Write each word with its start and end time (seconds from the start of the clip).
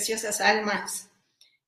Preciosas 0.00 0.40
almas. 0.40 1.10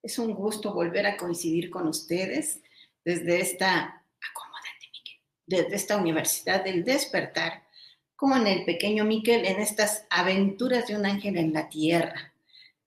Es 0.03 0.19
un 0.19 0.33
gusto 0.33 0.73
volver 0.73 1.05
a 1.05 1.19
coincidir 1.19 1.69
con 1.69 1.87
ustedes 1.87 2.61
desde 3.05 3.43
esta, 3.43 4.07
desde 5.47 5.77
esta 5.77 5.99
Universidad 5.99 6.65
del 6.65 6.83
Despertar, 6.83 7.63
con 8.17 8.47
el 8.47 8.65
pequeño 8.65 9.05
Miquel 9.05 9.45
en 9.45 9.61
estas 9.61 10.07
aventuras 10.09 10.87
de 10.87 10.97
un 10.97 11.05
ángel 11.05 11.37
en 11.37 11.53
la 11.53 11.69
tierra. 11.69 12.33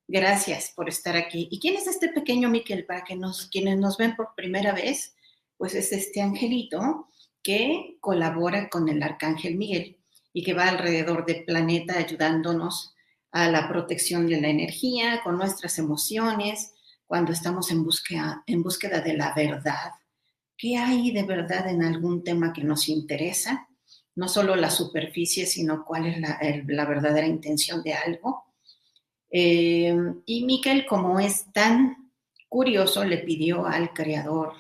Gracias 0.08 0.74
por 0.76 0.90
estar 0.90 1.16
aquí. 1.16 1.48
¿Y 1.52 1.60
quién 1.60 1.76
es 1.76 1.86
este 1.86 2.10
pequeño 2.10 2.50
Miquel? 2.50 2.84
Para 2.84 3.04
que 3.04 3.16
nos, 3.16 3.46
quienes 3.46 3.78
nos 3.78 3.98
ven 3.98 4.16
por 4.16 4.34
primera 4.34 4.74
vez, 4.74 5.16
pues 5.58 5.76
es 5.76 5.92
este 5.92 6.24
angelito 6.24 7.08
que 7.44 7.98
colabora 8.00 8.68
con 8.68 8.90
el 8.90 9.04
arcángel 9.04 9.58
Miguel 9.58 10.00
y 10.34 10.44
que 10.44 10.56
va 10.56 10.70
alrededor 10.70 11.24
del 11.24 11.46
planeta 11.46 12.00
ayudándonos 12.00 12.95
a 13.36 13.50
la 13.50 13.68
protección 13.68 14.28
de 14.28 14.40
la 14.40 14.48
energía, 14.48 15.20
con 15.22 15.38
nuestras 15.38 15.78
emociones, 15.78 16.72
cuando 17.06 17.34
estamos 17.34 17.70
en 17.70 17.84
búsqueda, 17.84 18.42
en 18.48 18.64
búsqueda 18.64 19.02
de 19.02 19.14
la 19.14 19.34
verdad. 19.36 19.92
¿Qué 20.56 20.78
hay 20.78 21.12
de 21.12 21.24
verdad 21.24 21.68
en 21.68 21.84
algún 21.84 22.24
tema 22.24 22.54
que 22.54 22.64
nos 22.64 22.88
interesa? 22.88 23.68
No 24.16 24.30
solo 24.30 24.56
la 24.56 24.70
superficie, 24.70 25.46
sino 25.46 25.84
cuál 25.84 26.06
es 26.06 26.18
la, 26.18 26.86
verdadera 26.86 27.28
intención 27.28 27.84
de 27.84 27.94
algo. 27.94 28.46
Eh, 29.30 29.94
y 30.26 30.46
Miquel, 30.46 30.86
como 30.86 31.20
es 31.20 31.52
tan 31.52 32.14
curioso, 32.48 33.04
le 33.04 33.18
pidió 33.18 33.66
al 33.66 33.92
creador, 33.92 34.54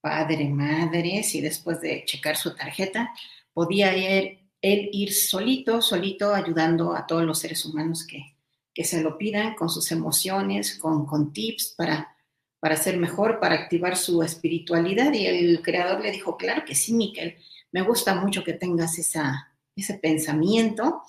padre, 0.00 0.48
madre, 0.48 1.22
si 1.22 1.40
después 1.40 1.80
de 1.80 2.04
checar 2.04 2.36
su 2.36 2.56
tarjeta 2.56 3.14
podía 3.52 3.96
ir 3.96 4.41
él 4.62 4.88
ir 4.92 5.12
solito, 5.12 5.82
solito, 5.82 6.32
ayudando 6.32 6.94
a 6.94 7.06
todos 7.06 7.24
los 7.24 7.40
seres 7.40 7.64
humanos 7.64 8.06
que, 8.06 8.36
que 8.72 8.84
se 8.84 9.02
lo 9.02 9.18
pidan 9.18 9.54
con 9.54 9.68
sus 9.68 9.90
emociones, 9.90 10.78
con, 10.78 11.04
con 11.04 11.32
tips 11.32 11.74
para, 11.76 12.16
para 12.60 12.76
ser 12.76 12.96
mejor, 12.96 13.40
para 13.40 13.56
activar 13.56 13.96
su 13.96 14.22
espiritualidad. 14.22 15.12
Y 15.12 15.26
el 15.26 15.60
creador 15.62 16.00
le 16.00 16.12
dijo, 16.12 16.36
claro 16.36 16.64
que 16.64 16.76
sí, 16.76 16.94
Miquel, 16.94 17.36
me 17.72 17.82
gusta 17.82 18.14
mucho 18.14 18.44
que 18.44 18.52
tengas 18.52 18.98
esa, 18.98 19.52
ese 19.74 19.94
pensamiento, 19.94 21.02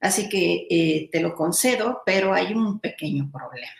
así 0.00 0.28
que 0.28 0.66
eh, 0.68 1.08
te 1.10 1.20
lo 1.20 1.34
concedo, 1.34 2.02
pero 2.04 2.34
hay 2.34 2.52
un 2.52 2.78
pequeño 2.78 3.30
problema. 3.32 3.72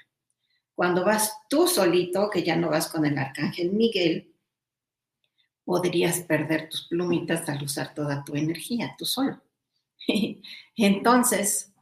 Cuando 0.74 1.04
vas 1.04 1.34
tú 1.50 1.66
solito, 1.66 2.30
que 2.30 2.42
ya 2.42 2.56
no 2.56 2.70
vas 2.70 2.88
con 2.88 3.04
el 3.04 3.18
arcángel 3.18 3.72
Miguel, 3.72 4.27
podrías 5.68 6.20
perder 6.20 6.70
tus 6.70 6.88
plumitas 6.88 7.46
al 7.46 7.62
usar 7.62 7.92
toda 7.92 8.24
tu 8.24 8.34
energía, 8.36 8.94
tú 8.96 9.04
solo. 9.04 9.38
Entonces, 10.76 11.74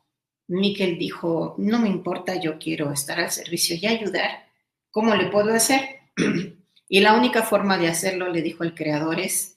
Miquel 0.48 0.98
dijo, 0.98 1.54
no 1.56 1.78
me 1.78 1.88
importa, 1.88 2.34
yo 2.34 2.58
quiero 2.58 2.90
estar 2.90 3.20
al 3.20 3.30
servicio 3.30 3.76
y 3.80 3.86
ayudar. 3.86 4.48
¿Cómo 4.90 5.14
le 5.14 5.26
puedo 5.26 5.54
hacer? 5.54 6.00
y 6.88 6.98
la 6.98 7.16
única 7.16 7.44
forma 7.44 7.78
de 7.78 7.86
hacerlo, 7.86 8.28
le 8.28 8.42
dijo 8.42 8.64
el 8.64 8.74
creador, 8.74 9.20
es 9.20 9.56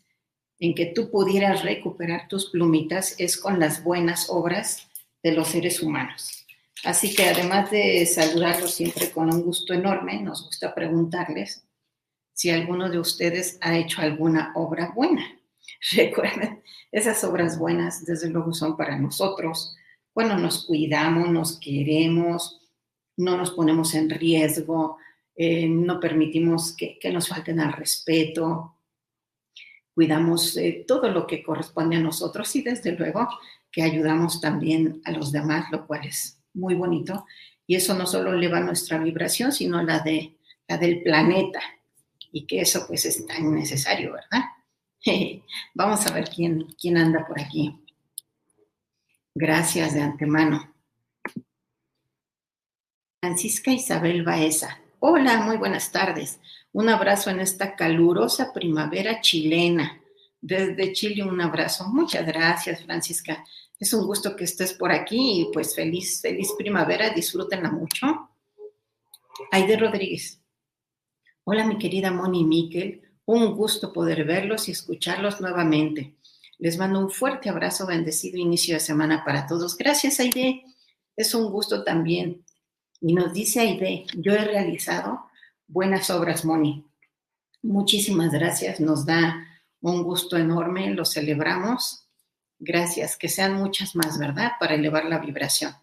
en 0.59 0.75
que 0.75 0.85
tú 0.85 1.09
pudieras 1.09 1.63
recuperar 1.63 2.28
tus 2.28 2.51
plumitas 2.51 3.16
es 3.17 3.35
con 3.35 3.59
las 3.59 3.84
buenas 3.84 4.28
obras 4.29 4.91
de 5.23 5.31
los 5.31 5.47
seres 5.47 5.81
humanos. 5.81 6.46
Así 6.84 7.16
que 7.16 7.23
además 7.23 7.72
de 7.72 8.06
saludarlos 8.06 8.75
siempre 8.75 9.09
con 9.09 9.34
un 9.34 9.41
gusto 9.41 9.73
enorme, 9.73 10.22
nos 10.22 10.46
gusta 10.46 10.75
preguntarles 10.75 11.63
si 12.39 12.50
alguno 12.50 12.89
de 12.89 12.97
ustedes 12.97 13.57
ha 13.59 13.77
hecho 13.77 14.01
alguna 14.01 14.53
obra 14.55 14.94
buena. 14.95 15.25
Recuerden, 15.91 16.64
esas 16.90 17.22
obras 17.25 17.59
buenas 17.59 18.05
desde 18.05 18.29
luego 18.29 18.53
son 18.53 18.78
para 18.78 18.97
nosotros. 18.97 19.75
Cuando 20.14 20.37
nos 20.37 20.66
cuidamos, 20.66 21.29
nos 21.29 21.59
queremos, 21.59 22.61
no 23.17 23.35
nos 23.35 23.52
ponemos 23.52 23.93
en 23.93 24.09
riesgo, 24.09 24.99
eh, 25.35 25.67
no 25.67 25.99
permitimos 25.99 26.78
que, 26.78 26.97
nos 27.11 27.28
falten 27.28 27.59
al 27.59 27.73
respeto, 27.73 28.78
cuidamos 29.93 30.55
eh, 30.55 30.85
todo 30.87 31.09
lo 31.09 31.28
que 31.28 31.43
corresponde 31.43 31.97
a 31.97 31.99
nosotros 31.99 32.55
y 32.55 32.61
desde 32.61 32.93
luego 32.93 33.28
que 33.69 33.81
ayudamos 33.81 34.40
también 34.40 35.02
a 35.03 35.11
los 35.11 35.34
demás, 35.34 35.69
lo 35.73 35.85
cual 35.85 36.05
es 36.05 36.40
muy 36.53 36.75
bonito. 36.75 37.25
Y 37.67 37.75
eso 37.75 37.96
no 37.96 38.08
solo 38.08 38.31
eleva 38.31 38.61
nuestra 38.61 38.97
vibración, 38.97 39.52
sino 39.52 39.84
la, 39.84 39.99
de, 39.99 40.37
la 40.69 40.78
del 40.78 41.03
planeta 41.03 41.59
y 42.31 42.46
que 42.46 42.61
eso 42.61 42.85
pues 42.87 43.05
es 43.05 43.26
tan 43.26 43.53
necesario, 43.53 44.14
¿verdad? 44.14 44.46
Vamos 45.73 46.05
a 46.05 46.14
ver 46.14 46.29
quién, 46.29 46.67
quién 46.79 46.97
anda 46.97 47.26
por 47.26 47.40
aquí. 47.40 47.79
Gracias 49.34 49.93
de 49.93 50.02
antemano. 50.02 50.73
Francisca 53.22 53.72
Isabel 53.72 54.23
Baeza. 54.23 54.79
Hola, 54.99 55.41
muy 55.41 55.58
buenas 55.58 55.91
tardes. 55.91 56.40
Un 56.72 56.90
abrazo 56.90 57.29
en 57.29 57.40
esta 57.40 57.76
calurosa 57.76 58.53
primavera 58.53 59.22
chilena. 59.22 60.02
Desde 60.41 60.93
Chile 60.93 61.23
un 61.23 61.41
abrazo. 61.41 61.87
Muchas 61.90 62.26
gracias, 62.26 62.84
Francisca. 62.84 63.43
Es 63.79 63.93
un 63.93 64.05
gusto 64.05 64.35
que 64.35 64.43
estés 64.43 64.73
por 64.73 64.91
aquí 64.91 65.41
y 65.41 65.53
pues 65.53 65.76
feliz, 65.76 66.22
feliz 66.22 66.53
primavera. 66.58 67.09
Disfrútenla 67.09 67.72
mucho. 67.72 68.29
Aide 69.52 69.78
Rodríguez. 69.78 70.39
Hola, 71.51 71.66
mi 71.66 71.79
querida 71.79 72.11
Moni 72.11 72.43
Miquel. 72.43 73.01
Un 73.25 73.55
gusto 73.55 73.91
poder 73.91 74.23
verlos 74.23 74.69
y 74.69 74.72
escucharlos 74.72 75.41
nuevamente. 75.41 76.16
Les 76.59 76.78
mando 76.78 76.99
un 76.99 77.09
fuerte 77.09 77.49
abrazo, 77.49 77.87
bendecido 77.87 78.37
inicio 78.37 78.75
de 78.75 78.79
semana 78.79 79.25
para 79.25 79.47
todos. 79.47 79.75
Gracias, 79.75 80.19
Aide. 80.19 80.63
Es 81.16 81.34
un 81.34 81.49
gusto 81.49 81.84
también. 81.84 82.46
Y 83.01 83.16
nos 83.16 83.34
dice 83.34 83.61
Aide, 83.61 84.05
yo 84.16 84.34
he 84.34 84.46
realizado 84.46 85.22
buenas 85.66 86.11
obras, 86.11 86.46
Moni. 86.46 86.85
Muchísimas 87.63 88.31
gracias. 88.31 88.79
Nos 88.79 89.07
da 89.07 89.43
un 89.81 90.03
gusto 90.03 90.37
enorme. 90.37 90.93
Lo 90.93 91.03
celebramos. 91.03 92.05
Gracias. 92.59 93.17
Que 93.17 93.28
sean 93.28 93.55
muchas 93.55 93.95
más, 93.95 94.19
¿verdad? 94.19 94.52
Para 94.59 94.75
elevar 94.75 95.05
la 95.05 95.17
vibración. 95.17 95.73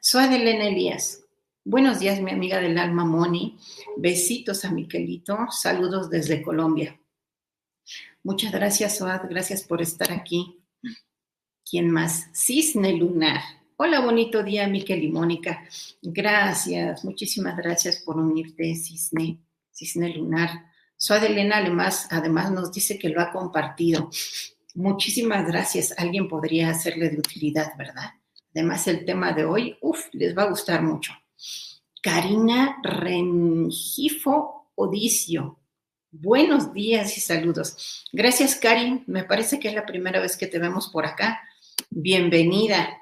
Soy 0.00 0.34
Elena 0.34 0.68
Elías. 0.68 1.27
Buenos 1.64 1.98
días, 1.98 2.20
mi 2.20 2.30
amiga 2.30 2.60
del 2.60 2.78
alma 2.78 3.04
Moni. 3.04 3.58
Besitos 3.96 4.64
a 4.64 4.70
Miquelito. 4.70 5.36
Saludos 5.50 6.08
desde 6.08 6.40
Colombia. 6.40 6.98
Muchas 8.22 8.52
gracias, 8.52 8.98
Soad. 8.98 9.22
Gracias 9.28 9.64
por 9.64 9.82
estar 9.82 10.12
aquí. 10.12 10.62
¿Quién 11.68 11.90
más? 11.90 12.28
Cisne 12.32 12.94
Lunar. 12.94 13.40
Hola, 13.76 14.00
bonito 14.00 14.42
día, 14.42 14.66
Miquel 14.66 15.04
y 15.04 15.08
Mónica. 15.08 15.62
Gracias, 16.00 17.04
muchísimas 17.04 17.56
gracias 17.56 17.98
por 17.98 18.16
unirte, 18.16 18.74
Cisne, 18.74 19.38
Cisne 19.70 20.16
Lunar. 20.16 20.50
Soad 20.96 21.24
Elena 21.24 21.58
además, 21.58 22.08
además 22.10 22.50
nos 22.50 22.72
dice 22.72 22.98
que 22.98 23.10
lo 23.10 23.20
ha 23.20 23.30
compartido. 23.30 24.10
Muchísimas 24.74 25.46
gracias. 25.46 25.94
Alguien 25.98 26.28
podría 26.28 26.70
hacerle 26.70 27.10
de 27.10 27.18
utilidad, 27.18 27.76
¿verdad? 27.76 28.12
Además, 28.54 28.86
el 28.88 29.04
tema 29.04 29.32
de 29.32 29.44
hoy, 29.44 29.76
uff, 29.82 30.06
les 30.12 30.36
va 30.36 30.44
a 30.44 30.50
gustar 30.50 30.82
mucho. 30.82 31.12
Karina 32.02 32.78
Rengifo 32.82 34.70
Odicio. 34.74 35.58
Buenos 36.10 36.72
días 36.72 37.16
y 37.18 37.20
saludos. 37.20 38.06
Gracias, 38.12 38.56
Karin. 38.56 39.04
Me 39.06 39.24
parece 39.24 39.58
que 39.58 39.68
es 39.68 39.74
la 39.74 39.84
primera 39.84 40.20
vez 40.20 40.36
que 40.36 40.46
te 40.46 40.58
vemos 40.58 40.88
por 40.88 41.04
acá. 41.04 41.40
Bienvenida. 41.90 42.98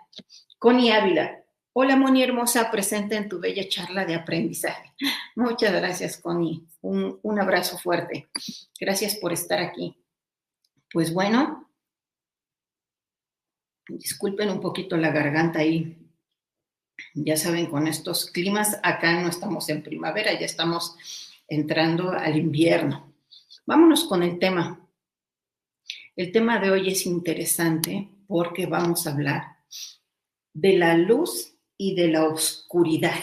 Connie 0.59 0.93
Ávila. 0.93 1.43
Hola, 1.73 1.97
Moni 1.97 2.23
hermosa, 2.23 2.71
presente 2.71 3.17
en 3.17 3.29
tu 3.29 3.39
bella 3.39 3.69
charla 3.69 4.07
de 4.07 4.15
aprendizaje. 4.15 4.95
Muchas 5.37 5.73
gracias, 5.73 6.17
Connie. 6.17 6.67
Un, 6.81 7.21
un 7.23 7.39
abrazo 7.39 7.79
fuerte. 7.79 8.29
Gracias 8.81 9.17
por 9.17 9.33
estar 9.33 9.61
aquí. 9.61 9.95
Pues 10.91 11.13
bueno, 11.13 11.71
disculpen 13.89 14.51
un 14.51 14.61
poquito 14.61 14.97
la 14.97 15.11
garganta 15.11 15.59
ahí 15.59 16.06
ya 17.15 17.37
saben, 17.37 17.67
con 17.67 17.87
estos 17.87 18.31
climas, 18.31 18.79
acá 18.83 19.21
no 19.21 19.29
estamos 19.29 19.69
en 19.69 19.83
primavera, 19.83 20.39
ya 20.39 20.47
estamos 20.47 20.97
entrando 21.49 22.11
al 22.11 22.37
invierno. 22.37 23.15
Vámonos 23.67 24.05
con 24.05 24.23
el 24.23 24.39
tema. 24.39 24.81
El 26.15 26.33
tema 26.33 26.59
de 26.59 26.71
hoy 26.71 26.89
es 26.89 27.07
interesante 27.07 28.09
porque 28.27 28.67
vamos 28.67 29.07
a 29.07 29.13
hablar 29.13 29.59
de 30.53 30.77
la 30.77 30.97
luz 30.97 31.55
y 31.77 31.95
de 31.95 32.09
la 32.09 32.25
oscuridad, 32.25 33.23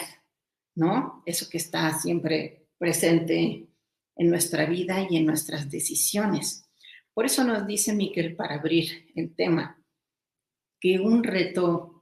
¿no? 0.76 1.22
Eso 1.26 1.48
que 1.50 1.58
está 1.58 1.92
siempre 1.98 2.68
presente 2.78 3.68
en 4.16 4.30
nuestra 4.30 4.66
vida 4.66 5.06
y 5.08 5.16
en 5.16 5.26
nuestras 5.26 5.70
decisiones. 5.70 6.70
Por 7.12 7.26
eso 7.26 7.44
nos 7.44 7.66
dice 7.66 7.92
Miquel 7.92 8.36
para 8.36 8.56
abrir 8.56 9.10
el 9.14 9.34
tema 9.34 9.80
que 10.80 10.98
un 10.98 11.24
reto 11.24 11.93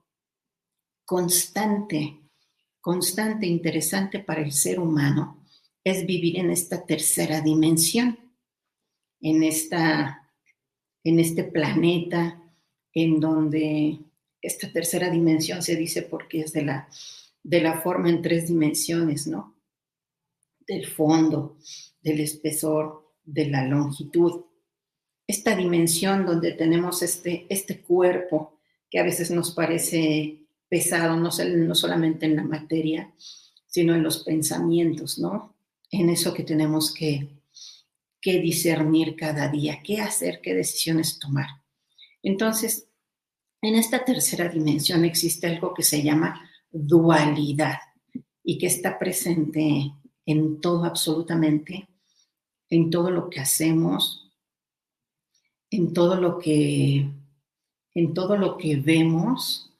constante, 1.12 2.22
constante, 2.80 3.46
interesante 3.46 4.20
para 4.20 4.40
el 4.40 4.50
ser 4.50 4.80
humano 4.80 5.44
es 5.84 6.06
vivir 6.06 6.38
en 6.38 6.50
esta 6.50 6.86
tercera 6.86 7.42
dimensión, 7.42 8.18
en, 9.20 9.42
esta, 9.42 10.32
en 11.04 11.20
este 11.20 11.44
planeta 11.44 12.42
en 12.94 13.20
donde 13.20 13.98
esta 14.40 14.72
tercera 14.72 15.10
dimensión 15.10 15.62
se 15.62 15.76
dice 15.76 16.00
porque 16.00 16.40
es 16.40 16.54
de 16.54 16.62
la, 16.62 16.88
de 17.42 17.60
la 17.60 17.82
forma 17.82 18.08
en 18.08 18.22
tres 18.22 18.48
dimensiones, 18.48 19.26
¿no? 19.26 19.54
Del 20.66 20.86
fondo, 20.86 21.58
del 22.00 22.20
espesor, 22.20 23.12
de 23.22 23.50
la 23.50 23.66
longitud. 23.66 24.46
Esta 25.26 25.54
dimensión 25.56 26.24
donde 26.24 26.52
tenemos 26.52 27.02
este, 27.02 27.44
este 27.50 27.82
cuerpo 27.82 28.60
que 28.88 28.98
a 28.98 29.02
veces 29.02 29.30
nos 29.30 29.50
parece 29.50 30.41
pesado, 30.72 31.18
no, 31.18 31.28
no 31.28 31.74
solamente 31.74 32.24
en 32.24 32.34
la 32.34 32.44
materia, 32.44 33.12
sino 33.66 33.94
en 33.94 34.02
los 34.02 34.24
pensamientos, 34.24 35.18
¿no? 35.18 35.54
En 35.90 36.08
eso 36.08 36.32
que 36.32 36.44
tenemos 36.44 36.94
que, 36.94 37.28
que 38.18 38.40
discernir 38.40 39.14
cada 39.14 39.48
día, 39.48 39.82
qué 39.84 40.00
hacer, 40.00 40.40
qué 40.40 40.54
decisiones 40.54 41.18
tomar. 41.18 41.48
Entonces, 42.22 42.88
en 43.60 43.74
esta 43.74 44.02
tercera 44.02 44.48
dimensión 44.48 45.04
existe 45.04 45.46
algo 45.46 45.74
que 45.74 45.82
se 45.82 46.02
llama 46.02 46.40
dualidad 46.70 47.76
y 48.42 48.56
que 48.56 48.68
está 48.68 48.98
presente 48.98 49.92
en 50.24 50.58
todo 50.58 50.86
absolutamente, 50.86 51.86
en 52.70 52.88
todo 52.88 53.10
lo 53.10 53.28
que 53.28 53.40
hacemos, 53.40 54.32
en 55.70 55.92
todo 55.92 56.18
lo 56.18 56.38
que 56.38 57.10
en 57.94 58.14
todo 58.14 58.38
lo 58.38 58.56
que 58.56 58.76
vemos, 58.76 59.71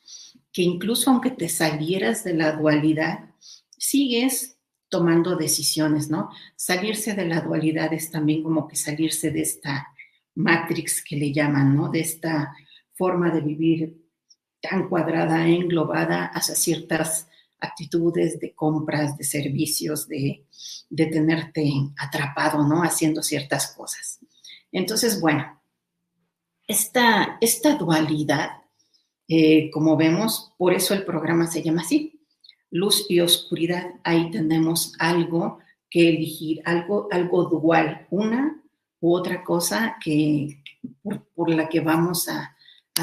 que 0.52 0.62
incluso 0.62 1.10
aunque 1.10 1.31
te 1.31 1.49
salieras 1.49 2.25
de 2.25 2.34
la 2.34 2.52
dualidad, 2.52 3.31
sigues 3.78 4.58
tomando 4.88 5.37
decisiones, 5.37 6.10
¿no? 6.10 6.28
Salirse 6.54 7.14
de 7.14 7.25
la 7.25 7.40
dualidad 7.40 7.93
es 7.94 8.10
también 8.10 8.43
como 8.43 8.69
que 8.69 8.76
salirse 8.76 9.31
de 9.31 9.40
esta 9.40 9.88
matrix 10.34 11.02
que 11.02 11.16
le 11.16 11.32
llaman, 11.32 11.75
¿no? 11.75 11.88
De 11.88 12.00
esta 12.00 12.54
forma 12.94 13.31
de 13.31 13.40
vivir 13.40 14.02
tan 14.60 14.88
cuadrada, 14.88 15.49
englobada 15.49 16.26
hacia 16.26 16.54
ciertas 16.54 17.26
actitudes 17.58 18.38
de 18.38 18.54
compras, 18.54 19.16
de 19.16 19.25
servicios, 19.25 20.06
de, 20.08 20.44
de 20.90 21.06
tenerte 21.06 21.72
atrapado, 21.96 22.66
¿no? 22.66 22.82
Haciendo 22.82 23.22
ciertas 23.22 23.75
cosas. 23.75 24.20
Entonces, 24.70 25.20
bueno, 25.20 25.60
esta, 26.66 27.38
esta 27.40 27.76
dualidad 27.76 28.62
eh, 29.35 29.71
como 29.71 29.97
vemos, 29.97 30.53
por 30.59 30.75
eso 30.75 30.93
el 30.93 31.07
programa 31.07 31.47
se 31.47 31.62
llama 31.62 31.81
así, 31.81 32.21
luz 32.71 33.07
y 33.09 33.21
oscuridad. 33.21 33.87
Ahí 34.05 34.31
tenemos 34.31 34.93
algo 34.99 35.59
que 35.89 36.11
elegir, 36.11 36.61
algo, 36.67 37.09
algo 37.11 37.45
dual, 37.45 38.07
una 38.11 38.62
u 39.01 39.17
otra 39.17 39.43
cosa 39.43 39.97
que, 40.05 40.62
por, 41.35 41.49
la 41.49 41.71
que 41.71 41.81
vamos 41.81 42.29
a, 42.29 42.55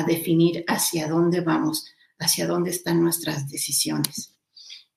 definir 0.06 0.64
hacia 0.68 1.08
dónde 1.08 1.42
vamos, 1.42 1.88
hacia 2.20 2.46
dónde 2.46 2.70
están 2.70 3.02
nuestras 3.02 3.50
decisiones. 3.50 4.36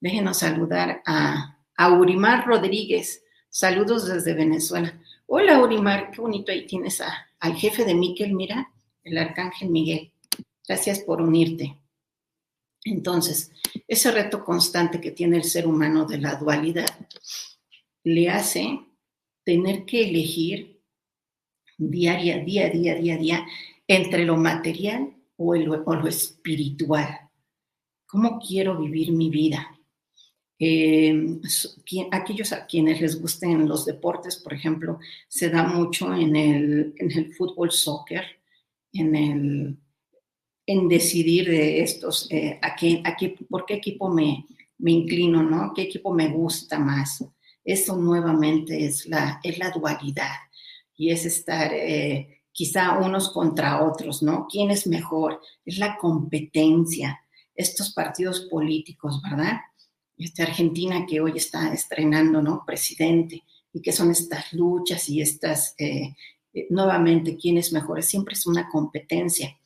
Déjenos 0.01 0.41
saludar 0.41 1.01
a, 1.07 1.57
a 1.79 1.93
Urimar 1.93 2.47
Rodríguez. 2.47 3.25
Saludos 3.49 4.07
desde 4.07 4.35
Venezuela. 4.35 5.01
Hola 5.25 5.63
Urimar, 5.63 6.11
qué 6.11 6.21
bonito 6.21 6.53
ahí 6.53 6.67
tienes 6.67 7.03
al 7.41 7.55
jefe 7.55 7.87
de 7.87 7.95
Miquel, 7.95 8.35
mira, 8.35 8.71
el 9.03 9.17
arcángel 9.17 9.71
Miguel. 9.71 10.12
Gracias 10.67 11.01
por 11.01 11.21
unirte. 11.21 11.79
Entonces, 12.85 13.53
ese 13.87 14.11
reto 14.11 14.45
constante 14.45 15.01
que 15.01 15.13
tiene 15.13 15.37
el 15.37 15.45
ser 15.45 15.67
humano 15.67 16.05
de 16.05 16.19
la 16.19 16.35
dualidad 16.35 16.89
le 18.05 18.29
hace 18.29 18.81
tener 19.45 19.85
que 19.85 20.09
elegir 20.09 20.81
diaria, 21.79 22.39
día, 22.39 22.69
día, 22.71 22.95
día, 22.95 23.17
día, 23.17 23.47
entre 23.87 24.25
lo 24.25 24.37
material 24.37 25.15
o, 25.37 25.55
lo 25.55 26.09
espiritual. 26.09 27.31
¿Cómo 28.07 28.41
quiero 28.41 28.79
vivir 28.79 29.13
mi 29.13 29.31
vida? 29.31 29.79
Eh, 30.59 31.41
aquellos 32.13 32.53
a 32.53 32.67
quienes 32.67 33.01
les 33.01 33.21
gusten 33.21 33.69
los 33.69 33.85
deportes, 33.85 34.37
por 34.37 34.55
ejemplo, 34.55 34.99
se 35.29 35.51
da 35.51 35.65
mucho 35.65 36.15
en 36.15 36.37
el, 36.37 36.95
en 36.97 37.11
el 37.11 37.35
fútbol, 37.35 37.73
soccer, 37.73 38.25
en 38.93 39.17
el 39.17 39.77
en 40.67 40.89
decidir 40.89 41.49
de 41.49 41.83
estos, 41.83 42.31
eh, 42.31 42.59
a 42.63 42.75
qué, 42.77 43.01
a 43.05 43.17
qué, 43.17 43.35
por 43.49 43.65
qué 43.65 43.75
equipo 43.75 44.09
me, 44.09 44.47
me 44.79 44.93
inclino, 44.93 45.43
¿no? 45.43 45.73
¿Qué 45.75 45.83
equipo 45.83 46.13
me 46.13 46.29
gusta 46.29 46.79
más? 46.79 47.25
Eso 47.65 47.97
nuevamente 47.97 48.85
es 48.85 49.07
la, 49.07 49.41
es 49.43 49.59
la 49.59 49.71
dualidad 49.71 50.37
y 50.97 51.11
es 51.11 51.25
estar 51.25 51.73
eh, 51.73 52.43
quizá 52.53 52.99
unos 52.99 53.33
contra 53.33 53.83
otros, 53.85 54.23
¿no? 54.23 54.47
¿Quién 54.51 54.71
es 54.71 54.87
mejor? 54.87 55.41
Es 55.65 55.79
la 55.79 55.97
competencia, 55.97 57.21
estos 57.55 57.93
partidos 57.93 58.49
políticos, 58.51 59.21
¿verdad? 59.23 59.61
Esta 60.17 60.45
Argentina 60.45 61.07
que 61.07 61.21
hoy 61.21 61.33
está 61.37 61.73
estrenando, 61.73 62.43
¿no? 62.43 62.65
Presidente, 62.67 63.43
y 63.73 63.81
que 63.81 63.93
son 63.93 64.11
estas 64.11 64.53
luchas 64.53 65.09
y 65.09 65.21
estas, 65.21 65.75
eh, 65.79 66.15
nuevamente, 66.71 67.37
¿quién 67.37 67.59
es 67.59 67.73
mejor? 67.73 68.03
Siempre 68.03 68.35
es 68.35 68.47
una 68.47 68.69
competencia 68.69 69.57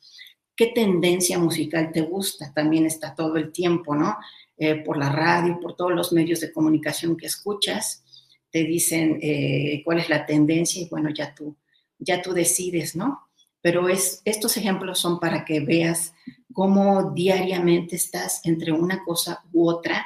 qué 0.57 0.67
tendencia 0.67 1.39
musical 1.39 1.91
te 1.93 2.01
gusta, 2.01 2.51
también 2.53 2.85
está 2.85 3.15
todo 3.15 3.37
el 3.37 3.53
tiempo, 3.53 3.95
¿no? 3.95 4.17
eh, 4.57 4.75
por 4.83 4.97
la 4.97 5.09
radio, 5.09 5.59
por 5.59 5.75
todos 5.75 5.93
los 5.93 6.11
medios 6.11 6.39
de 6.39 6.51
comunicación 6.51 7.15
que 7.15 7.27
escuchas, 7.27 8.03
te 8.49 8.63
dicen 8.63 9.19
eh, 9.21 9.81
cuál 9.85 9.99
es 9.99 10.09
la 10.09 10.25
tendencia 10.25 10.81
y 10.81 10.89
bueno, 10.89 11.09
ya 11.11 11.35
tú, 11.35 11.55
ya 11.99 12.21
tú 12.21 12.33
decides, 12.33 12.95
¿no? 12.95 13.29
Pero 13.61 13.87
es, 13.87 14.21
estos 14.25 14.57
ejemplos 14.57 14.99
son 14.99 15.19
para 15.19 15.45
que 15.45 15.59
veas 15.59 16.13
cómo 16.53 17.11
diariamente 17.11 17.97
estás 17.97 18.41
entre 18.45 18.71
una 18.71 19.03
cosa 19.03 19.43
u 19.51 19.69
otra 19.69 20.05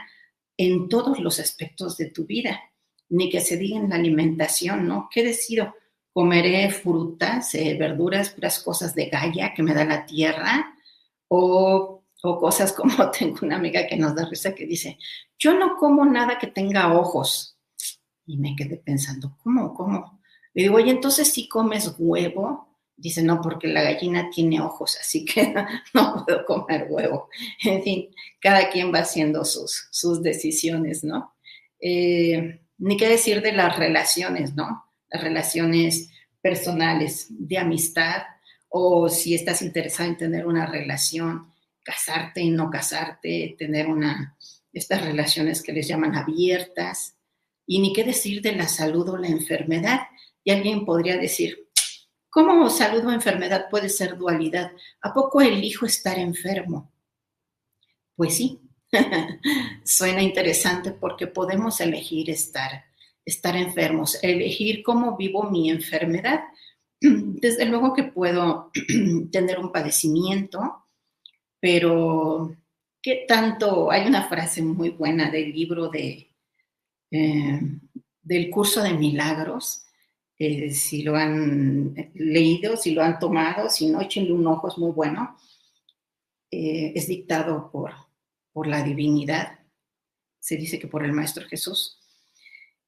en 0.57 0.89
todos 0.89 1.19
los 1.19 1.39
aspectos 1.39 1.95
de 1.97 2.07
tu 2.07 2.25
vida, 2.25 2.59
ni 3.07 3.29
que 3.29 3.39
se 3.39 3.55
diga 3.55 3.77
en 3.77 3.89
la 3.89 3.95
alimentación, 3.95 4.85
¿no? 4.85 5.07
¿Qué 5.13 5.23
decido? 5.23 5.73
¿Comeré 6.13 6.69
frutas, 6.69 7.55
eh, 7.55 7.75
verduras, 7.79 8.31
puras 8.31 8.59
cosas 8.59 8.93
de 8.95 9.05
Gaia 9.05 9.53
que 9.53 9.63
me 9.63 9.73
da 9.73 9.85
la 9.85 10.05
tierra? 10.05 10.75
¿O, 11.27 12.03
o 12.23 12.39
cosas 12.39 12.73
como 12.77 13.09
tengo 13.11 13.39
una 13.43 13.55
amiga 13.55 13.87
que 13.87 13.97
nos 13.97 14.15
da 14.15 14.25
risa 14.25 14.53
que 14.53 14.65
dice, 14.65 14.97
yo 15.39 15.53
no 15.57 15.77
como 15.77 16.05
nada 16.05 16.37
que 16.37 16.47
tenga 16.47 16.93
ojos. 16.93 17.57
Y 18.25 18.37
me 18.37 18.55
quedé 18.55 18.77
pensando, 18.77 19.37
¿cómo? 19.43 19.73
¿Cómo? 19.73 20.21
Le 20.53 20.63
digo, 20.63 20.75
oye, 20.75 20.91
entonces 20.91 21.31
si 21.31 21.47
comes 21.47 21.95
huevo, 21.97 22.71
Dice, 23.01 23.23
no, 23.23 23.41
porque 23.41 23.67
la 23.67 23.81
gallina 23.81 24.29
tiene 24.29 24.61
ojos, 24.61 24.95
así 25.01 25.25
que 25.25 25.55
no 25.95 26.23
puedo 26.23 26.45
comer 26.45 26.85
huevo. 26.87 27.29
En 27.63 27.81
fin, 27.81 28.09
cada 28.39 28.69
quien 28.69 28.93
va 28.93 28.99
haciendo 28.99 29.43
sus, 29.43 29.87
sus 29.89 30.21
decisiones, 30.21 31.03
¿no? 31.03 31.33
Eh, 31.79 32.61
ni 32.77 32.97
qué 32.97 33.09
decir 33.09 33.41
de 33.41 33.53
las 33.53 33.75
relaciones, 33.75 34.53
¿no? 34.53 34.85
Relaciones 35.11 36.09
personales, 36.41 37.27
de 37.29 37.57
amistad, 37.57 38.23
o 38.69 39.09
si 39.09 39.35
estás 39.35 39.61
interesado 39.61 40.09
en 40.09 40.17
tener 40.17 40.45
una 40.45 40.65
relación, 40.65 41.51
casarte 41.83 42.41
y 42.41 42.51
no 42.51 42.69
casarte, 42.69 43.55
tener 43.57 43.87
una, 43.87 44.37
estas 44.71 45.03
relaciones 45.03 45.61
que 45.61 45.73
les 45.73 45.87
llaman 45.87 46.15
abiertas, 46.15 47.15
y 47.67 47.79
ni 47.79 47.93
qué 47.93 48.03
decir 48.03 48.41
de 48.41 48.53
la 48.53 48.67
salud 48.67 49.07
o 49.09 49.17
la 49.17 49.27
enfermedad. 49.27 50.01
Y 50.43 50.51
alguien 50.51 50.85
podría 50.85 51.17
decir, 51.17 51.61
¿Cómo 52.31 52.69
salud 52.69 53.05
o 53.05 53.11
enfermedad 53.11 53.69
puede 53.69 53.89
ser 53.89 54.17
dualidad? 54.17 54.71
¿A 55.01 55.13
poco 55.13 55.41
elijo 55.41 55.85
estar 55.85 56.17
enfermo? 56.17 56.89
Pues 58.15 58.37
sí, 58.37 58.61
suena 59.83 60.21
interesante 60.21 60.91
porque 60.91 61.27
podemos 61.27 61.81
elegir 61.81 62.29
estar, 62.29 62.85
estar 63.25 63.55
enfermos, 63.55 64.17
elegir 64.23 64.83
cómo 64.83 65.17
vivo 65.17 65.49
mi 65.49 65.69
enfermedad. 65.69 66.41
Desde 66.99 67.65
luego 67.65 67.93
que 67.93 68.03
puedo 68.03 68.71
tener 69.31 69.59
un 69.59 69.71
padecimiento, 69.71 70.85
pero 71.59 72.55
¿qué 73.01 73.25
tanto? 73.27 73.91
Hay 73.91 74.07
una 74.07 74.27
frase 74.27 74.61
muy 74.61 74.89
buena 74.89 75.29
del 75.29 75.51
libro 75.51 75.89
de, 75.89 76.31
eh, 77.11 77.59
del 78.21 78.49
curso 78.49 78.81
de 78.83 78.93
milagros 78.93 79.85
si 80.71 81.03
lo 81.03 81.15
han 81.15 81.93
leído, 82.15 82.75
si 82.75 82.91
lo 82.91 83.03
han 83.03 83.19
tomado, 83.19 83.69
si 83.69 83.87
no, 83.87 84.01
échenle 84.01 84.33
un 84.33 84.47
ojo, 84.47 84.67
es 84.67 84.77
muy 84.77 84.91
bueno. 84.91 85.37
Eh, 86.49 86.93
es 86.95 87.07
dictado 87.07 87.69
por, 87.71 87.93
por 88.51 88.67
la 88.67 88.83
divinidad, 88.83 89.59
se 90.39 90.57
dice 90.57 90.79
que 90.79 90.87
por 90.87 91.05
el 91.05 91.13
Maestro 91.13 91.45
Jesús. 91.47 92.00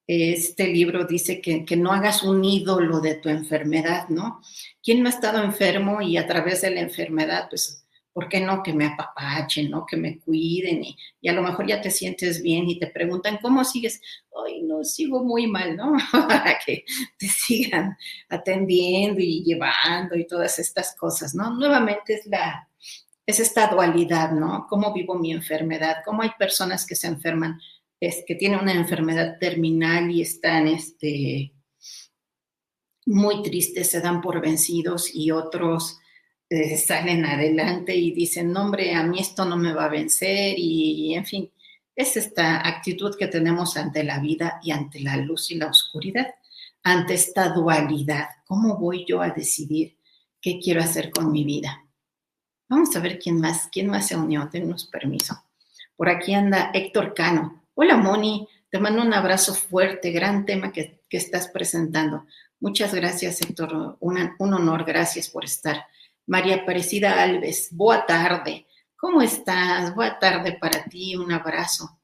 Este 0.05 0.67
libro 0.67 1.05
dice 1.05 1.41
que, 1.41 1.63
que, 1.63 1.77
no 1.77 1.93
hagas 1.93 2.23
un 2.23 2.43
ídolo 2.43 2.99
de 2.99 3.15
tu 3.15 3.29
enfermedad, 3.29 4.09
¿no? 4.09 4.41
¿Quién 4.83 5.01
no 5.01 5.07
ha 5.07 5.11
estado 5.11 5.41
enfermo 5.43 6.01
y 6.01 6.17
a 6.17 6.27
través 6.27 6.61
de 6.61 6.71
la 6.71 6.81
enfermedad, 6.81 7.47
pues 7.49 7.83
¿por 8.13 8.29
qué 8.29 8.39
no 8.39 8.61
que 8.61 8.73
me 8.73 8.85
apapachen, 8.85 9.71
no? 9.71 9.85
Que 9.85 9.97
me 9.97 10.19
cuiden 10.19 10.83
y, 10.83 11.27
a 11.27 11.33
lo 11.33 11.41
mejor 11.41 11.67
ya 11.67 11.81
te 11.81 11.89
sientes 11.89 12.41
bien 12.41 12.69
y 12.69 12.79
te 12.79 12.87
preguntan, 12.87 13.39
¿cómo 13.41 13.63
sigues? 13.65 13.99
Ay, 14.45 14.61
no, 14.61 14.83
sigo 14.83 15.23
muy 15.23 15.47
mal, 15.47 15.75
¿no? 15.75 15.93
Para 16.11 16.59
que 16.63 16.85
te 17.17 17.27
sigan 17.27 17.97
atendiendo 18.29 19.19
y 19.19 19.43
llevando 19.43 20.15
y 20.15 20.27
todas 20.27 20.59
estas 20.59 20.95
cosas, 20.95 21.33
¿no? 21.33 21.55
Nuevamente 21.55 22.13
es 22.13 22.25
la, 22.27 22.69
es 23.25 23.39
esta 23.39 23.67
dualidad, 23.67 24.31
¿no? 24.31 24.67
¿Cómo 24.69 24.93
vivo 24.93 25.15
mi 25.15 25.31
enfermedad? 25.31 25.97
¿Cómo 26.05 26.21
hay 26.21 26.31
personas 26.37 26.85
que 26.85 26.95
se 26.95 27.07
enferman, 27.07 27.59
que 28.27 28.35
tienen 28.35 28.59
una 28.59 28.73
enfermedad 28.73 29.37
terminal 29.39 30.11
y 30.11 30.21
están, 30.21 30.67
este, 30.67 31.53
muy 33.05 33.41
tristes, 33.43 33.89
se 33.89 34.01
dan 34.01 34.21
por 34.21 34.41
vencidos 34.41 35.13
y 35.13 35.31
otros 35.31 35.99
eh, 36.49 36.77
salen 36.77 37.25
adelante 37.25 37.95
y 37.95 38.11
dicen, 38.11 38.51
no, 38.51 38.61
hombre, 38.61 38.93
a 38.93 39.03
mí 39.03 39.19
esto 39.19 39.45
no 39.45 39.57
me 39.57 39.73
va 39.73 39.85
a 39.85 39.89
vencer 39.89 40.55
y, 40.57 41.15
en 41.15 41.25
fin, 41.25 41.51
es 41.95 42.17
esta 42.17 42.67
actitud 42.67 43.15
que 43.17 43.27
tenemos 43.27 43.77
ante 43.77 44.03
la 44.03 44.19
vida 44.19 44.59
y 44.61 44.71
ante 44.71 44.99
la 44.99 45.17
luz 45.17 45.51
y 45.51 45.55
la 45.55 45.67
oscuridad, 45.67 46.27
ante 46.83 47.15
esta 47.15 47.49
dualidad. 47.49 48.27
¿Cómo 48.45 48.77
voy 48.77 49.05
yo 49.07 49.21
a 49.21 49.29
decidir 49.29 49.97
qué 50.41 50.59
quiero 50.59 50.81
hacer 50.81 51.09
con 51.11 51.31
mi 51.31 51.43
vida? 51.43 51.85
Vamos 52.69 52.95
a 52.95 52.99
ver 52.99 53.19
quién 53.19 53.39
más, 53.39 53.67
quién 53.71 53.87
más 53.87 54.07
se 54.07 54.15
unió, 54.15 54.49
denos 54.51 54.85
permiso. 54.85 55.43
Por 55.95 56.09
aquí 56.09 56.33
anda 56.33 56.71
Héctor 56.73 57.13
Cano. 57.13 57.62
Hola 57.75 57.97
Moni, 57.97 58.47
te 58.69 58.77
mando 58.77 59.01
un 59.01 59.15
abrazo 59.15 59.55
fuerte, 59.55 60.11
gran 60.11 60.45
tema 60.45 60.71
que, 60.71 61.01
estás 61.09 61.47
presentando. 61.47 62.27
Muchas 62.59 62.93
gracias 62.93 63.41
Héctor, 63.41 63.97
un 63.99 64.53
honor, 64.53 64.85
gracias 64.85 65.27
por 65.27 65.43
estar. 65.43 65.87
María 66.27 66.57
Aparecida 66.57 67.23
Alves, 67.23 67.69
boa 67.71 68.05
tarde. 68.05 68.67
¿Cómo 68.95 69.23
estás? 69.23 69.95
Boa 69.95 70.19
tarde 70.19 70.55
para 70.61 70.83
ti, 70.83 71.15
un 71.15 71.31
abrazo. 71.31 71.99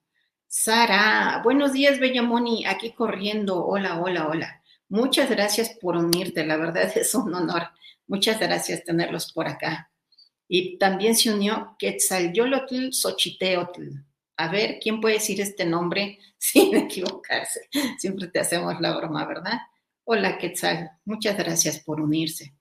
Sara, 0.47 1.39
buenos 1.43 1.73
días, 1.73 1.99
Bella 1.99 2.23
Moni, 2.23 2.65
aquí 2.65 2.93
corriendo. 2.93 3.63
Hola, 3.63 4.01
hola, 4.01 4.27
hola. 4.27 4.63
Muchas 4.87 5.29
gracias 5.29 5.77
por 5.79 5.97
unirte, 5.97 6.47
la 6.47 6.57
verdad 6.57 6.91
es 6.97 7.13
un 7.13 7.31
honor. 7.35 7.69
Muchas 8.07 8.39
gracias 8.39 8.83
tenerlos 8.83 9.31
por 9.31 9.47
acá. 9.47 9.91
Y 10.47 10.79
también 10.79 11.15
se 11.15 11.31
unió 11.31 11.75
Quetzalyolotl 11.77 12.91
Xochiteotl. 12.91 14.08
A 14.39 14.47
ver, 14.47 14.79
¿quién 14.81 15.01
puede 15.01 15.15
decir 15.15 15.41
este 15.41 15.65
nombre 15.65 16.17
sin 16.37 16.73
equivocarse? 16.73 17.67
Siempre 17.97 18.27
te 18.27 18.39
hacemos 18.39 18.79
la 18.79 18.95
broma, 18.95 19.25
¿verdad? 19.25 19.59
Hola, 20.05 20.37
Quetzal. 20.37 20.89
Muchas 21.03 21.37
gracias 21.37 21.81
por 21.81 21.99
unirse. 21.99 22.55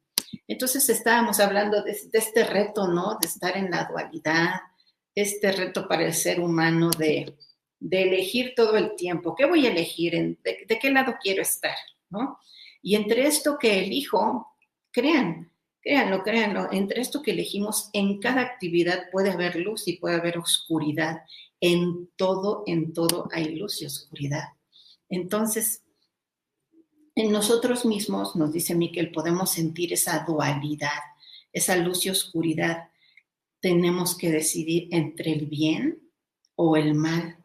Entonces 0.49 0.89
estábamos 0.89 1.39
hablando 1.39 1.85
de, 1.85 1.97
este 2.13 2.45
reto, 2.45 2.89
¿no? 2.89 3.17
De 3.21 3.29
estar 3.29 3.57
en 3.57 3.71
la 3.71 3.85
dualidad, 3.85 4.55
este 5.15 5.53
reto 5.53 5.87
para 5.87 6.05
el 6.05 6.15
ser 6.15 6.41
humano 6.41 6.91
de, 6.91 7.37
elegir 7.81 8.55
todo 8.57 8.77
el 8.77 8.97
tiempo. 8.97 9.37
¿Qué 9.37 9.47
voy 9.47 9.65
a 9.65 9.71
elegir? 9.71 10.15
De, 10.43 10.67
de, 10.67 10.79
qué 10.81 10.91
lado 10.91 11.15
quiero 11.23 11.43
estar? 11.43 11.77
¿No? 12.11 12.41
Y 12.83 12.97
entre 12.97 13.25
esto 13.25 13.57
que 13.57 13.85
elijo, 13.85 14.49
crean, 14.91 15.53
créanlo, 15.81 16.25
créanlo, 16.25 16.73
entre 16.73 17.01
esto 17.01 17.23
que 17.23 17.31
elegimos, 17.31 17.89
en 17.93 18.19
cada 18.19 18.41
actividad 18.41 19.09
puede 19.13 19.31
haber 19.31 19.55
luz 19.57 19.87
y 19.87 19.97
puede 19.99 20.17
haber 20.17 20.39
oscuridad. 20.39 21.23
En 21.61 22.09
todo, 22.17 22.63
en 22.67 22.93
todo 22.93 23.29
hay 23.33 23.57
luz 23.57 23.83
y 23.83 23.87
oscuridad. 23.87 24.45
Entonces, 25.09 25.83
en 27.15 27.33
nosotros 27.33 27.85
mismos, 27.85 28.37
nos 28.37 28.53
dice 28.53 28.75
Miquel, 28.75 29.11
podemos 29.11 29.51
sentir 29.51 29.93
esa 29.93 30.25
dualidad, 30.25 31.01
esa 31.53 31.77
luz 31.77 32.07
y 32.07 32.11
oscuridad. 32.11 32.91
Tenemos 33.61 34.17
que 34.17 34.31
decidir 34.31 34.89
entre 34.93 35.33
el 35.33 35.47
bien 35.47 36.01
o 36.55 36.77
el 36.77 36.95
mal. 36.95 37.39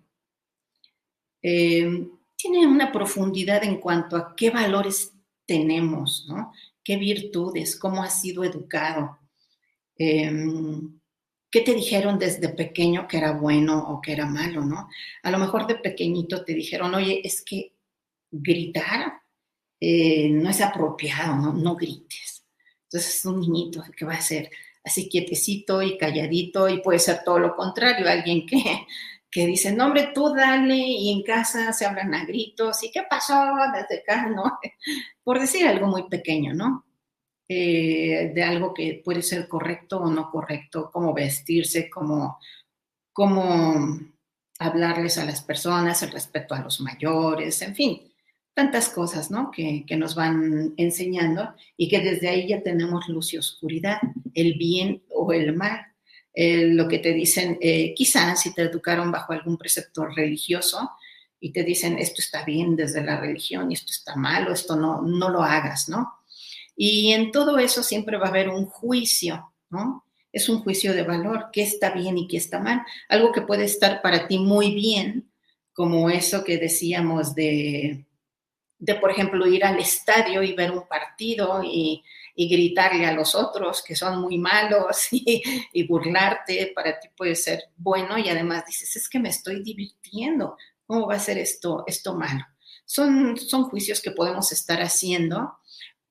Eh, 1.42 2.08
tiene 2.36 2.68
una 2.68 2.92
profundidad 2.92 3.64
en 3.64 3.80
cuanto 3.80 4.16
a 4.16 4.36
qué 4.36 4.50
valores 4.50 5.14
tenemos, 5.46 6.26
¿no? 6.28 6.52
qué 6.84 6.98
virtudes, 6.98 7.78
cómo 7.78 8.04
has 8.04 8.22
sido 8.22 8.44
educado, 8.44 9.18
em, 9.98 11.00
qué 11.54 11.62
te 11.62 11.76
dijeron 11.76 12.18
desde 12.18 12.50
pequeño 12.50 13.08
que 13.08 13.18
era 13.18 13.34
bueno 13.34 13.78
o 13.90 14.02
que 14.02 14.12
era 14.12 14.26
malo, 14.26 14.66
¿no? 14.66 14.90
A 15.22 15.30
lo 15.30 15.38
mejor 15.38 15.68
de 15.68 15.76
pequeñito 15.76 16.44
te 16.44 16.56
dijeron, 16.56 16.96
oye, 16.96 17.22
es 17.24 17.44
que 17.46 17.76
gritar 18.32 19.22
eh, 19.80 20.30
no 20.30 20.50
es 20.50 20.62
apropiado, 20.62 21.36
¿no? 21.36 21.54
no 21.54 21.76
grites. 21.76 22.44
Entonces 22.86 23.18
es 23.18 23.26
un 23.26 23.40
niñito 23.40 23.84
que 23.96 24.04
va 24.04 24.16
a 24.16 24.22
ser 24.22 24.50
así 24.84 25.08
quietecito 25.08 25.84
y 25.84 25.96
calladito 25.96 26.68
y 26.68 26.82
puede 26.82 26.98
ser 26.98 27.22
todo 27.24 27.38
lo 27.38 27.56
contrario, 27.56 28.10
alguien 28.10 28.48
que, 28.48 28.88
que 29.30 29.46
dice, 29.46 29.72
no 29.74 29.86
hombre, 29.86 30.10
tú 30.12 30.34
dale 30.34 30.76
y 30.76 31.12
en 31.12 31.22
casa 31.22 31.72
se 31.72 31.86
hablan 31.86 32.16
a 32.16 32.26
gritos 32.26 32.84
y 32.84 32.90
qué 32.90 33.04
pasó 33.08 33.36
desde 33.76 34.02
acá, 34.02 34.28
¿no? 34.28 34.58
Por 35.24 35.40
decir 35.40 35.68
algo 35.68 35.86
muy 35.86 36.10
pequeño, 36.10 36.56
¿no? 36.56 36.84
Eh, 37.48 38.32
de 38.34 38.44
algo 38.44 38.74
que 38.74 39.02
puede 39.04 39.22
ser 39.22 39.48
correcto 39.48 40.00
o 40.00 40.10
no 40.10 40.32
correcto, 40.32 40.90
cómo 40.92 41.14
vestirse, 41.14 41.90
cómo, 41.90 42.40
cómo 43.12 44.00
hablarles 44.60 45.18
a 45.18 45.26
las 45.26 45.42
personas, 45.42 46.02
el 46.04 46.12
respeto 46.12 46.56
a 46.56 46.62
los 46.62 46.80
mayores, 46.80 47.62
en 47.62 47.76
fin 47.76 48.14
tantas 48.54 48.90
cosas, 48.90 49.32
¿no? 49.32 49.52
Que, 49.52 49.86
nos 49.98 50.16
van 50.16 50.74
enseñando 50.78 51.54
y 51.78 51.88
que 51.90 52.00
desde 52.00 52.30
ahí 52.30 52.48
ya 52.48 52.62
tenemos 52.62 53.08
luz 53.08 53.34
y 53.34 53.38
oscuridad, 53.38 53.98
el 54.34 54.56
bien 54.56 55.04
o 55.10 55.34
el 55.34 55.56
mal. 55.56 55.88
eh, 56.36 56.68
lo 56.68 56.88
que 56.88 56.98
te 57.00 57.14
dicen, 57.14 57.60
eh, 57.62 57.94
quizás 57.96 58.42
si 58.42 58.54
te 58.56 58.64
educaron 58.64 59.12
bajo 59.12 59.34
algún 59.34 59.58
precepto 59.58 60.06
religioso 60.08 60.90
y 61.40 61.52
te 61.52 61.64
dicen 61.64 62.00
esto 62.00 62.22
está 62.22 62.44
bien 62.44 62.76
desde 62.76 63.04
la 63.04 63.20
religión 63.20 63.70
y 63.70 63.76
esto 63.76 63.92
está 63.92 64.16
mal 64.16 64.48
o 64.48 64.54
esto 64.54 64.76
no, 64.76 65.02
no 65.04 65.30
lo 65.30 65.44
hagas, 65.44 65.90
¿no? 65.90 66.12
Y 66.86 67.14
en 67.14 67.32
todo 67.32 67.60
eso 67.60 67.82
siempre 67.82 68.18
va 68.18 68.26
a 68.26 68.30
haber 68.30 68.50
un 68.50 68.66
juicio, 68.66 69.54
¿no? 69.70 70.06
Es 70.34 70.50
un 70.50 70.60
juicio 70.64 70.94
de 70.94 71.04
valor, 71.04 71.48
qué 71.54 71.62
está 71.62 71.92
bien 71.92 72.18
y 72.18 72.28
qué 72.28 72.36
está 72.36 72.60
mal. 72.60 72.82
Algo 73.08 73.32
que 73.32 73.44
puede 73.44 73.64
estar 73.64 74.02
para 74.02 74.28
ti 74.28 74.38
muy 74.38 74.76
bien, 74.76 75.32
como 75.72 76.10
eso 76.10 76.44
que 76.44 76.58
decíamos 76.58 77.36
de, 77.36 78.06
de 78.80 78.96
por 78.96 79.12
ejemplo, 79.12 79.48
ir 79.48 79.64
al 79.64 79.80
estadio 79.80 80.44
y 80.44 80.52
ver 80.52 80.72
un 80.72 80.86
partido 80.86 81.62
y, 81.64 82.04
y 82.36 82.50
gritarle 82.50 83.06
a 83.06 83.14
los 83.14 83.34
otros 83.34 83.82
que 83.82 83.96
son 83.96 84.20
muy 84.20 84.38
malos 84.38 85.08
y, 85.12 85.88
burlarte, 85.88 86.74
para 86.76 87.00
ti 87.00 87.08
puede 87.16 87.36
ser 87.36 87.64
bueno 87.78 88.18
y 88.18 88.28
además 88.28 88.66
dices, 88.66 88.94
es 88.98 89.08
que 89.08 89.20
me 89.20 89.30
estoy 89.30 89.64
divirtiendo, 89.64 90.58
¿cómo 90.86 91.08
va 91.08 91.16
a 91.16 91.20
ser 91.20 91.38
esto, 91.38 91.86
esto 91.88 92.14
malo? 92.14 92.46
Son, 92.84 93.38
son 93.38 93.70
juicios 93.70 94.02
que 94.02 94.12
podemos 94.12 94.52
estar 94.52 94.82
haciendo 94.82 95.60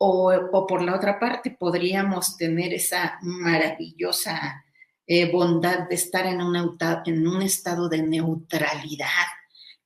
o, 0.05 0.67
por 0.67 0.83
la 0.83 0.97
otra 0.97 1.21
parte 1.21 1.53
podríamos 1.53 2.37
tener 2.37 2.75
esa 2.75 3.19
maravillosa 3.23 4.65
eh, 5.07 5.31
bondad 5.31 5.89
de 5.89 5.95
estar 5.95 6.27
en, 6.27 6.41
en 6.41 7.29
un 7.29 7.43
estado 7.43 7.89
de 7.89 8.03
neutralidad, 8.03 9.07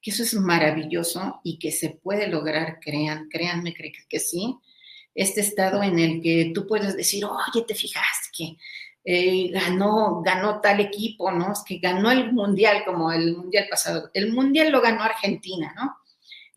que 0.00 0.10
eso 0.10 0.22
es 0.22 0.32
maravilloso 0.34 1.40
y 1.44 1.58
que 1.58 1.70
se 1.70 1.90
puede 1.90 2.28
lograr, 2.28 2.78
crean, 2.80 3.28
créanme, 3.28 3.74
creo 3.74 3.92
que 4.08 4.18
sí, 4.18 4.56
este 5.14 5.42
estado 5.42 5.82
en 5.82 5.98
el 5.98 6.22
que 6.22 6.50
tú 6.54 6.66
puedes 6.66 6.96
decir, 6.96 7.24
oye, 7.26 7.66
te 7.66 7.74
fijaste 7.74 8.28
que 8.36 8.56
eh, 9.04 9.50
ganó, 9.50 10.22
ganó 10.22 10.62
tal 10.62 10.80
equipo, 10.80 11.30
¿no? 11.30 11.52
Es 11.52 11.62
que 11.66 11.78
ganó 11.78 12.10
el 12.10 12.32
mundial 12.32 12.84
como 12.86 13.12
el 13.12 13.36
mundial 13.36 13.66
pasado. 13.68 14.10
El 14.14 14.32
mundial 14.32 14.70
lo 14.72 14.80
ganó 14.80 15.02
Argentina, 15.02 15.74
¿no? 15.76 15.96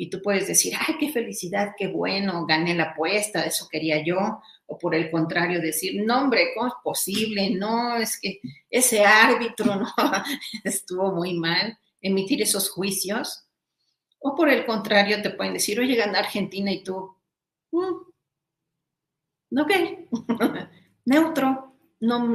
Y 0.02 0.10
tú 0.10 0.22
puedes 0.22 0.48
decir, 0.48 0.72
ay, 0.80 0.96
qué 0.98 1.12
felicidad, 1.12 1.74
qué 1.78 1.90
bueno, 1.90 2.46
gané 2.46 2.74
la 2.74 2.92
apuesta, 2.92 3.44
eso 3.44 3.68
quería 3.70 4.02
yo. 4.02 4.40
O 4.66 4.78
por 4.78 4.96
el 4.96 5.12
contrario, 5.12 5.60
decir, 5.60 6.02
no, 6.06 6.22
hombre, 6.22 6.52
¿cómo 6.56 6.68
es 6.68 6.74
posible? 6.82 7.50
No, 7.50 7.98
es 7.98 8.18
que 8.18 8.40
ese 8.70 9.04
árbitro, 9.04 9.76
¿no? 9.76 9.94
Estuvo 10.64 11.12
muy 11.12 11.34
mal. 11.34 11.78
Emitir 12.00 12.42
esos 12.42 12.70
juicios. 12.72 13.46
O 14.20 14.36
por 14.36 14.48
el 14.48 14.66
contrario, 14.66 15.22
te 15.22 15.32
pueden 15.32 15.52
decir, 15.52 15.78
oye, 15.82 15.98
ganó 15.98 16.18
Argentina 16.18 16.72
y 16.72 16.82
tú, 16.82 17.18
mm, 17.72 17.94
ok, 19.60 19.72
neutro, 21.04 21.76
no, 22.00 22.26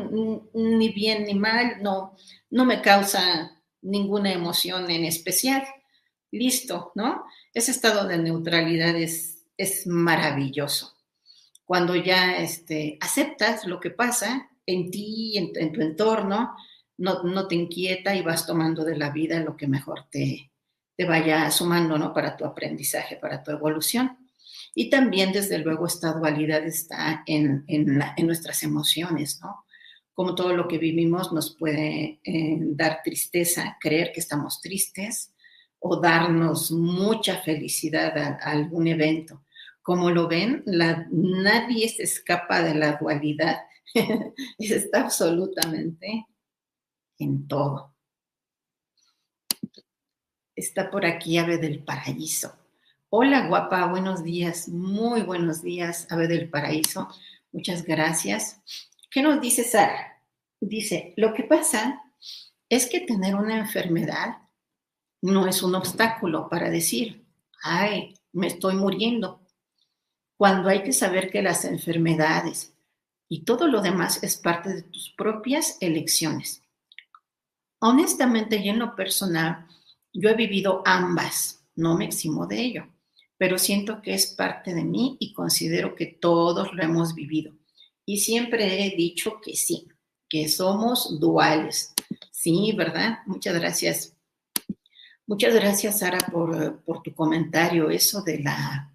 ni 0.52 0.90
bien 0.90 1.24
ni 1.24 1.34
mal, 1.34 1.78
no, 1.80 2.14
no 2.50 2.66
me 2.66 2.82
causa 2.82 3.58
ninguna 3.80 4.34
emoción 4.34 4.90
en 4.90 5.06
especial. 5.06 5.64
Listo, 6.34 6.90
¿no? 6.96 7.26
Ese 7.52 7.70
estado 7.70 8.08
de 8.08 8.18
neutralidad 8.18 8.96
es, 8.96 9.44
es 9.56 9.86
maravilloso. 9.86 10.92
Cuando 11.64 11.94
ya 11.94 12.38
este, 12.38 12.98
aceptas 13.00 13.66
lo 13.66 13.78
que 13.78 13.90
pasa 13.90 14.50
en 14.66 14.90
ti, 14.90 15.38
en, 15.38 15.52
en 15.54 15.72
tu 15.72 15.80
entorno, 15.80 16.56
no, 16.96 17.22
no, 17.22 17.46
te 17.46 17.54
inquieta 17.54 18.16
y 18.16 18.22
vas 18.22 18.46
tomando 18.48 18.84
de 18.84 18.96
la 18.96 19.10
vida 19.10 19.38
lo 19.40 19.56
que 19.56 19.68
mejor 19.68 20.06
te, 20.10 20.50
te 20.96 21.04
vaya 21.04 21.48
sumando, 21.52 21.98
¿no? 21.98 22.12
Para 22.12 22.36
tu 22.36 22.44
aprendizaje, 22.44 23.14
para 23.14 23.44
tu 23.44 23.52
evolución. 23.52 24.18
Y 24.74 24.90
también, 24.90 25.30
desde 25.30 25.58
luego, 25.58 25.86
esta 25.86 26.14
dualidad 26.14 26.64
está 26.64 27.22
en, 27.26 27.64
nuestras 28.18 28.64
emociones, 28.64 29.40
¿no? 29.40 29.64
Como 30.12 30.34
todo 30.34 30.52
lo 30.56 30.66
que 30.66 30.78
vivimos 30.78 31.32
nos 31.32 31.56
puede 31.56 32.20
eh, 32.24 32.58
dar 32.60 33.02
tristeza, 33.04 33.76
creer 33.80 34.10
que 34.12 34.18
estamos 34.18 34.60
tristes 34.60 35.33
o 35.86 36.00
darnos 36.00 36.70
mucha 36.70 37.42
felicidad 37.42 38.16
a, 38.16 38.36
algún 38.36 38.86
evento. 38.86 39.44
Como 39.82 40.10
lo 40.10 40.26
ven, 40.26 40.64
nadie 40.66 41.90
se 41.90 42.04
escapa 42.04 42.62
de 42.62 42.74
la 42.74 42.96
dualidad. 42.96 43.58
está 44.58 45.02
absolutamente 45.02 46.24
en 47.18 47.46
todo. 47.46 47.94
Está 50.56 50.90
por 50.90 51.04
aquí 51.04 51.36
Ave 51.36 51.58
del 51.58 51.84
Paraíso. 51.84 52.56
Hola 53.10 53.46
guapa, 53.46 53.84
buenos 53.86 54.24
días, 54.24 54.70
muy 54.70 55.20
buenos 55.20 55.62
días, 55.62 56.10
Ave 56.10 56.28
del 56.28 56.48
Paraíso. 56.48 57.08
Muchas 57.52 57.84
gracias. 57.84 58.62
¿Qué 59.10 59.20
nos 59.20 59.38
dice 59.38 59.64
Sara? 59.64 60.18
Dice, 60.60 61.12
lo 61.18 61.34
que 61.34 61.42
pasa 61.42 62.02
es 62.70 62.86
que 62.86 63.00
tener 63.00 63.34
una 63.34 63.58
enfermedad 63.58 64.43
no 65.24 65.46
es 65.46 65.62
un 65.62 65.74
obstáculo 65.74 66.48
para 66.48 66.70
decir, 66.70 67.24
ay, 67.62 68.14
me 68.32 68.46
estoy 68.46 68.74
muriendo. 68.74 69.40
Cuando 70.36 70.68
hay 70.68 70.82
que 70.82 70.92
saber 70.92 71.30
que 71.30 71.42
las 71.42 71.64
enfermedades 71.64 72.74
y 73.28 73.44
todo 73.44 73.66
lo 73.68 73.80
demás 73.80 74.22
es 74.22 74.36
parte 74.36 74.72
de 74.72 74.82
tus 74.82 75.10
propias 75.10 75.78
elecciones. 75.80 76.62
Honestamente 77.80 78.56
y 78.56 78.68
en 78.68 78.78
lo 78.78 78.96
personal, 78.96 79.66
yo 80.12 80.30
he 80.30 80.34
vivido 80.34 80.82
ambas, 80.84 81.64
no 81.74 81.96
me 81.96 82.06
eximo 82.06 82.46
de 82.46 82.60
ello 82.60 82.94
pero 83.36 83.58
siento 83.58 84.00
que 84.00 84.14
es 84.14 84.28
parte 84.28 84.74
de 84.74 84.84
mí 84.84 85.16
y 85.20 85.34
considero 85.34 85.94
que 85.94 86.06
todos 86.06 86.72
lo 86.72 86.82
hemos 86.82 87.14
vivido. 87.14 87.52
Y 88.06 88.18
siempre 88.20 88.86
he 88.86 88.96
dicho 88.96 89.40
que 89.42 89.54
sí, 89.54 89.88
que 90.28 90.48
somos 90.48 91.20
duales. 91.20 91.92
Sí, 92.30 92.72
¿verdad? 92.76 93.18
Muchas 93.26 93.54
gracias. 93.54 94.13
Muchas 95.26 95.54
gracias, 95.54 96.00
Sara, 96.00 96.18
por, 96.18 97.02
tu 97.02 97.14
comentario. 97.14 97.90
Eso 97.90 98.22
de, 98.22 98.40
la, 98.40 98.92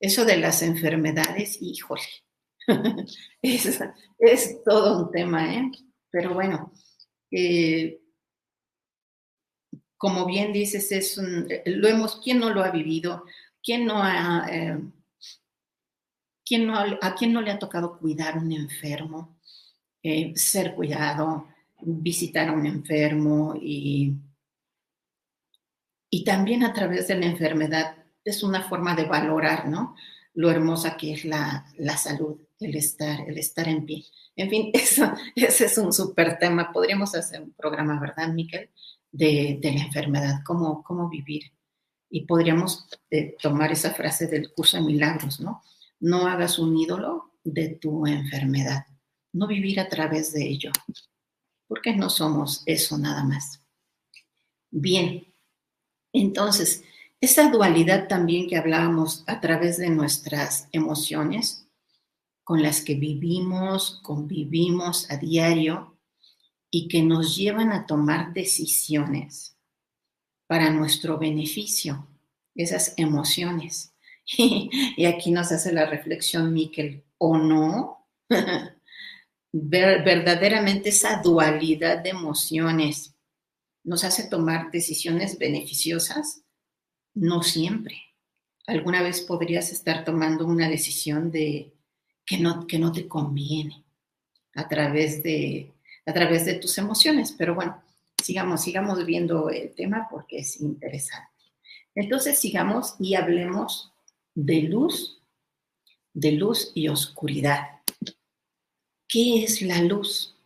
eso 0.00 0.24
de 0.24 0.36
las 0.36 0.62
enfermedades, 0.62 1.58
híjole, 1.60 2.02
es, 3.42 3.80
es 4.18 4.64
todo 4.64 5.04
un 5.04 5.10
tema, 5.12 5.54
¿eh? 5.54 5.70
Pero 6.10 6.34
bueno, 6.34 6.72
eh, 7.30 8.00
como 9.96 10.26
bien 10.26 10.52
dices, 10.52 10.90
es 10.92 11.20
lo 11.66 11.86
hemos, 11.86 12.20
¿quién 12.22 12.40
no 12.40 12.50
lo 12.50 12.64
ha 12.64 12.70
vivido? 12.70 13.24
¿Quién 13.62 13.84
no 13.84 14.02
ha, 14.02 14.46
eh, 14.50 14.78
no, 16.58 16.74
¿A 16.78 17.14
quién 17.14 17.32
no 17.32 17.42
le 17.42 17.50
ha 17.50 17.58
tocado 17.58 17.98
cuidar 17.98 18.34
a 18.34 18.40
un 18.40 18.50
enfermo, 18.50 19.38
eh, 20.02 20.32
ser 20.34 20.74
cuidado, 20.74 21.46
visitar 21.80 22.48
a 22.48 22.52
un 22.52 22.66
enfermo 22.66 23.54
y, 23.60 24.14
y 26.10 26.24
también 26.24 26.64
a 26.64 26.72
través 26.72 27.08
de 27.08 27.16
la 27.16 27.26
enfermedad 27.26 27.96
es 28.24 28.42
una 28.42 28.62
forma 28.68 28.94
de 28.94 29.04
valorar, 29.04 29.68
¿no? 29.68 29.94
Lo 30.34 30.50
hermosa 30.50 30.96
que 30.96 31.14
es 31.14 31.24
la, 31.24 31.64
salud, 31.96 32.40
el 32.58 32.76
estar, 32.76 33.28
el 33.28 33.38
estar 33.38 33.68
en 33.68 33.86
pie. 33.86 34.04
En 34.36 34.50
fin, 34.50 34.70
eso, 34.74 35.12
ese 35.34 35.66
es 35.66 35.78
un 35.78 35.92
súper 35.92 36.38
tema. 36.38 36.72
Podríamos 36.72 37.14
hacer 37.14 37.40
un 37.40 37.52
programa, 37.52 37.98
¿verdad, 37.98 38.32
Miquel? 38.32 38.70
De, 39.12 39.58
de 39.60 39.72
la 39.72 39.80
enfermedad, 39.80 40.40
cómo, 40.44 40.82
cómo 40.84 41.08
vivir 41.08 41.52
y 42.10 42.26
podríamos 42.26 42.88
eh, 43.10 43.36
tomar 43.40 43.70
esa 43.70 43.92
frase 43.92 44.26
del 44.26 44.52
curso 44.52 44.76
de 44.76 44.82
milagros, 44.82 45.40
¿no? 45.40 45.62
No 46.00 46.26
hagas 46.26 46.58
un 46.58 46.76
ídolo 46.76 47.32
de 47.44 47.76
tu 47.76 48.06
enfermedad, 48.06 48.84
no 49.32 49.46
vivir 49.46 49.78
a 49.80 49.88
través 49.88 50.32
de 50.32 50.46
ello, 50.46 50.72
porque 51.68 51.94
no 51.94 52.10
somos 52.10 52.62
eso 52.66 52.98
nada 52.98 53.22
más. 53.24 53.62
Bien, 54.70 55.29
entonces, 56.12 56.84
esa 57.20 57.50
dualidad 57.50 58.08
también 58.08 58.48
que 58.48 58.56
hablábamos 58.56 59.24
a 59.26 59.40
través 59.40 59.76
de 59.76 59.90
nuestras 59.90 60.68
emociones, 60.72 61.66
con 62.44 62.62
las 62.62 62.80
que 62.80 62.94
vivimos, 62.94 64.00
convivimos 64.02 65.10
a 65.10 65.16
diario 65.16 65.96
y 66.70 66.88
que 66.88 67.02
nos 67.02 67.36
llevan 67.36 67.72
a 67.72 67.86
tomar 67.86 68.32
decisiones 68.32 69.56
para 70.46 70.70
nuestro 70.70 71.18
beneficio, 71.18 72.08
esas 72.54 72.94
emociones. 72.96 73.94
y 74.36 75.04
aquí 75.04 75.30
nos 75.30 75.52
hace 75.52 75.72
la 75.72 75.86
reflexión 75.86 76.52
Miquel, 76.52 77.04
¿o 77.18 77.38
no? 77.38 78.08
verdaderamente 79.52 80.90
esa 80.90 81.20
dualidad 81.22 81.98
de 81.98 82.10
emociones 82.10 83.09
nos 83.90 84.04
hace 84.04 84.28
tomar 84.28 84.70
decisiones 84.70 85.36
beneficiosas? 85.36 86.44
No 87.12 87.42
siempre. 87.42 87.96
Alguna 88.68 89.02
vez 89.02 89.20
podrías 89.20 89.72
estar 89.72 90.04
tomando 90.04 90.46
una 90.46 90.68
decisión 90.68 91.32
de 91.32 91.72
que 92.24 92.38
no, 92.38 92.68
que 92.68 92.78
no 92.78 92.92
te 92.92 93.08
conviene 93.08 93.82
a 94.54 94.68
través 94.68 95.24
de, 95.24 95.72
a 96.06 96.12
través 96.12 96.44
de 96.44 96.54
tus 96.54 96.78
emociones, 96.78 97.34
pero 97.36 97.56
bueno, 97.56 97.82
sigamos, 98.22 98.62
sigamos 98.62 99.04
viendo 99.04 99.50
el 99.50 99.74
tema 99.74 100.06
porque 100.08 100.38
es 100.38 100.60
interesante. 100.60 101.26
Entonces 101.96 102.38
sigamos 102.38 102.94
y 103.00 103.16
hablemos 103.16 103.92
de 104.36 104.62
luz, 104.62 105.20
de 106.14 106.30
luz 106.30 106.70
y 106.76 106.86
oscuridad. 106.86 107.80
¿Qué 109.08 109.42
es 109.42 109.60
la 109.62 109.82
luz? 109.82 110.36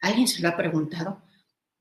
¿Alguien 0.00 0.28
se 0.28 0.40
lo 0.40 0.48
ha 0.48 0.56
preguntado? 0.56 1.20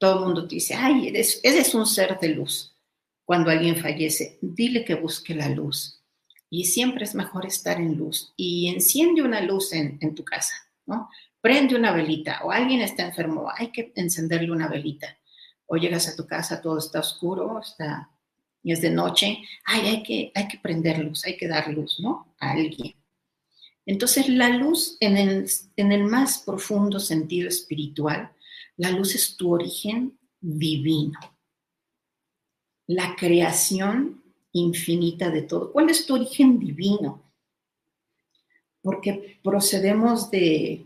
Todo 0.02 0.18
el 0.18 0.26
mundo 0.26 0.48
te 0.48 0.56
dice, 0.56 0.74
ay, 0.74 1.10
eres, 1.10 1.40
eres 1.44 1.76
un 1.76 1.86
ser 1.86 2.18
de 2.20 2.30
luz. 2.30 2.76
Cuando 3.24 3.52
alguien 3.52 3.76
fallece, 3.76 4.40
dile 4.42 4.84
que 4.84 4.96
busque 4.96 5.36
la 5.36 5.48
luz. 5.48 6.02
Y 6.50 6.66
siempre 6.66 7.04
es 7.04 7.14
mejor 7.14 7.46
estar 7.46 7.80
en 7.80 8.00
luz. 8.00 8.34
Y 8.36 8.68
enciende 8.70 9.22
una 9.22 9.42
luz 9.42 9.74
en, 9.74 10.00
en 10.02 10.16
tu 10.16 10.26
casa, 10.26 10.56
¿no? 10.88 11.08
Prende 11.40 11.76
una 11.76 11.92
velita. 11.92 12.42
O 12.44 12.50
alguien 12.50 12.82
está 12.82 13.06
enfermo, 13.06 13.48
hay 13.56 13.72
que 13.72 13.92
encenderle 13.96 14.52
una 14.52 14.68
velita. 14.68 15.20
O 15.68 15.78
llegas 15.78 16.08
a 16.08 16.16
tu 16.16 16.26
casa, 16.26 16.64
todo 16.64 16.80
está 16.80 17.02
oscuro, 17.02 17.60
está, 17.60 18.10
y 18.64 18.72
es 18.72 18.82
de 18.82 18.90
noche. 18.90 19.38
Ay, 19.66 19.88
hay 19.88 20.02
que, 20.02 20.32
hay 20.34 20.48
que 20.48 20.58
prender 20.58 20.98
luz, 20.98 21.26
hay 21.26 21.38
que 21.38 21.48
dar 21.48 21.68
luz, 21.68 22.00
¿no? 22.00 22.34
A 22.40 22.54
alguien. 22.54 22.96
Entonces, 23.86 24.28
la 24.30 24.50
luz 24.50 24.98
en 25.00 25.16
el, 25.16 25.48
en 25.76 25.92
el 25.92 26.06
más 26.06 26.40
profundo 26.40 27.00
sentido 27.00 27.48
espiritual, 27.48 28.32
la 28.78 28.92
luz 28.92 29.16
es 29.16 29.36
tu 29.36 29.54
origen 29.54 30.18
divino, 30.40 31.20
la 32.88 33.16
creación 33.16 34.24
infinita 34.54 35.30
de 35.30 35.44
todo. 35.44 35.72
¿Cuál 35.72 35.90
es 35.90 36.06
tu 36.06 36.16
origen 36.16 36.60
divino? 36.60 37.22
Porque 38.82 39.40
procedemos 39.44 40.32
de, 40.32 40.86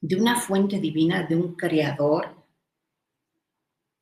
de 0.00 0.16
una 0.16 0.40
fuente 0.40 0.80
divina, 0.80 1.22
de 1.22 1.36
un 1.36 1.54
creador, 1.54 2.36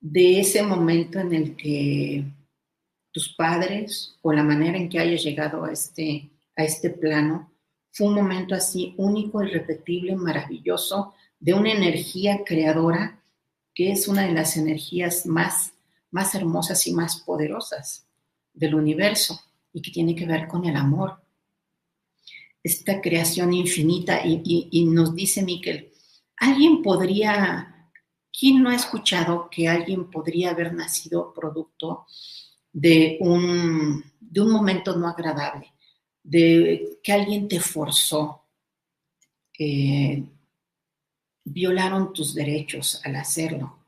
de 0.00 0.40
ese 0.40 0.62
momento 0.62 1.18
en 1.18 1.34
el 1.34 1.56
que 1.56 2.24
tus 3.12 3.34
padres 3.34 4.16
o 4.22 4.32
la 4.32 4.44
manera 4.44 4.78
en 4.78 4.88
que 4.88 4.98
hayas 4.98 5.22
llegado 5.22 5.64
a 5.64 5.72
este, 5.72 6.30
a 6.56 6.64
este 6.64 6.90
plano 6.90 7.52
fue 7.90 8.06
un 8.06 8.14
momento 8.14 8.54
así 8.54 8.94
único, 8.96 9.42
irrepetible, 9.42 10.14
maravilloso, 10.14 11.14
de 11.40 11.54
una 11.54 11.72
energía 11.72 12.42
creadora 12.44 13.22
que 13.74 13.92
es 13.92 14.08
una 14.08 14.26
de 14.26 14.32
las 14.32 14.56
energías 14.56 15.26
más, 15.26 15.72
más 16.10 16.34
hermosas 16.34 16.86
y 16.86 16.92
más 16.92 17.20
poderosas 17.20 18.06
del 18.52 18.74
universo 18.74 19.40
y 19.72 19.82
que 19.82 19.90
tiene 19.90 20.14
que 20.14 20.26
ver 20.26 20.48
con 20.48 20.64
el 20.64 20.76
amor. 20.76 21.20
Esta 22.62 23.00
creación 23.00 23.52
infinita 23.52 24.20
y, 24.24 24.84
nos 24.86 25.14
dice 25.14 25.42
Miquel, 25.42 25.92
alguien 26.36 26.82
podría, 26.82 27.90
¿quién 28.36 28.62
no 28.62 28.70
ha 28.70 28.74
escuchado 28.74 29.48
que 29.48 29.68
alguien 29.68 30.10
podría 30.10 30.50
haber 30.50 30.74
nacido 30.74 31.32
producto 31.32 32.06
de 32.72 33.16
un, 33.20 34.04
de 34.18 34.40
un 34.40 34.50
momento 34.50 34.96
no 34.96 35.06
agradable? 35.06 35.72
de 36.28 36.98
que 37.02 37.12
alguien 37.12 37.48
te 37.48 37.58
forzó, 37.58 38.44
eh, 39.58 40.22
violaron 41.52 42.12
tus 42.12 42.34
derechos 42.34 43.00
al 43.04 43.16
hacerlo. 43.16 43.86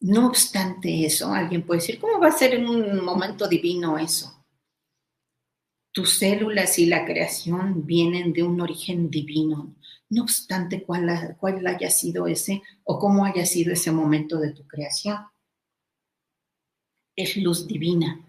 No 0.00 0.26
obstante 0.26 1.04
eso, 1.04 1.32
alguien 1.32 1.62
puede 1.62 1.80
decir, 1.80 1.98
¿cómo 1.98 2.18
va 2.18 2.28
a 2.28 2.38
ser 2.38 2.54
en 2.54 2.68
un 2.68 3.04
momento 3.04 3.48
divino 3.48 3.98
eso? 3.98 4.44
Tus 5.92 6.18
células 6.18 6.78
y 6.78 6.86
la 6.86 7.04
creación 7.04 7.84
vienen 7.84 8.32
de 8.32 8.42
un 8.42 8.60
origen 8.60 9.10
divino, 9.10 9.76
no 10.08 10.22
obstante 10.22 10.82
cuál, 10.82 11.36
cuál 11.38 11.66
haya 11.66 11.90
sido 11.90 12.26
ese 12.26 12.62
o 12.84 12.98
cómo 12.98 13.24
haya 13.24 13.44
sido 13.44 13.72
ese 13.72 13.90
momento 13.90 14.38
de 14.38 14.52
tu 14.52 14.66
creación. 14.66 15.18
Es 17.16 17.36
luz 17.36 17.66
divina 17.66 18.24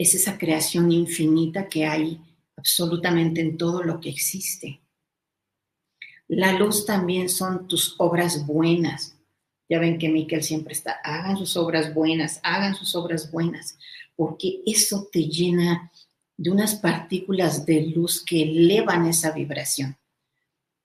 es 0.00 0.14
esa 0.14 0.38
creación 0.38 0.90
infinita 0.90 1.68
que 1.68 1.84
hay 1.84 2.18
absolutamente 2.56 3.42
en 3.42 3.58
todo 3.58 3.82
lo 3.82 4.00
que 4.00 4.08
existe. 4.08 4.79
La 6.30 6.52
luz 6.52 6.86
también 6.86 7.28
son 7.28 7.66
tus 7.66 7.96
obras 7.98 8.46
buenas. 8.46 9.16
Ya 9.68 9.80
ven 9.80 9.98
que 9.98 10.08
Miquel 10.08 10.44
siempre 10.44 10.74
está, 10.74 11.00
hagan 11.02 11.36
sus 11.36 11.56
obras 11.56 11.92
buenas, 11.92 12.38
hagan 12.44 12.76
sus 12.76 12.94
obras 12.94 13.32
buenas, 13.32 13.76
porque 14.14 14.60
eso 14.64 15.08
te 15.10 15.24
llena 15.24 15.90
de 16.36 16.50
unas 16.50 16.76
partículas 16.76 17.66
de 17.66 17.82
luz 17.86 18.24
que 18.24 18.42
elevan 18.42 19.06
esa 19.06 19.32
vibración. 19.32 19.96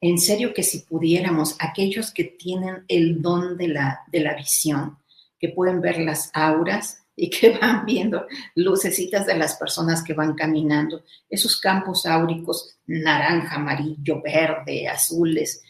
En 0.02 0.18
serio 0.18 0.52
que 0.52 0.64
si 0.64 0.80
pudiéramos, 0.80 1.56
aquellos 1.60 2.12
que 2.12 2.24
tienen 2.24 2.84
el 2.88 3.22
don 3.22 3.56
de 3.56 3.68
la, 3.68 4.00
de 4.08 4.22
la 4.22 4.34
visión, 4.34 4.98
que 5.40 5.50
pueden 5.50 5.80
ver 5.80 6.00
las 6.00 6.32
auras, 6.34 7.05
y 7.16 7.30
que 7.30 7.58
van 7.58 7.86
viendo 7.86 8.26
lucecitas 8.56 9.26
de 9.26 9.38
las 9.38 9.56
personas 9.56 10.04
que 10.04 10.14
van 10.14 10.36
caminando, 10.36 11.04
esos 11.30 11.60
campos 11.60 12.06
áuricos 12.06 12.78
naranja, 12.86 13.56
amarillo, 13.56 14.22
verde, 14.22 14.88
azules, 14.88 15.64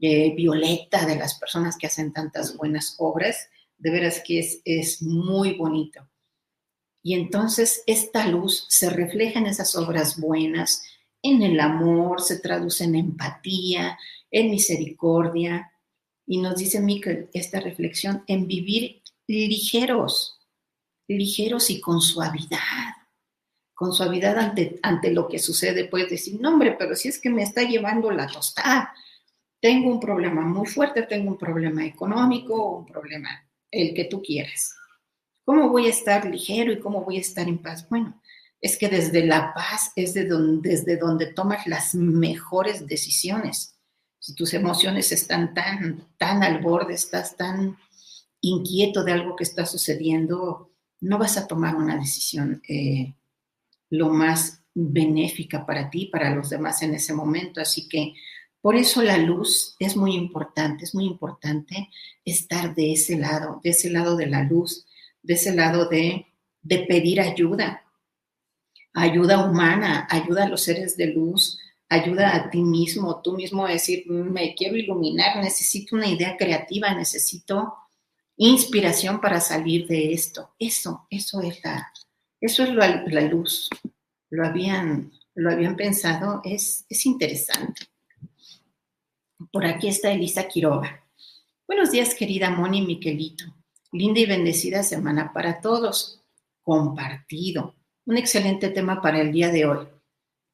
eh, 0.00 0.34
violeta 0.34 1.06
de 1.06 1.16
las 1.16 1.38
personas 1.38 1.76
que 1.76 1.86
hacen 1.86 2.12
tantas 2.12 2.56
buenas 2.56 2.96
obras, 2.98 3.48
de 3.78 3.90
veras 3.90 4.22
que 4.24 4.40
es, 4.40 4.60
es 4.64 5.02
muy 5.02 5.54
bonito. 5.54 6.08
Y 7.02 7.14
entonces 7.14 7.82
esta 7.86 8.26
luz 8.26 8.66
se 8.68 8.90
refleja 8.90 9.38
en 9.38 9.46
esas 9.46 9.76
obras 9.76 10.20
buenas, 10.20 10.82
en 11.22 11.42
el 11.42 11.58
amor, 11.60 12.20
se 12.20 12.38
traduce 12.38 12.84
en 12.84 12.96
empatía, 12.96 13.98
en 14.30 14.50
misericordia. 14.50 15.72
Y 16.26 16.38
nos 16.38 16.56
dice 16.56 16.80
Miquel 16.80 17.28
esta 17.32 17.60
reflexión 17.60 18.24
en 18.26 18.46
vivir 18.46 19.02
ligeros, 19.26 20.37
ligeros 21.16 21.70
y 21.70 21.80
con 21.80 22.00
suavidad. 22.00 22.94
Con 23.74 23.92
suavidad 23.92 24.36
ante, 24.38 24.78
ante 24.82 25.12
lo 25.12 25.28
que 25.28 25.38
sucede, 25.38 25.84
puedes 25.84 26.10
decir, 26.10 26.40
no 26.40 26.50
hombre, 26.50 26.76
pero 26.78 26.94
si 26.94 27.08
es 27.08 27.20
que 27.20 27.30
me 27.30 27.42
está 27.42 27.62
llevando 27.62 28.10
la 28.10 28.26
tostada, 28.26 28.92
tengo 29.60 29.90
un 29.90 30.00
problema 30.00 30.42
muy 30.42 30.66
fuerte, 30.66 31.02
tengo 31.02 31.30
un 31.30 31.38
problema 31.38 31.84
económico, 31.84 32.78
un 32.78 32.86
problema, 32.86 33.30
el 33.70 33.94
que 33.94 34.04
tú 34.04 34.22
quieras. 34.22 34.74
¿Cómo 35.44 35.68
voy 35.70 35.86
a 35.86 35.90
estar 35.90 36.26
ligero 36.26 36.72
y 36.72 36.78
cómo 36.78 37.04
voy 37.04 37.16
a 37.16 37.20
estar 37.20 37.48
en 37.48 37.58
paz? 37.58 37.88
Bueno, 37.88 38.20
es 38.60 38.76
que 38.76 38.88
desde 38.88 39.24
la 39.24 39.54
paz 39.54 39.92
es 39.96 40.14
de 40.14 40.26
donde, 40.26 40.70
desde 40.70 40.96
donde 40.96 41.26
tomas 41.26 41.66
las 41.66 41.94
mejores 41.94 42.86
decisiones. 42.86 43.76
Si 44.18 44.34
tus 44.34 44.52
emociones 44.52 45.12
están 45.12 45.54
tan, 45.54 46.06
tan 46.18 46.42
al 46.42 46.60
borde, 46.60 46.94
estás 46.94 47.36
tan 47.36 47.78
inquieto 48.40 49.04
de 49.04 49.12
algo 49.12 49.36
que 49.36 49.44
está 49.44 49.64
sucediendo, 49.64 50.67
no 51.00 51.18
vas 51.18 51.36
a 51.36 51.46
tomar 51.46 51.76
una 51.76 51.96
decisión 51.96 52.62
eh, 52.68 53.14
lo 53.90 54.10
más 54.10 54.62
benéfica 54.74 55.64
para 55.66 55.90
ti, 55.90 56.06
para 56.06 56.34
los 56.34 56.50
demás 56.50 56.82
en 56.82 56.94
ese 56.94 57.14
momento. 57.14 57.60
Así 57.60 57.88
que 57.88 58.14
por 58.60 58.76
eso 58.76 59.02
la 59.02 59.18
luz 59.18 59.76
es 59.78 59.96
muy 59.96 60.14
importante, 60.14 60.84
es 60.84 60.94
muy 60.94 61.04
importante 61.04 61.90
estar 62.24 62.74
de 62.74 62.92
ese 62.92 63.16
lado, 63.16 63.60
de 63.62 63.70
ese 63.70 63.90
lado 63.90 64.16
de 64.16 64.26
la 64.26 64.42
luz, 64.42 64.86
de 65.22 65.34
ese 65.34 65.54
lado 65.54 65.88
de, 65.88 66.26
de 66.62 66.78
pedir 66.80 67.20
ayuda, 67.20 67.84
ayuda 68.92 69.48
humana, 69.48 70.06
ayuda 70.10 70.44
a 70.44 70.48
los 70.48 70.62
seres 70.62 70.96
de 70.96 71.06
luz, 71.06 71.58
ayuda 71.88 72.34
a 72.34 72.50
ti 72.50 72.62
mismo, 72.62 73.22
tú 73.22 73.32
mismo 73.34 73.64
a 73.64 73.72
decir, 73.72 74.04
me 74.08 74.54
quiero 74.54 74.76
iluminar, 74.76 75.36
necesito 75.38 75.96
una 75.96 76.08
idea 76.08 76.36
creativa, 76.36 76.94
necesito 76.94 77.74
inspiración 78.38 79.20
para 79.20 79.40
salir 79.40 79.86
de 79.86 80.12
esto. 80.12 80.54
Eso, 80.58 81.06
eso 81.10 81.42
es 81.42 81.60
la, 81.62 81.92
eso 82.40 82.62
es 82.62 82.72
la, 82.72 83.20
luz. 83.22 83.68
Lo 84.30 84.46
habían, 84.46 85.12
lo 85.34 85.50
habían 85.50 85.76
pensado, 85.76 86.40
es, 86.44 86.86
es 86.88 87.04
interesante. 87.04 87.86
Por 89.52 89.66
aquí 89.66 89.88
está 89.88 90.10
Elisa 90.10 90.48
Quiroga. 90.48 91.04
Buenos 91.66 91.90
días, 91.90 92.14
querida 92.14 92.50
Moni 92.50 92.82
Miquelito. 92.82 93.44
Linda 93.92 94.20
y 94.20 94.26
bendecida 94.26 94.82
semana 94.82 95.32
para 95.32 95.60
todos. 95.60 96.22
Compartido. 96.62 97.74
Un 98.06 98.16
excelente 98.16 98.70
tema 98.70 99.02
para 99.02 99.20
el 99.20 99.32
día 99.32 99.48
de 99.48 99.66
hoy. 99.66 99.86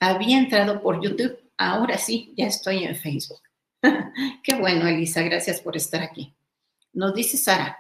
Había 0.01 0.39
entrado 0.39 0.83
por 0.83 1.03
YouTube, 1.03 1.39
ahora 1.57 1.99
sí, 1.99 2.33
ya 2.37 2.47
estoy 2.47 2.85
en 2.85 2.97
Facebook. 2.97 3.41
Qué 4.43 4.55
bueno, 4.55 4.87
Elisa, 4.89 5.23
gracias 5.23 5.61
por 5.61 5.77
estar 5.77 6.03
aquí. 6.03 6.35
Nos 6.95 7.13
dice 7.13 7.37
Sara, 7.37 7.79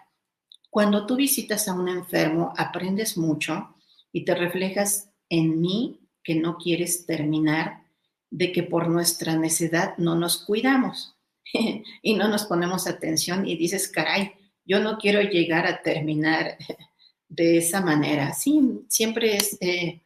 cuando 0.71 1.07
tú 1.07 1.15
visitas 1.15 1.69
a 1.69 1.73
un 1.73 1.89
enfermo, 1.89 2.53
aprendes 2.57 3.17
mucho 3.17 3.77
y 4.13 4.25
te 4.25 4.35
reflejas 4.35 5.09
en 5.29 5.61
mí 5.61 6.01
que 6.23 6.35
no 6.35 6.57
quieres 6.57 7.07
terminar 7.07 7.85
de 8.31 8.51
que 8.51 8.65
por 8.65 8.89
nuestra 8.89 9.37
necedad 9.37 9.97
no 9.99 10.17
nos 10.17 10.39
cuidamos 10.45 11.15
y 12.03 12.15
no 12.15 12.27
nos 12.27 12.45
ponemos 12.47 12.89
atención 12.89 13.47
y 13.47 13.57
dices, 13.57 13.87
caray, 13.87 14.33
yo 14.65 14.81
no 14.81 14.99
quiero 14.99 15.23
llegar 15.23 15.67
a 15.67 15.81
terminar 15.81 16.59
de 17.29 17.59
esa 17.59 17.81
manera. 17.81 18.33
Sí, 18.35 18.85
siempre 18.89 19.37
es, 19.37 19.57
eh, 19.61 20.01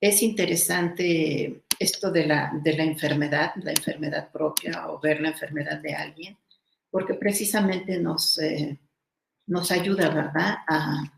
es 0.00 0.22
interesante 0.22 1.62
esto 1.78 2.10
de 2.10 2.26
la, 2.26 2.52
de 2.62 2.72
la 2.72 2.84
enfermedad, 2.84 3.52
la 3.56 3.72
enfermedad 3.72 4.30
propia 4.32 4.88
o 4.88 4.98
ver 4.98 5.20
la 5.20 5.28
enfermedad 5.28 5.78
de 5.80 5.94
alguien 5.94 6.38
porque 6.90 7.14
precisamente 7.14 7.98
nos, 7.98 8.38
eh, 8.38 8.78
nos 9.46 9.70
ayuda, 9.70 10.08
¿verdad?, 10.10 10.58
a, 10.68 11.16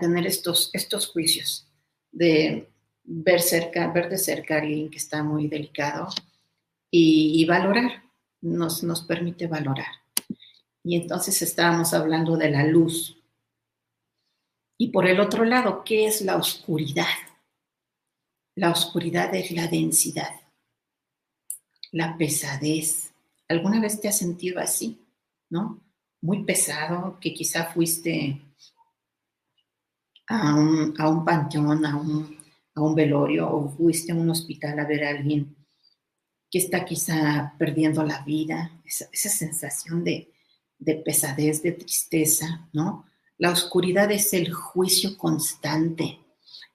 tener 0.00 0.26
estos, 0.26 0.70
estos 0.72 1.06
juicios 1.06 1.68
de 2.10 2.68
ver, 3.04 3.40
cerca, 3.40 3.86
ver 3.92 4.08
de 4.08 4.18
cerca 4.18 4.56
a 4.56 4.58
alguien 4.58 4.90
que 4.90 4.98
está 4.98 5.22
muy 5.22 5.46
delicado 5.46 6.08
y, 6.90 7.44
valorar, 7.44 8.02
nos, 8.40 8.82
nos 8.82 9.02
permite 9.02 9.46
valorar. 9.46 9.86
Y 10.82 10.96
entonces 10.96 11.40
estábamos 11.42 11.94
hablando 11.94 12.36
de 12.36 12.50
la 12.50 12.64
luz. 12.64 13.22
Y 14.78 14.88
por 14.88 15.06
el 15.06 15.20
otro 15.20 15.44
lado, 15.44 15.84
¿qué 15.84 16.06
es 16.06 16.22
la 16.22 16.36
oscuridad? 16.36 17.06
La 18.56 18.70
oscuridad 18.70 19.32
es 19.34 19.52
la 19.52 19.68
densidad, 19.68 20.40
la 21.92 22.16
pesadez. 22.16 23.12
¿Alguna 23.48 23.80
vez 23.80 24.00
te 24.00 24.08
has 24.08 24.18
sentido 24.18 24.60
así? 24.60 25.00
¿No? 25.50 25.82
Muy 26.20 26.44
pesado, 26.44 27.18
que 27.20 27.32
quizá 27.32 27.72
fuiste 27.72 28.42
a 30.26 30.54
un, 30.54 30.94
a 30.98 31.08
un 31.08 31.24
panteón, 31.24 31.86
a 31.86 31.96
un, 31.96 32.38
a 32.74 32.80
un 32.82 32.94
velorio 32.94 33.50
o 33.50 33.70
fuiste 33.70 34.12
a 34.12 34.14
un 34.14 34.28
hospital 34.28 34.78
a 34.78 34.84
ver 34.84 35.04
a 35.04 35.10
alguien 35.10 35.56
que 36.50 36.58
está 36.58 36.84
quizá 36.84 37.54
perdiendo 37.58 38.02
la 38.04 38.22
vida, 38.22 38.80
esa, 38.84 39.08
esa 39.12 39.28
sensación 39.28 40.04
de, 40.04 40.32
de, 40.78 40.94
pesadez, 40.96 41.62
de 41.62 41.72
tristeza, 41.72 42.68
¿no? 42.72 43.06
La 43.38 43.50
oscuridad 43.50 44.10
es 44.10 44.32
el 44.32 44.52
juicio 44.52 45.16
constante. 45.16 46.18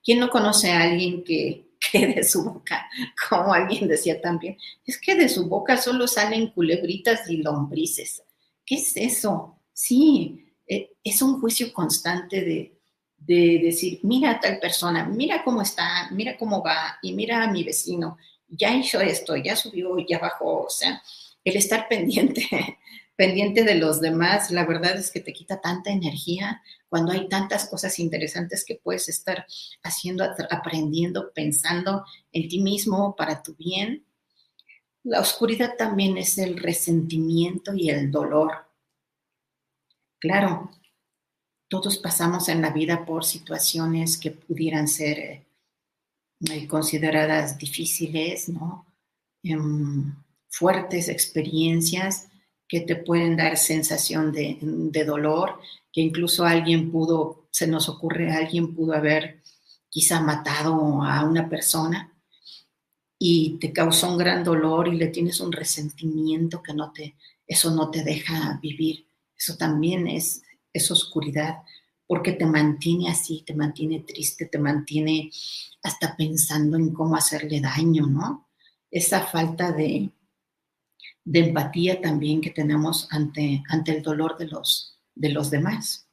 ¿Quién 0.02 0.20
no 0.20 0.30
conoce 0.30 0.72
a 0.72 0.82
alguien 0.82 1.24
que, 1.24 1.73
que 1.78 2.06
de 2.06 2.24
su 2.24 2.44
boca, 2.44 2.86
como 3.28 3.52
alguien 3.52 3.88
decía 3.88 4.20
también, 4.20 4.56
es 4.86 5.00
que 5.00 5.14
de 5.14 5.28
su 5.28 5.48
boca 5.48 5.76
solo 5.76 6.06
salen 6.06 6.50
culebritas 6.50 7.28
y 7.30 7.38
lombrices? 7.38 8.22
¿Qué 8.64 8.76
es 8.76 8.96
eso? 8.96 9.58
Sí, 9.72 10.54
eh, 10.66 10.92
es 11.02 11.20
un 11.20 11.40
juicio 11.40 11.72
constante 11.72 12.40
de, 12.40 12.78
de 13.18 13.60
decir, 13.62 14.00
mira 14.02 14.32
a 14.32 14.40
tal 14.40 14.58
persona, 14.58 15.04
mira 15.04 15.42
cómo 15.44 15.62
está, 15.62 16.10
mira 16.10 16.36
cómo 16.36 16.62
va, 16.62 16.98
y 17.02 17.12
mira 17.12 17.42
a 17.42 17.50
mi 17.50 17.64
vecino, 17.64 18.18
ya 18.48 18.74
hizo 18.74 19.00
esto, 19.00 19.36
ya 19.36 19.56
subió, 19.56 19.96
ya 20.06 20.18
bajó, 20.18 20.64
o 20.64 20.70
sea, 20.70 21.02
el 21.44 21.56
estar 21.56 21.88
pendiente, 21.88 22.48
pendiente 23.16 23.64
de 23.64 23.76
los 23.76 24.00
demás, 24.00 24.50
la 24.50 24.64
verdad 24.64 24.96
es 24.96 25.10
que 25.10 25.20
te 25.20 25.32
quita 25.32 25.60
tanta 25.60 25.90
energía 25.90 26.62
cuando 26.94 27.10
hay 27.10 27.28
tantas 27.28 27.68
cosas 27.68 27.98
interesantes 27.98 28.64
que 28.64 28.76
puedes 28.76 29.08
estar 29.08 29.44
haciendo, 29.82 30.22
aprendiendo, 30.48 31.32
pensando 31.34 32.04
en 32.30 32.48
ti 32.48 32.60
mismo 32.60 33.16
para 33.16 33.42
tu 33.42 33.56
bien. 33.56 34.06
La 35.02 35.18
oscuridad 35.18 35.74
también 35.76 36.16
es 36.18 36.38
el 36.38 36.56
resentimiento 36.56 37.74
y 37.74 37.90
el 37.90 38.12
dolor. 38.12 38.68
Claro, 40.20 40.70
todos 41.66 41.98
pasamos 41.98 42.48
en 42.48 42.62
la 42.62 42.70
vida 42.70 43.04
por 43.04 43.24
situaciones 43.24 44.16
que 44.16 44.30
pudieran 44.30 44.86
ser 44.86 45.18
eh, 45.18 46.68
consideradas 46.68 47.58
difíciles, 47.58 48.48
¿no? 48.48 48.86
Em, 49.42 50.14
fuertes 50.48 51.08
experiencias 51.08 52.28
que 52.68 52.82
te 52.82 52.94
pueden 52.94 53.36
dar 53.36 53.56
sensación 53.56 54.30
de, 54.30 54.58
de, 54.62 55.04
dolor, 55.04 55.58
que 55.94 56.00
incluso 56.00 56.44
alguien 56.44 56.90
pudo, 56.90 57.46
se 57.52 57.68
nos 57.68 57.88
ocurre, 57.88 58.32
alguien 58.32 58.74
pudo 58.74 58.94
haber 58.94 59.42
quizá 59.88 60.20
matado 60.20 61.04
a 61.04 61.24
una 61.24 61.48
persona 61.48 62.12
y 63.16 63.58
te 63.60 63.72
causó 63.72 64.10
un 64.10 64.18
gran 64.18 64.42
dolor 64.42 64.88
y 64.88 64.96
le 64.96 65.06
tienes 65.06 65.38
un 65.38 65.52
resentimiento 65.52 66.60
que 66.64 66.74
no 66.74 66.92
te, 66.92 67.14
eso 67.46 67.70
no 67.70 67.92
te 67.92 68.02
deja 68.02 68.58
vivir. 68.60 69.06
Eso 69.38 69.56
también 69.56 70.08
es, 70.08 70.42
es 70.72 70.90
oscuridad, 70.90 71.58
porque 72.08 72.32
te 72.32 72.44
mantiene 72.44 73.08
así, 73.08 73.44
te 73.46 73.54
mantiene 73.54 74.00
triste, 74.00 74.46
te 74.46 74.58
mantiene 74.58 75.30
hasta 75.84 76.16
pensando 76.16 76.76
en 76.76 76.92
cómo 76.92 77.14
hacerle 77.14 77.60
daño, 77.60 78.08
¿no? 78.08 78.48
Esa 78.90 79.24
falta 79.26 79.70
de, 79.70 80.10
de 81.24 81.38
empatía 81.38 82.00
también 82.00 82.40
que 82.40 82.50
tenemos 82.50 83.06
ante, 83.12 83.62
ante 83.68 83.96
el 83.96 84.02
dolor 84.02 84.36
de 84.36 84.48
los, 84.48 84.93
de 85.14 85.30
los 85.30 85.50
demás. 85.50 86.08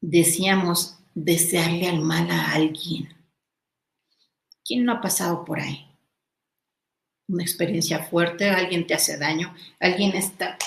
Decíamos 0.00 0.98
desearle 1.14 1.88
al 1.88 2.00
mal 2.00 2.30
a 2.30 2.52
alguien. 2.52 3.08
¿Quién 4.64 4.84
no 4.84 4.92
ha 4.92 5.00
pasado 5.00 5.44
por 5.44 5.60
ahí? 5.60 5.86
Una 7.28 7.42
experiencia 7.42 8.00
fuerte, 8.00 8.50
alguien 8.50 8.86
te 8.86 8.94
hace 8.94 9.16
daño, 9.16 9.54
alguien 9.80 10.14
está 10.14 10.58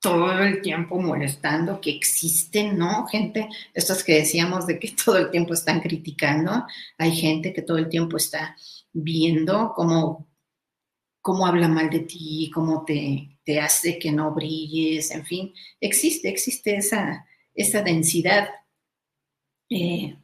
todo 0.00 0.42
el 0.42 0.60
tiempo 0.60 1.00
molestando, 1.00 1.80
que 1.80 1.90
existen, 1.90 2.76
¿no? 2.76 3.06
Gente, 3.06 3.48
estas 3.72 4.04
que 4.04 4.16
decíamos 4.16 4.66
de 4.66 4.78
que 4.78 4.94
todo 5.04 5.16
el 5.18 5.30
tiempo 5.30 5.54
están 5.54 5.80
criticando, 5.80 6.66
hay 6.98 7.12
gente 7.12 7.52
que 7.52 7.62
todo 7.62 7.78
el 7.78 7.88
tiempo 7.88 8.16
está 8.16 8.56
viendo 8.92 9.72
cómo, 9.74 10.28
cómo 11.22 11.46
habla 11.46 11.68
mal 11.68 11.90
de 11.90 12.00
ti, 12.00 12.50
cómo 12.52 12.84
te, 12.84 13.33
te 13.44 13.60
hace 13.60 13.98
que 13.98 14.12
no 14.12 14.34
brilles, 14.34 15.10
en 15.10 15.24
fin, 15.24 15.54
existe, 15.80 16.28
existe 16.28 16.76
esa, 16.76 17.26
esa 17.54 17.82
densidad. 17.82 18.48
Eh, 19.70 20.16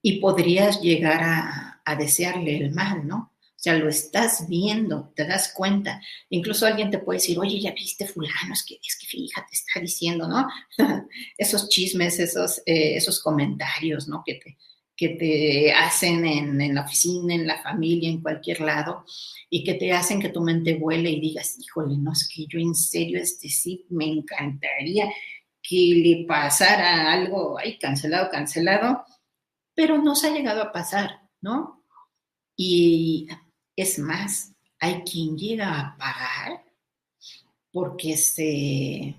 y 0.00 0.20
podrías 0.20 0.80
llegar 0.80 1.22
a, 1.22 1.82
a 1.84 1.96
desearle 1.96 2.56
el 2.56 2.70
mal, 2.72 3.06
¿no? 3.06 3.32
O 3.58 3.60
sea, 3.60 3.74
lo 3.74 3.88
estás 3.88 4.46
viendo, 4.48 5.12
te 5.16 5.26
das 5.26 5.52
cuenta. 5.52 6.00
Incluso 6.30 6.64
alguien 6.64 6.92
te 6.92 6.98
puede 6.98 7.18
decir, 7.18 7.40
oye, 7.40 7.58
ya 7.58 7.72
viste 7.72 8.06
fulano, 8.06 8.52
es 8.52 8.62
que, 8.64 8.78
es 8.80 8.96
que 8.96 9.06
fíjate, 9.08 9.48
está 9.50 9.80
diciendo, 9.80 10.28
¿no? 10.28 10.46
esos 11.36 11.68
chismes, 11.68 12.20
esos, 12.20 12.58
eh, 12.66 12.94
esos 12.94 13.20
comentarios, 13.20 14.06
¿no? 14.06 14.22
Que 14.24 14.34
te, 14.34 14.56
que 14.98 15.10
te 15.10 15.72
hacen 15.72 16.26
en, 16.26 16.74
la 16.74 16.82
oficina, 16.82 17.32
en 17.32 17.46
la 17.46 17.62
familia, 17.62 18.10
en 18.10 18.20
cualquier 18.20 18.60
lado, 18.60 19.04
y 19.48 19.62
que 19.62 19.74
te 19.74 19.92
hacen 19.92 20.20
que 20.20 20.30
tu 20.30 20.40
mente 20.42 20.74
vuele 20.74 21.08
y 21.08 21.20
digas, 21.20 21.56
híjole, 21.56 21.96
no, 21.96 22.12
es 22.12 22.28
que 22.28 22.46
yo 22.46 22.58
en 22.58 22.74
serio, 22.74 23.20
este 23.20 23.48
sí, 23.48 23.86
me 23.90 24.06
encantaría 24.06 25.08
que 25.62 25.76
le 25.76 26.26
pasara 26.26 27.12
algo, 27.12 27.56
ay, 27.58 27.78
cancelado, 27.78 28.28
cancelado, 28.28 29.04
pero 29.72 29.98
no 29.98 30.16
se 30.16 30.26
ha 30.26 30.32
llegado 30.32 30.62
a 30.62 30.72
pasar, 30.72 31.20
¿no? 31.40 31.84
Y 32.56 33.28
es 33.76 34.00
más, 34.00 34.52
hay 34.80 35.02
quien 35.02 35.38
llega 35.38 35.78
a 35.78 35.96
pagar 35.96 36.64
porque 37.70 38.16
se, 38.16 39.14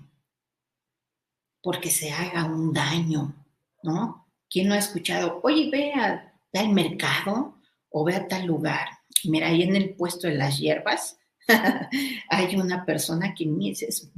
porque 1.62 1.90
se 1.90 2.12
haga 2.12 2.44
un 2.44 2.70
daño, 2.70 3.34
¿no? 3.82 4.29
¿Quién 4.50 4.68
no 4.68 4.74
ha 4.74 4.78
escuchado? 4.78 5.40
Oye, 5.42 5.70
ve 5.70 5.92
a 5.94 6.34
tal 6.52 6.70
mercado 6.70 7.56
o 7.88 8.04
ve 8.04 8.16
a 8.16 8.28
tal 8.28 8.46
lugar. 8.46 8.88
Mira, 9.24 9.48
ahí 9.48 9.62
en 9.62 9.76
el 9.76 9.94
puesto 9.94 10.26
de 10.26 10.34
las 10.34 10.58
hierbas 10.58 11.18
hay 12.28 12.56
una 12.56 12.84
persona 12.84 13.34
que 13.34 13.48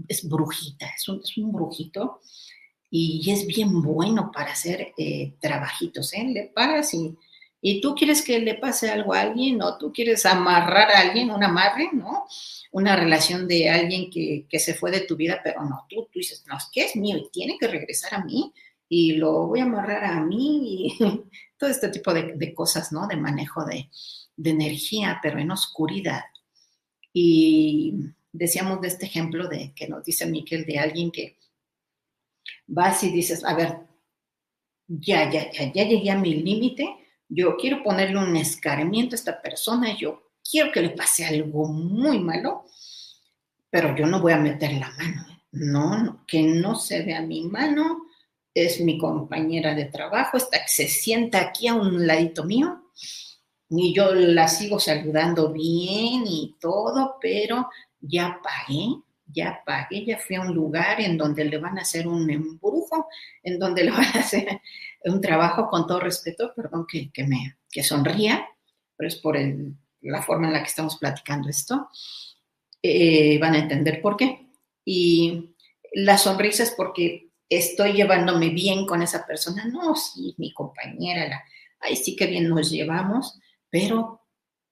es, 0.09 0.29
brujita, 0.29 0.87
es 0.97 1.09
un, 1.09 1.53
brujito 1.53 2.21
y 2.90 3.31
es 3.31 3.47
bien 3.47 3.83
bueno 3.83 4.31
para 4.33 4.53
hacer 4.53 4.92
eh, 4.99 5.35
trabajitos, 5.40 6.12
¿eh? 6.14 6.25
Le 6.25 6.45
pagas 6.55 6.95
y 6.95 7.16
y 7.64 7.81
tú 7.81 7.95
quieres 7.95 8.23
que 8.23 8.40
le 8.40 8.55
pase 8.55 8.90
algo 8.90 9.14
a 9.14 9.21
alguien 9.21 9.62
o 9.62 9.79
tú 9.79 9.92
quieres 9.92 10.27
amarrar 10.27 10.90
a 10.90 10.99
alguien, 10.99 11.31
un 11.31 11.45
amarre, 11.45 11.90
¿no? 11.92 12.27
Una 12.73 12.97
relación 12.97 13.47
de 13.47 13.71
alguien 13.71 14.11
que, 14.11 14.59
se 14.59 14.75
fue 14.75 14.90
de 14.90 15.03
tu 15.03 15.14
vida, 15.14 15.40
pero 15.45 15.62
no, 15.62 15.87
tú, 15.88 16.09
tú 16.12 16.18
dices, 16.18 16.45
no, 16.49 16.57
es 16.57 16.68
que 16.73 16.85
es 16.85 16.97
mío 16.97 17.16
y 17.16 17.31
tiene 17.31 17.57
que 17.61 17.68
regresar 17.68 18.14
a 18.14 18.25
mí 18.25 18.53
y 18.94 19.14
lo 19.14 19.46
voy 19.46 19.61
a 19.61 19.62
amarrar 19.62 20.05
a 20.05 20.20
mí 20.20 20.90
y 20.98 20.98
todo 21.57 21.70
este 21.70 21.88
tipo 21.88 22.12
de, 22.12 22.52
cosas, 22.52 22.92
¿no? 22.92 23.07
De 23.09 23.16
manejo 23.16 23.64
de, 23.64 23.88
energía, 24.44 25.18
pero 25.22 25.38
en 25.38 25.50
oscuridad. 25.50 26.20
Y 27.11 27.94
decíamos 28.31 28.83
de 28.83 28.88
este 28.88 29.07
ejemplo 29.07 29.48
de 29.48 29.72
que 29.74 29.88
nos 29.88 30.05
dice 30.05 30.26
Miquel 30.26 30.66
de 30.66 30.78
alguien 30.78 31.11
que 31.11 31.38
vas 32.66 33.02
y 33.02 33.11
dices, 33.11 33.42
a 33.46 33.55
ver, 33.55 33.78
ya, 34.87 35.31
ya, 35.31 35.50
ya, 35.50 35.72
ya 35.72 35.85
llegué 35.88 36.11
a 36.11 36.18
mi 36.18 36.35
límite, 36.35 36.87
yo 37.31 37.57
quiero 37.57 37.83
ponerle 37.83 38.18
un 38.18 38.37
escarmiento 38.37 39.14
a 39.14 39.18
esta 39.18 39.40
persona, 39.40 39.96
yo 39.96 40.33
quiero 40.44 40.70
que 40.70 40.83
le 40.83 40.90
pase 40.90 41.24
algo 41.24 41.66
muy 41.66 42.18
malo, 42.18 42.66
pero 43.70 43.96
yo 43.96 44.05
no 44.05 44.20
voy 44.20 44.33
a 44.33 44.38
meter 44.38 44.74
la 44.74 44.90
mano. 44.90 45.26
¿eh? 45.31 45.42
No, 45.52 46.24
que 46.26 46.42
no 46.42 46.74
se 46.74 47.02
vea 47.02 47.22
mi 47.22 47.42
mano, 47.44 48.12
es 48.55 48.81
mi 48.81 48.99
compañera 48.99 49.75
de 49.75 49.87
trabajo, 49.87 50.37
está, 50.37 50.67
se 50.67 50.88
sienta 50.88 51.41
aquí 51.41 51.69
a 51.69 51.75
un 51.75 52.07
ladito 52.07 52.45
mío 52.45 52.83
y 53.71 53.95
yo 53.95 54.15
la 54.15 54.49
sigo 54.49 54.79
saludando 54.79 55.53
bien 55.53 56.25
y 56.27 56.57
todo, 56.61 57.17
pero 57.21 57.69
ya 58.01 58.38
pagué, 58.43 58.88
ya 59.27 59.62
pagué, 59.65 60.05
ya 60.05 60.19
fui 60.19 60.37
a 60.37 60.43
un 60.43 60.55
lugar 60.55 61.01
en 61.01 61.17
donde 61.17 61.45
le 61.45 61.59
van 61.59 61.79
a 61.79 61.83
hacer 61.83 62.07
un 62.07 62.31
embrujo, 62.31 63.09
en 63.43 63.59
donde 63.59 63.85
le 63.85 63.91
van 63.91 64.05
a 64.05 64.21
hacer 64.21 64.61
un 65.05 65.21
trabajo 65.21 65.69
con 65.69 65.87
todo 65.87 66.01
respeto, 66.01 66.53
perdón 66.55 66.87
que, 66.87 67.11
que 67.11 67.25
me 67.25 67.57
que 67.71 67.83
sonría, 67.83 68.47
pero 68.97 69.09
es 69.09 69.17
por 69.17 69.37
el, 69.37 69.75
la 70.03 70.23
forma 70.23 70.49
en 70.49 70.53
la 70.53 70.61
que 70.61 70.69
estamos 70.69 70.99
platicando 70.99 71.49
esto, 71.49 71.88
eh, 72.83 73.38
van 73.38 73.55
a 73.55 73.61
entender 73.61 74.03
por 74.03 74.17
qué. 74.17 74.49
Y 74.85 75.55
la 75.93 76.19
sonrisa 76.19 76.65
es 76.65 76.73
porque 76.73 77.31
estoy 77.55 77.93
llevándome 77.95 78.51
bien 78.51 78.87
con 78.87 79.03
esa 79.03 79.27
persona. 79.27 79.65
No, 79.65 79.95
sí, 79.95 80.35
mi 80.38 80.53
compañera, 80.53 81.29
la, 81.29 81.45
ay, 81.81 81.97
sí 81.97 82.17
que 82.17 82.27
bien 82.27 82.49
nos 82.49 82.71
llevamos, 82.71 83.38
pero 83.71 84.23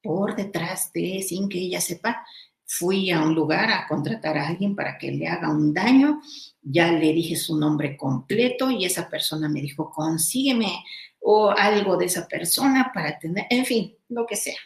por 0.03 0.37
detrás 0.37 0.93
de, 0.93 1.23
sin 1.23 1.49
que 1.49 1.59
ella 1.59 1.81
sepa, 1.81 2.25
fui 2.65 3.11
a 3.11 3.23
un 3.23 3.35
lugar 3.35 3.71
a 3.71 3.87
contratar 3.89 4.39
a 4.39 4.47
alguien 4.47 4.77
para 4.77 4.97
que 4.97 5.11
le 5.11 5.27
haga 5.27 5.51
un 5.51 5.75
daño, 5.75 6.21
ya 6.63 6.93
le 6.93 7.13
dije 7.13 7.35
su 7.35 7.59
nombre 7.59 7.97
completo 7.97 8.71
y 8.71 8.85
esa 8.85 9.09
persona 9.11 9.49
me 9.49 9.61
dijo, 9.61 9.91
consígueme 9.91 10.85
o 11.19 11.51
algo 11.51 11.97
de 11.97 12.07
esa 12.07 12.29
persona 12.29 12.93
para 12.95 13.19
tener, 13.19 13.47
en 13.51 13.67
fin, 13.67 13.97
lo 14.09 14.25
que 14.25 14.37
sea. 14.37 14.57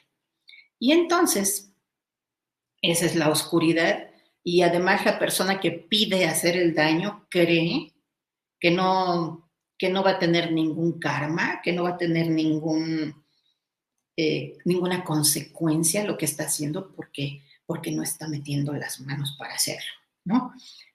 Y 0.78 0.92
entonces, 0.92 1.72
esa 2.82 3.06
es 3.06 3.16
la 3.16 3.30
oscuridad 3.30 4.10
y 4.42 4.60
además 4.60 5.06
la 5.06 5.18
persona 5.18 5.58
que 5.58 5.70
pide 5.70 6.26
hacer 6.26 6.56
el 6.56 6.74
daño 6.74 7.26
cree 7.30 7.93
que 8.60 8.70
no, 8.70 9.50
que 9.78 9.88
no 9.88 10.02
va 10.02 10.12
a 10.12 10.18
tener 10.18 10.52
ningún 10.52 10.98
karma, 10.98 11.60
que 11.62 11.72
no 11.72 11.84
va 11.84 11.90
a 11.90 11.98
tener 11.98 12.30
ningún, 12.30 13.24
eh, 14.16 14.56
ninguna 14.64 15.04
consecuencia 15.04 16.04
lo 16.04 16.16
que 16.16 16.24
está 16.24 16.44
haciendo 16.44 16.92
porque, 16.92 17.42
porque 17.66 17.90
no 17.90 18.02
está 18.02 18.28
metiendo 18.28 18.72
las 18.72 19.00
manos 19.00 19.36
para 19.38 19.54
hacerlo, 19.54 19.92
¿no? 20.24 20.52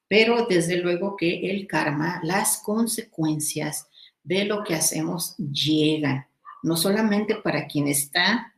Pero 0.08 0.48
desde 0.48 0.78
luego 0.78 1.16
que 1.16 1.52
el 1.52 1.68
karma, 1.68 2.20
las 2.24 2.58
consecuencias 2.64 3.88
de 4.24 4.46
lo 4.46 4.64
que 4.64 4.76
hacemos 4.76 5.36
llegan, 5.38 6.26
no 6.64 6.76
solamente 6.76 7.36
para 7.36 7.68
quien 7.68 7.88
está 7.88 8.56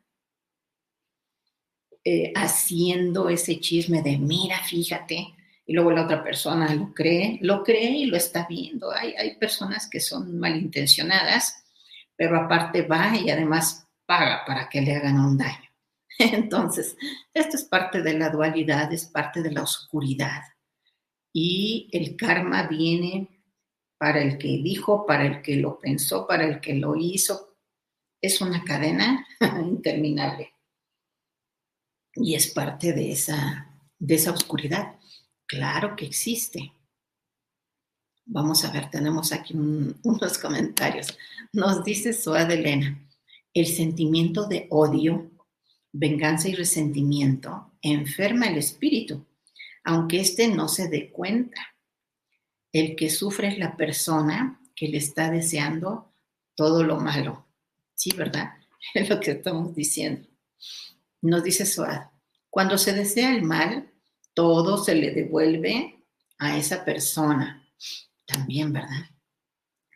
eh, 2.04 2.32
haciendo 2.36 3.30
ese 3.30 3.60
chisme 3.60 4.02
de, 4.02 4.18
mira, 4.18 4.64
fíjate, 4.64 5.36
y 5.66 5.74
luego 5.74 5.92
la 5.92 6.04
otra 6.04 6.24
persona 6.24 6.74
lo 6.74 6.94
cree, 6.94 7.40
lo 7.42 7.64
cree 7.64 7.92
y 7.92 8.06
lo 8.06 8.18
está 8.18 8.46
viendo. 8.48 8.92
Hay, 8.92 9.14
hay 9.14 9.36
personas 9.36 9.90
que 9.90 10.00
son 10.00 10.40
malintencionadas, 10.40 11.64
pero 12.16 12.38
aparte 12.38 12.82
va 12.84 13.16
y 13.16 13.30
además 13.30 13.88
paga 14.06 14.44
para 14.46 14.70
que 14.70 14.82
le 14.82 14.96
hagan 14.96 15.20
un 15.20 15.38
daño. 15.38 15.70
Entonces, 16.20 16.98
esto 17.34 17.58
es 17.58 17.64
parte 17.64 18.02
de 18.02 18.18
la 18.18 18.30
dualidad, 18.30 18.92
es 18.92 19.06
parte 19.06 19.42
de 19.42 19.52
la 19.52 19.64
oscuridad. 19.64 20.42
Y 21.34 21.90
el 21.94 22.16
karma 22.16 22.68
viene 22.68 23.30
para 23.98 24.22
el 24.22 24.38
que 24.38 24.48
dijo, 24.48 25.06
para 25.06 25.26
el 25.26 25.42
que 25.42 25.56
lo 25.56 25.80
pensó, 25.80 26.28
para 26.28 26.46
el 26.46 26.60
que 26.60 26.76
lo 26.76 26.96
hizo. 26.96 27.56
Es 28.20 28.42
una 28.42 28.64
cadena 28.64 29.26
interminable 29.62 30.54
y 32.14 32.36
es 32.36 32.48
parte 32.48 32.94
de 32.94 33.12
esa, 33.12 33.68
de 34.00 34.16
esa 34.16 34.32
oscuridad. 34.32 34.96
Claro 35.52 35.98
que 35.98 36.06
existe. 36.06 36.72
Vamos 38.26 38.64
a 38.64 38.72
ver, 38.72 38.90
tenemos 38.90 39.34
aquí 39.34 39.54
unos 40.04 40.38
comentarios. 40.38 41.18
Nos 41.52 41.84
dice 41.84 42.14
Suad 42.14 42.50
Elena, 42.50 43.06
el 43.54 43.68
sentimiento 43.68 44.48
de 44.48 44.68
odio, 44.70 45.30
venganza 45.92 46.48
y 46.48 46.56
resentimiento 46.56 47.74
enferma 47.82 48.48
el 48.48 48.60
espíritu, 48.60 49.26
aunque 49.84 50.22
éste 50.22 50.48
no 50.48 50.70
se 50.70 50.88
dé 50.88 51.12
cuenta. 51.12 51.76
El 52.72 52.96
que 52.96 53.10
sufre 53.10 53.50
es 53.50 53.58
la 53.58 53.76
persona 53.76 54.62
que 54.74 54.88
le 54.88 55.00
está 55.00 55.30
deseando 55.30 56.14
todo 56.56 56.86
lo 56.86 56.98
malo. 56.98 57.46
Sí, 57.94 58.12
¿verdad? 58.16 58.54
Es 58.94 59.10
lo 59.10 59.20
que 59.20 59.32
estamos 59.32 59.76
diciendo. 59.76 60.30
Nos 61.22 61.44
dice 61.44 61.66
Suad, 61.66 62.04
cuando 62.50 62.78
se 62.78 62.94
desea 62.94 63.36
el 63.36 63.44
mal, 63.44 63.91
todo 64.34 64.78
se 64.78 64.96
le 64.96 65.12
devuelve 65.12 66.04
a 66.38 66.58
esa 66.58 66.84
persona. 66.86 67.68
También, 68.26 68.72
¿verdad? 68.74 69.10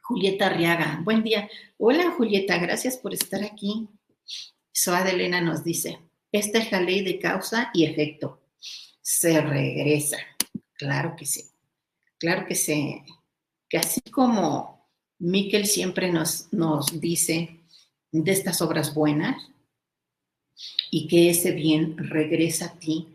Julieta 0.01 0.47
Arriaga, 0.47 1.01
buen 1.03 1.23
día. 1.23 1.49
Hola 1.77 2.11
Julieta, 2.11 2.57
gracias 2.57 2.97
por 2.97 3.13
estar 3.13 3.43
aquí. 3.43 3.87
Suad 4.71 5.07
Elena 5.07 5.41
nos 5.41 5.63
dice, 5.63 5.99
esta 6.31 6.59
es 6.59 6.71
la 6.71 6.81
ley 6.81 7.01
de 7.01 7.19
causa 7.19 7.71
y 7.73 7.85
efecto. 7.85 8.41
Se 9.01 9.41
regresa. 9.41 10.17
Claro 10.73 11.15
que 11.15 11.25
sí. 11.25 11.45
Claro 12.17 12.45
que 12.45 12.55
sí. 12.55 13.01
Que 13.69 13.77
así 13.77 14.01
como 14.01 14.89
Miquel 15.19 15.65
siempre 15.65 16.11
nos, 16.11 16.51
nos 16.51 16.99
dice 16.99 17.61
de 18.11 18.31
estas 18.31 18.61
obras 18.61 18.93
buenas, 18.93 19.35
y 20.91 21.07
que 21.07 21.29
ese 21.29 21.51
bien 21.51 21.97
regresa 21.97 22.67
a 22.67 22.79
ti. 22.79 23.14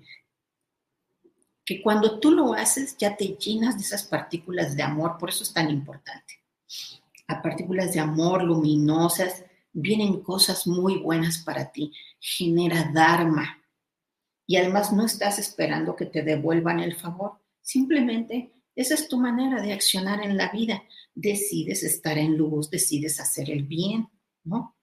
Que 1.70 1.80
cuando 1.80 2.18
tú 2.18 2.32
lo 2.32 2.52
haces 2.52 2.96
ya 2.98 3.16
te 3.16 3.36
llenas 3.36 3.76
de 3.76 3.82
esas 3.82 4.02
partículas 4.02 4.74
de 4.74 4.82
amor, 4.82 5.16
por 5.20 5.28
eso 5.28 5.44
es 5.44 5.52
tan 5.52 5.70
importante. 5.70 6.40
A 7.28 7.40
partículas 7.40 7.92
de 7.92 8.00
amor 8.00 8.42
luminosas 8.42 9.44
vienen 9.72 10.20
cosas 10.20 10.66
muy 10.66 10.96
buenas 10.96 11.38
para 11.38 11.70
ti, 11.70 11.92
genera 12.18 12.90
dharma. 12.92 13.62
Y 14.48 14.56
además 14.56 14.92
no 14.92 15.06
estás 15.06 15.38
esperando 15.38 15.94
que 15.94 16.06
te 16.06 16.22
devuelvan 16.22 16.80
el 16.80 16.96
favor, 16.96 17.38
simplemente 17.62 18.50
esa 18.74 18.94
es 18.94 19.06
tu 19.06 19.20
manera 19.20 19.62
de 19.62 19.72
accionar 19.72 20.24
en 20.24 20.36
la 20.36 20.50
vida. 20.50 20.82
Decides 21.14 21.84
estar 21.84 22.18
en 22.18 22.36
luz, 22.36 22.68
decides 22.68 23.20
hacer 23.20 23.48
el 23.48 23.62
bien, 23.62 24.08
¿no? 24.42 24.76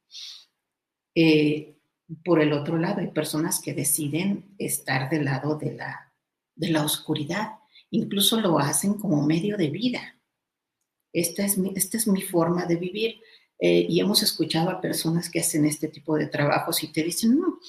Eh, 1.13 1.76
por 2.23 2.39
el 2.39 2.54
otro 2.54 2.78
lado, 2.78 3.02
hay 3.02 3.12
personas 3.12 3.60
que 3.60 3.73
deciden 3.73 4.56
estar 4.58 5.10
del 5.10 5.26
lado 5.26 5.58
de 5.58 5.73
la, 5.73 6.07
de 6.58 6.70
la 6.70 6.84
oscuridad, 6.84 7.54
incluso 7.91 8.39
lo 8.41 8.60
hacen 8.60 8.96
como 8.96 9.26
medio 9.26 9.58
de 9.58 9.70
vida. 9.70 10.20
Esta 11.13 11.46
es 11.46 11.58
mi, 11.58 11.72
esta 11.76 11.98
es 11.98 12.08
mi 12.08 12.22
forma 12.22 12.65
de 12.65 12.76
vivir. 12.76 13.15
Eh, 13.60 13.88
y 13.89 14.00
hemos 14.00 14.22
escuchado 14.22 14.70
a 14.70 14.82
personas 14.82 15.30
que 15.30 15.39
hacen 15.39 15.65
este 15.65 15.88
tipo 15.88 16.15
de 16.15 16.28
trabajos 16.28 16.84
y 16.84 16.91
te 16.91 17.04
dicen, 17.04 17.39
no, 17.39 17.60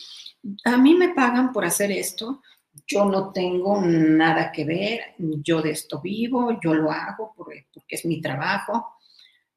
a 0.64 0.76
mí 0.76 0.94
me 0.94 1.14
pagan 1.14 1.52
por 1.52 1.64
hacer 1.64 1.90
esto, 1.90 2.42
yo 2.86 3.06
no 3.06 3.32
tengo 3.32 3.80
nada 3.80 4.52
que 4.52 4.64
ver, 4.64 5.00
yo 5.18 5.62
de 5.62 5.70
esto 5.70 6.00
vivo, 6.00 6.58
yo 6.62 6.74
lo 6.74 6.90
hago 6.90 7.32
porque, 7.34 7.68
es 7.88 8.04
mi 8.04 8.20
trabajo 8.20 8.86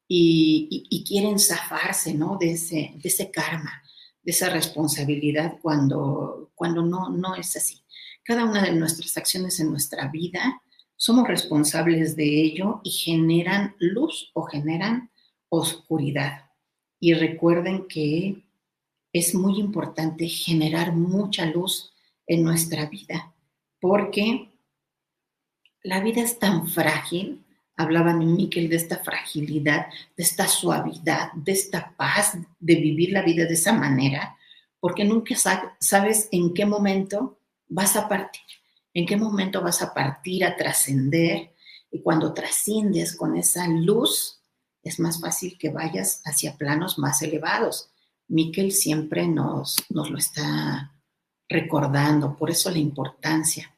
y, 0.08 0.86
y, 0.88 1.04
quieren 1.04 1.38
zafarse 1.38 2.14
¿no? 2.14 2.38
de, 2.40 2.52
ese, 2.52 2.94
de 2.96 3.08
ese 3.08 3.30
karma 3.30 3.82
de 4.22 4.30
esa 4.30 4.48
responsabilidad 4.50 5.58
cuando, 5.60 6.52
cuando 6.54 6.82
no, 6.82 7.10
no 7.10 7.34
es 7.34 7.56
así. 7.56 7.81
Cada 8.24 8.44
una 8.44 8.62
de 8.62 8.72
nuestras 8.72 9.16
acciones 9.16 9.58
en 9.60 9.70
nuestra 9.70 10.08
vida 10.08 10.62
somos 10.96 11.26
responsables 11.26 12.14
de 12.16 12.24
ello 12.24 12.80
y 12.84 12.90
generan 12.90 13.74
luz 13.78 14.30
o 14.34 14.44
generan 14.44 15.10
oscuridad. 15.48 16.50
Y 17.00 17.14
recuerden 17.14 17.86
que 17.88 18.44
es 19.12 19.34
muy 19.34 19.58
importante 19.58 20.28
generar 20.28 20.92
mucha 20.92 21.46
luz 21.46 21.92
en 22.26 22.44
nuestra 22.44 22.86
vida, 22.86 23.34
porque 23.80 24.48
la 25.82 26.00
vida 26.00 26.22
es 26.22 26.38
tan 26.38 26.68
frágil 26.68 27.42
hablaban 27.76 28.22
en 28.22 28.36
Miquel 28.36 28.68
de 28.68 28.76
esta 28.76 28.98
fragilidad, 28.98 29.86
de 30.16 30.22
esta 30.22 30.46
suavidad, 30.46 31.32
de 31.32 31.52
esta 31.52 31.94
paz, 31.96 32.38
de 32.60 32.74
vivir 32.76 33.12
la 33.12 33.22
vida 33.22 33.44
de 33.44 33.54
esa 33.54 33.72
manera, 33.72 34.36
porque 34.80 35.04
nunca 35.04 35.34
sabes 35.78 36.28
en 36.32 36.54
qué 36.54 36.66
momento 36.66 37.38
vas 37.74 37.96
a 37.96 38.08
partir, 38.08 38.42
en 38.94 39.06
qué 39.06 39.16
momento 39.16 39.60
vas 39.62 39.82
a 39.82 39.92
partir 39.94 40.44
a 40.44 40.56
trascender, 40.56 41.54
y 41.90 42.00
cuando 42.00 42.32
trasciendes 42.32 43.16
con 43.16 43.36
esa 43.36 43.68
luz, 43.68 44.40
es 44.82 44.98
más 44.98 45.20
fácil 45.20 45.58
que 45.58 45.70
vayas 45.70 46.22
hacia 46.24 46.56
planos 46.56 46.98
más 46.98 47.20
elevados. 47.22 47.90
Miquel 48.28 48.72
siempre 48.72 49.28
nos, 49.28 49.76
nos 49.90 50.10
lo 50.10 50.16
está 50.16 50.94
recordando, 51.48 52.36
por 52.36 52.50
eso 52.50 52.70
la 52.70 52.78
importancia. 52.78 53.74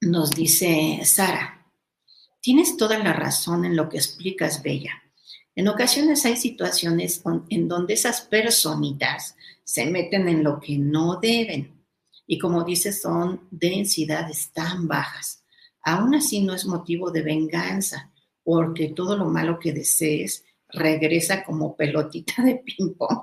Nos 0.00 0.30
dice 0.30 1.00
Sara, 1.04 1.56
Tienes 2.46 2.76
toda 2.76 2.96
la 3.00 3.12
razón 3.12 3.64
en 3.64 3.74
lo 3.74 3.88
que 3.88 3.96
explicas, 3.96 4.62
Bella. 4.62 5.02
En 5.56 5.66
ocasiones 5.66 6.24
hay 6.26 6.36
situaciones 6.36 7.20
en 7.48 7.66
donde 7.66 7.94
esas 7.94 8.20
personitas 8.20 9.34
se 9.64 9.86
meten 9.86 10.28
en 10.28 10.44
lo 10.44 10.60
que 10.60 10.78
no 10.78 11.16
deben. 11.16 11.75
Y 12.26 12.38
como 12.38 12.64
dices, 12.64 13.02
son 13.02 13.46
densidades 13.50 14.52
tan 14.52 14.88
bajas. 14.88 15.44
Aún 15.82 16.14
así 16.14 16.40
no 16.40 16.54
es 16.54 16.66
motivo 16.66 17.10
de 17.10 17.22
venganza, 17.22 18.12
porque 18.42 18.88
todo 18.88 19.16
lo 19.16 19.26
malo 19.26 19.58
que 19.58 19.72
desees 19.72 20.44
regresa 20.68 21.44
como 21.44 21.76
pelotita 21.76 22.42
de 22.42 22.56
ping-pong. 22.56 23.22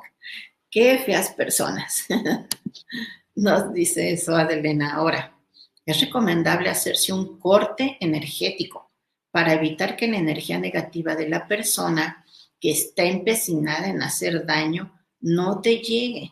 Qué 0.70 0.98
feas 1.00 1.32
personas. 1.34 2.06
Nos 3.36 3.74
dice 3.74 4.14
eso 4.14 4.36
Adelena 4.36 4.96
ahora. 4.96 5.38
Es 5.86 6.00
recomendable 6.00 6.70
hacerse 6.70 7.12
un 7.12 7.40
corte 7.40 7.98
energético 8.00 8.92
para 9.32 9.54
evitar 9.54 9.98
que 9.98 10.08
la 10.08 10.18
energía 10.18 10.58
negativa 10.60 11.16
de 11.16 11.28
la 11.28 11.48
persona 11.48 12.24
que 12.60 12.72
está 12.72 13.04
empecinada 13.04 13.90
en 13.90 14.02
hacer 14.02 14.46
daño 14.46 14.98
no 15.20 15.60
te 15.60 15.80
llegue, 15.80 16.32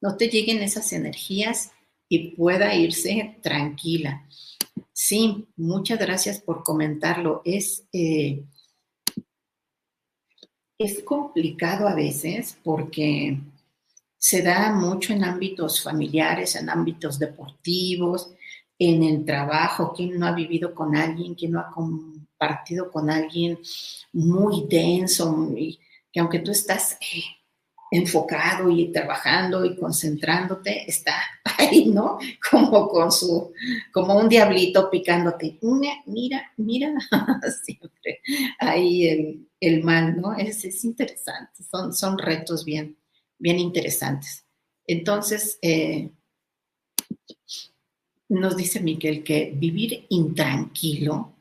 no 0.00 0.16
te 0.16 0.28
lleguen 0.28 0.62
esas 0.62 0.92
energías 0.92 1.72
y 2.08 2.30
pueda 2.30 2.74
irse 2.74 3.38
tranquila. 3.42 4.26
Sí, 4.92 5.46
muchas 5.56 5.98
gracias 5.98 6.40
por 6.40 6.62
comentarlo. 6.62 7.42
Es, 7.44 7.84
eh, 7.92 8.44
es 10.78 11.02
complicado 11.02 11.86
a 11.86 11.94
veces 11.94 12.58
porque 12.62 13.38
se 14.16 14.42
da 14.42 14.72
mucho 14.72 15.12
en 15.12 15.24
ámbitos 15.24 15.82
familiares, 15.82 16.56
en 16.56 16.68
ámbitos 16.68 17.18
deportivos, 17.18 18.32
en 18.78 19.02
el 19.02 19.24
trabajo, 19.24 19.92
quien 19.94 20.18
no 20.18 20.26
ha 20.26 20.32
vivido 20.32 20.74
con 20.74 20.96
alguien, 20.96 21.34
quien 21.34 21.52
no 21.52 21.60
ha 21.60 21.70
compartido 21.70 22.90
con 22.90 23.10
alguien 23.10 23.58
muy 24.12 24.66
denso, 24.68 25.48
que 26.12 26.20
aunque 26.20 26.38
tú 26.40 26.50
estás 26.50 26.98
eh, 27.00 27.22
enfocado 27.90 28.70
y 28.70 28.92
trabajando 28.92 29.64
y 29.64 29.76
concentrándote, 29.76 30.84
está 30.88 31.14
ahí, 31.58 31.86
¿no? 31.86 32.18
Como 32.50 32.88
con 32.88 33.10
su, 33.10 33.52
como 33.92 34.16
un 34.16 34.28
diablito 34.28 34.90
picándote. 34.90 35.58
Mira, 36.06 36.52
mira, 36.56 36.94
siempre 37.64 38.20
ahí 38.58 39.46
el, 39.60 39.82
mal, 39.82 40.20
¿no? 40.20 40.34
Es, 40.34 40.64
es 40.64 40.84
interesante, 40.84 41.62
son, 41.70 41.92
son 41.94 42.18
retos 42.18 42.64
bien, 42.64 42.96
bien 43.38 43.58
interesantes. 43.58 44.44
Entonces, 44.86 45.58
eh, 45.62 46.10
nos 48.28 48.56
dice 48.56 48.80
Miquel 48.80 49.24
que 49.24 49.52
vivir 49.54 50.06
intranquilo, 50.10 51.34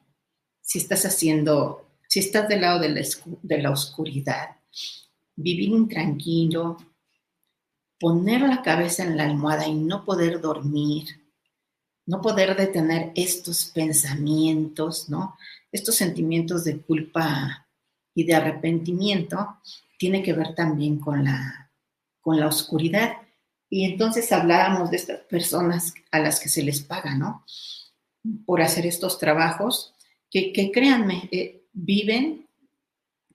si 0.61 0.79
estás 0.79 1.05
haciendo, 1.05 1.85
si 2.07 2.19
estás 2.19 2.47
del 2.47 2.61
lado 2.61 2.79
de 2.79 2.89
la, 2.89 3.01
de 3.41 3.57
la 3.61 3.71
oscuridad, 3.71 4.57
vivir 5.37 5.69
intranquilo, 5.69 6.77
poner 7.97 8.41
la 8.41 8.61
cabeza 8.61 9.03
en 9.03 9.15
la 9.15 9.23
almohada 9.23 9.67
y 9.67 9.75
no 9.75 10.03
poder 10.03 10.41
dormir, 10.41 11.05
no 12.05 12.21
poder 12.21 12.57
detener 12.57 13.11
estos 13.15 13.71
pensamientos, 13.73 15.09
¿no? 15.09 15.37
Estos 15.71 15.95
sentimientos 15.95 16.65
de 16.65 16.81
culpa 16.81 17.67
y 18.13 18.23
de 18.23 18.35
arrepentimiento, 18.35 19.57
tiene 19.97 20.23
que 20.23 20.33
ver 20.33 20.55
también 20.55 20.99
con 20.99 21.23
la, 21.23 21.71
con 22.19 22.39
la 22.39 22.47
oscuridad. 22.47 23.17
Y 23.69 23.85
entonces 23.85 24.31
hablábamos 24.31 24.89
de 24.89 24.97
estas 24.97 25.19
personas 25.21 25.93
a 26.11 26.19
las 26.19 26.39
que 26.39 26.49
se 26.49 26.63
les 26.63 26.81
paga, 26.81 27.15
¿no? 27.15 27.45
Por 28.45 28.61
hacer 28.61 28.85
estos 28.85 29.19
trabajos, 29.19 29.93
que, 30.29 30.71
créanme, 30.73 31.29
eh, 31.31 31.65
viven, 31.73 32.47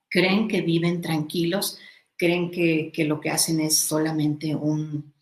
creen 0.08 0.48
que 0.48 0.60
viven 0.60 1.00
tranquilos, 1.00 1.78
creen 2.22 2.52
que, 2.52 3.04
lo 3.04 3.20
que 3.20 3.30
hacen 3.30 3.60
es 3.60 3.76
solamente 3.76 4.54
un, 4.54 5.12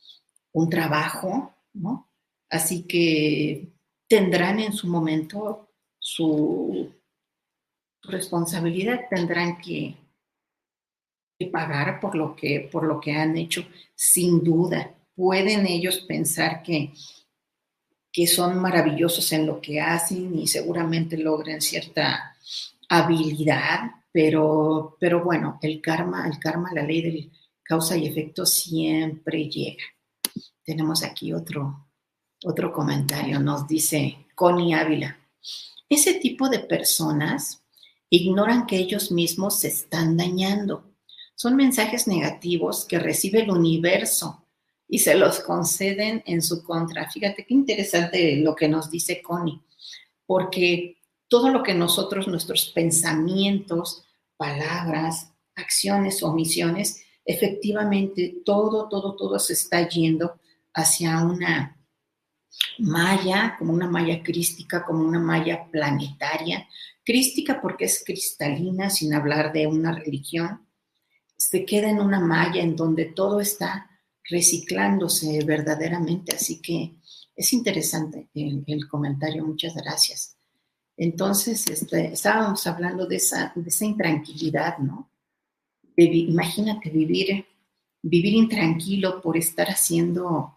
un 0.53 0.69
trabajo, 0.69 1.55
¿no? 1.73 2.11
Así 2.51 2.83
que 2.83 3.71
tendrán 4.07 4.61
en 4.61 4.75
su 4.75 4.87
momento 4.87 5.71
su 5.99 6.93
responsabilidad, 8.03 9.09
tendrán 9.09 9.57
que, 9.57 9.97
pagar 11.51 12.01
por 12.01 12.15
lo 12.15 12.37
que, 12.37 12.69
por 12.71 12.85
lo 12.85 13.01
que 13.01 13.13
han 13.13 13.35
hecho, 13.39 13.67
sin 13.95 14.45
duda. 14.45 14.95
Pueden 15.15 15.67
ellos 15.67 16.01
pensar 16.01 16.63
que, 16.63 16.93
que 18.13 18.27
son 18.27 18.61
maravillosos 18.61 19.33
en 19.33 19.47
lo 19.47 19.59
que 19.59 19.81
hacen 19.81 20.39
y 20.39 20.47
seguramente 20.47 21.17
logren 21.17 21.63
cierta 21.63 22.37
habilidad, 22.91 24.00
pero, 24.13 24.97
pero 24.99 25.23
bueno, 25.23 25.59
el 25.63 25.81
karma, 25.81 26.27
el 26.27 26.39
karma, 26.39 26.71
la 26.75 26.83
ley 26.83 27.03
del 27.03 27.33
causa 27.63 27.97
y 27.97 28.07
efecto 28.07 28.45
siempre 28.45 29.49
llega. 29.49 29.85
Tenemos 30.65 31.05
aquí 31.05 31.33
otro, 31.33 31.87
otro 32.45 32.73
comentario, 32.73 33.39
nos 33.39 33.69
dice 33.69 34.27
Connie 34.35 34.75
Ávila. 34.75 35.17
Ese 35.89 36.15
tipo 36.15 36.49
de 36.49 36.61
personas 36.61 37.63
ignoran 38.09 38.67
que 38.67 38.77
ellos 38.77 39.13
mismos 39.13 39.61
se 39.61 39.69
están 39.69 40.17
dañando 40.17 40.91
son 41.37 41.57
mensajes 41.57 42.07
negativos 42.07 42.85
que 42.85 42.99
recibe 42.99 43.41
el 43.41 43.51
universo 43.51 44.45
y 44.87 44.99
se 44.99 45.15
los 45.15 45.41
conceden 45.41 46.23
en 46.27 46.43
su 46.43 46.63
contra. 46.63 47.11
Fíjate 47.11 47.47
qué 47.47 47.55
interesante 47.55 48.37
lo 48.37 48.55
que 48.55 48.69
nos 48.69 48.91
dice 48.91 49.23
Connie, 49.23 49.63
porque 50.27 51.00
todo 51.31 51.49
lo 51.49 51.63
que 51.63 51.73
nosotros, 51.73 52.29
nuestros 52.29 52.67
pensamientos, 52.67 54.05
palabras, 54.37 55.33
acciones, 55.55 56.23
omisiones, 56.23 57.03
efectivamente 57.25 58.43
todo, 58.45 58.89
todo, 58.91 59.17
todo 59.17 59.39
se 59.39 59.55
está 59.55 59.89
yendo 59.89 60.39
hacia 60.75 61.23
una 61.25 61.79
malla, 62.79 63.57
como 63.59 63.73
una 63.73 63.89
malla 63.89 64.23
crística, 64.23 64.85
como 64.85 65.05
una 65.05 65.21
malla 65.21 65.67
planetaria. 65.71 66.69
Crística 67.03 67.63
porque 67.63 67.87
es 67.87 68.05
cristalina, 68.05 68.91
sin 68.91 69.15
hablar 69.15 69.55
de 69.55 69.67
una 69.67 69.93
religión 69.93 70.67
se 71.41 71.65
queda 71.65 71.89
en 71.89 72.01
una 72.01 72.21
malla 72.21 72.61
en 72.61 72.77
donde 72.77 73.07
todo 73.07 73.41
está 73.41 73.91
reciclándose 74.29 75.43
verdaderamente. 75.45 76.37
Así 76.37 76.61
que 76.61 76.97
es 77.35 77.53
interesante 77.55 78.29
el, 78.35 78.87
comentario, 78.87 79.47
muchas 79.47 79.75
gracias. 79.75 80.37
Entonces, 81.03 81.67
este, 81.71 82.13
estábamos 82.13 82.67
hablando 82.67 83.07
de 83.07 83.17
esa, 83.17 83.55
intranquilidad, 83.81 84.77
¿no? 84.77 85.11
imagínate 85.97 86.91
vivir, 86.91 87.47
vivir 88.03 88.35
intranquilo 88.35 89.23
por 89.23 89.39
estar 89.39 89.69
haciendo 89.69 90.57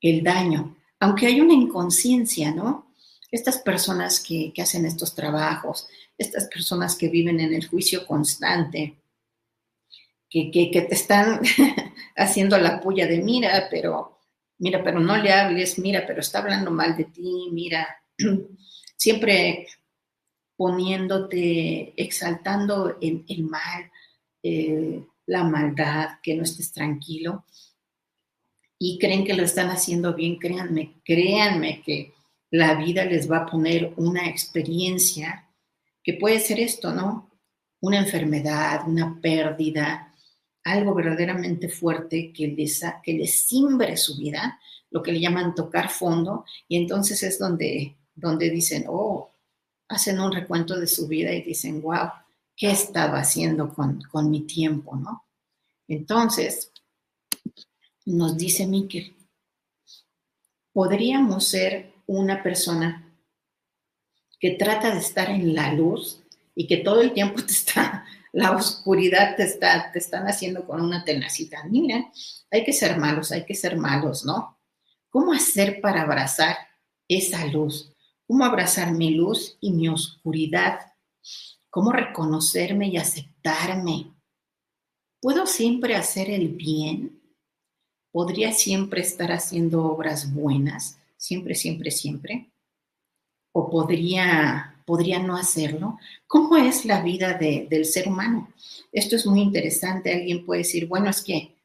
el 0.00 0.22
daño, 0.22 0.76
aunque 1.00 1.26
hay 1.26 1.40
una 1.40 1.54
inconsciencia, 1.54 2.52
¿no? 2.52 2.92
Estas 3.32 3.58
personas 3.58 4.20
que, 4.20 4.52
que 4.52 4.62
hacen 4.62 4.86
estos 4.86 5.12
trabajos, 5.12 5.88
estas 6.16 6.46
personas 6.46 6.94
que 6.94 7.08
viven 7.08 7.40
en 7.40 7.52
el 7.52 7.66
juicio 7.66 8.06
constante, 8.06 8.96
que, 10.30 10.86
te 10.88 10.94
están 10.94 11.40
haciendo 12.16 12.58
la 12.58 12.80
puya 12.80 13.08
de 13.08 13.18
mira, 13.18 13.66
pero 13.72 14.20
mira, 14.58 14.84
pero 14.84 15.00
no 15.00 15.16
le 15.16 15.32
hables, 15.32 15.80
mira, 15.80 16.04
pero 16.06 16.20
está 16.20 16.38
hablando 16.38 16.70
mal 16.70 16.96
de 16.96 17.04
ti, 17.04 17.48
mira, 17.50 17.88
siempre 18.96 19.66
poniéndote, 20.56 21.94
exaltando 21.96 22.96
el, 23.00 23.24
el 23.28 23.42
mal, 23.44 23.90
eh, 24.42 25.04
la 25.26 25.44
maldad, 25.44 26.20
que 26.22 26.34
no 26.34 26.42
estés 26.42 26.72
tranquilo 26.72 27.44
y 28.78 28.98
creen 28.98 29.24
que 29.24 29.34
lo 29.34 29.42
están 29.42 29.70
haciendo 29.70 30.14
bien, 30.14 30.36
créanme, 30.38 31.00
créanme 31.04 31.82
que 31.82 32.12
la 32.50 32.74
vida 32.74 33.04
les 33.04 33.30
va 33.30 33.38
a 33.38 33.46
poner 33.46 33.94
una 33.96 34.28
experiencia 34.28 35.48
que 36.02 36.14
puede 36.14 36.38
ser 36.38 36.60
esto, 36.60 36.92
¿no? 36.92 37.30
Una 37.80 37.98
enfermedad, 37.98 38.86
una 38.86 39.18
pérdida, 39.20 40.12
algo 40.64 40.94
verdaderamente 40.94 41.68
fuerte 41.68 42.32
que 42.32 42.48
les, 42.48 42.82
que 43.02 43.14
les 43.14 43.46
simbre 43.48 43.96
su 43.96 44.16
vida, 44.18 44.60
lo 44.90 45.02
que 45.02 45.12
le 45.12 45.20
llaman 45.20 45.54
tocar 45.54 45.90
fondo, 45.90 46.44
y 46.68 46.76
entonces 46.76 47.22
es 47.22 47.38
donde, 47.38 47.96
donde 48.14 48.50
dicen, 48.50 48.84
oh, 48.88 49.30
hacen 49.88 50.20
un 50.20 50.32
recuento 50.32 50.78
de 50.78 50.86
su 50.86 51.06
vida 51.06 51.32
y 51.32 51.42
dicen, 51.42 51.82
wow, 51.82 52.10
¿qué 52.56 52.70
estaba 52.70 53.18
haciendo 53.18 53.72
con, 53.72 54.02
con 54.02 54.30
mi 54.30 54.42
tiempo, 54.42 54.96
no? 54.96 55.26
Entonces, 55.88 56.72
nos 58.06 58.36
dice 58.36 58.66
Miquel, 58.66 59.14
podríamos 60.72 61.46
ser 61.46 61.92
una 62.06 62.42
persona 62.42 63.12
que 64.38 64.52
trata 64.52 64.92
de 64.92 65.00
estar 65.00 65.30
en 65.30 65.54
la 65.54 65.72
luz 65.72 66.20
y 66.54 66.66
que 66.66 66.78
todo 66.78 67.00
el 67.00 67.12
tiempo 67.12 67.42
te 67.42 67.52
está 67.52 68.04
la 68.34 68.50
oscuridad 68.50 69.36
te, 69.36 69.44
está, 69.44 69.92
te 69.92 70.00
están 70.00 70.26
haciendo 70.26 70.66
con 70.66 70.80
una 70.80 71.04
tenacidad. 71.04 71.62
Mira, 71.70 72.10
hay 72.50 72.64
que 72.64 72.72
ser 72.72 72.98
malos, 72.98 73.30
hay 73.30 73.44
que 73.44 73.54
ser 73.54 73.76
malos, 73.76 74.24
¿no? 74.24 74.58
¿Cómo 75.08 75.32
hacer 75.32 75.80
para 75.80 76.02
abrazar 76.02 76.56
esa 77.06 77.46
luz? 77.46 77.93
¿Cómo 78.26 78.44
abrazar 78.44 78.92
mi 78.92 79.10
luz 79.10 79.56
y 79.60 79.72
mi 79.72 79.88
oscuridad? 79.88 80.92
¿Cómo 81.70 81.92
reconocerme 81.92 82.88
y 82.88 82.96
aceptarme? 82.96 84.14
¿Puedo 85.20 85.46
siempre 85.46 85.96
hacer 85.96 86.30
el 86.30 86.48
bien? 86.48 87.20
¿Podría 88.12 88.52
siempre 88.52 89.00
estar 89.00 89.32
haciendo 89.32 89.84
obras 89.84 90.32
buenas? 90.32 90.98
Siempre, 91.16 91.54
siempre, 91.54 91.90
siempre. 91.90 92.50
¿O 93.52 93.70
podría 93.70 94.74
podría 94.84 95.18
no 95.18 95.36
hacerlo. 95.36 95.98
¿Cómo 96.26 96.56
es 96.56 96.84
la 96.84 97.02
vida 97.02 97.34
del 97.34 97.84
ser 97.84 98.08
humano? 98.08 98.48
Esto 98.92 99.16
es 99.16 99.26
muy 99.26 99.40
interesante. 99.40 100.12
Alguien 100.12 100.44
puede 100.44 100.58
decir, 100.58 100.86
bueno, 100.86 101.10
es 101.10 101.22
que 101.22 101.56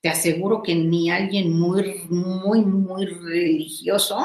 te 0.00 0.08
aseguro 0.08 0.62
que 0.62 0.74
ni 0.74 1.10
alguien 1.10 1.58
muy, 1.58 2.02
muy, 2.08 2.60
muy 2.62 3.06
religioso 3.06 4.24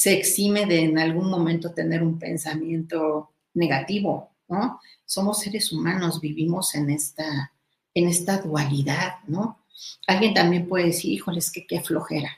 se 0.00 0.14
exime 0.14 0.64
de 0.64 0.78
en 0.80 0.98
algún 0.98 1.28
momento 1.28 1.74
tener 1.74 2.02
un 2.02 2.18
pensamiento 2.18 3.34
negativo, 3.52 4.30
¿no? 4.48 4.80
Somos 5.04 5.40
seres 5.40 5.72
humanos, 5.72 6.22
vivimos 6.22 6.74
en 6.74 6.88
esta, 6.88 7.52
en 7.92 8.08
esta 8.08 8.38
dualidad, 8.38 9.16
¿no? 9.26 9.66
Alguien 10.06 10.32
también 10.32 10.66
puede 10.66 10.86
decir, 10.86 11.12
híjoles, 11.12 11.52
que 11.52 11.66
qué 11.66 11.82
flojera. 11.82 12.30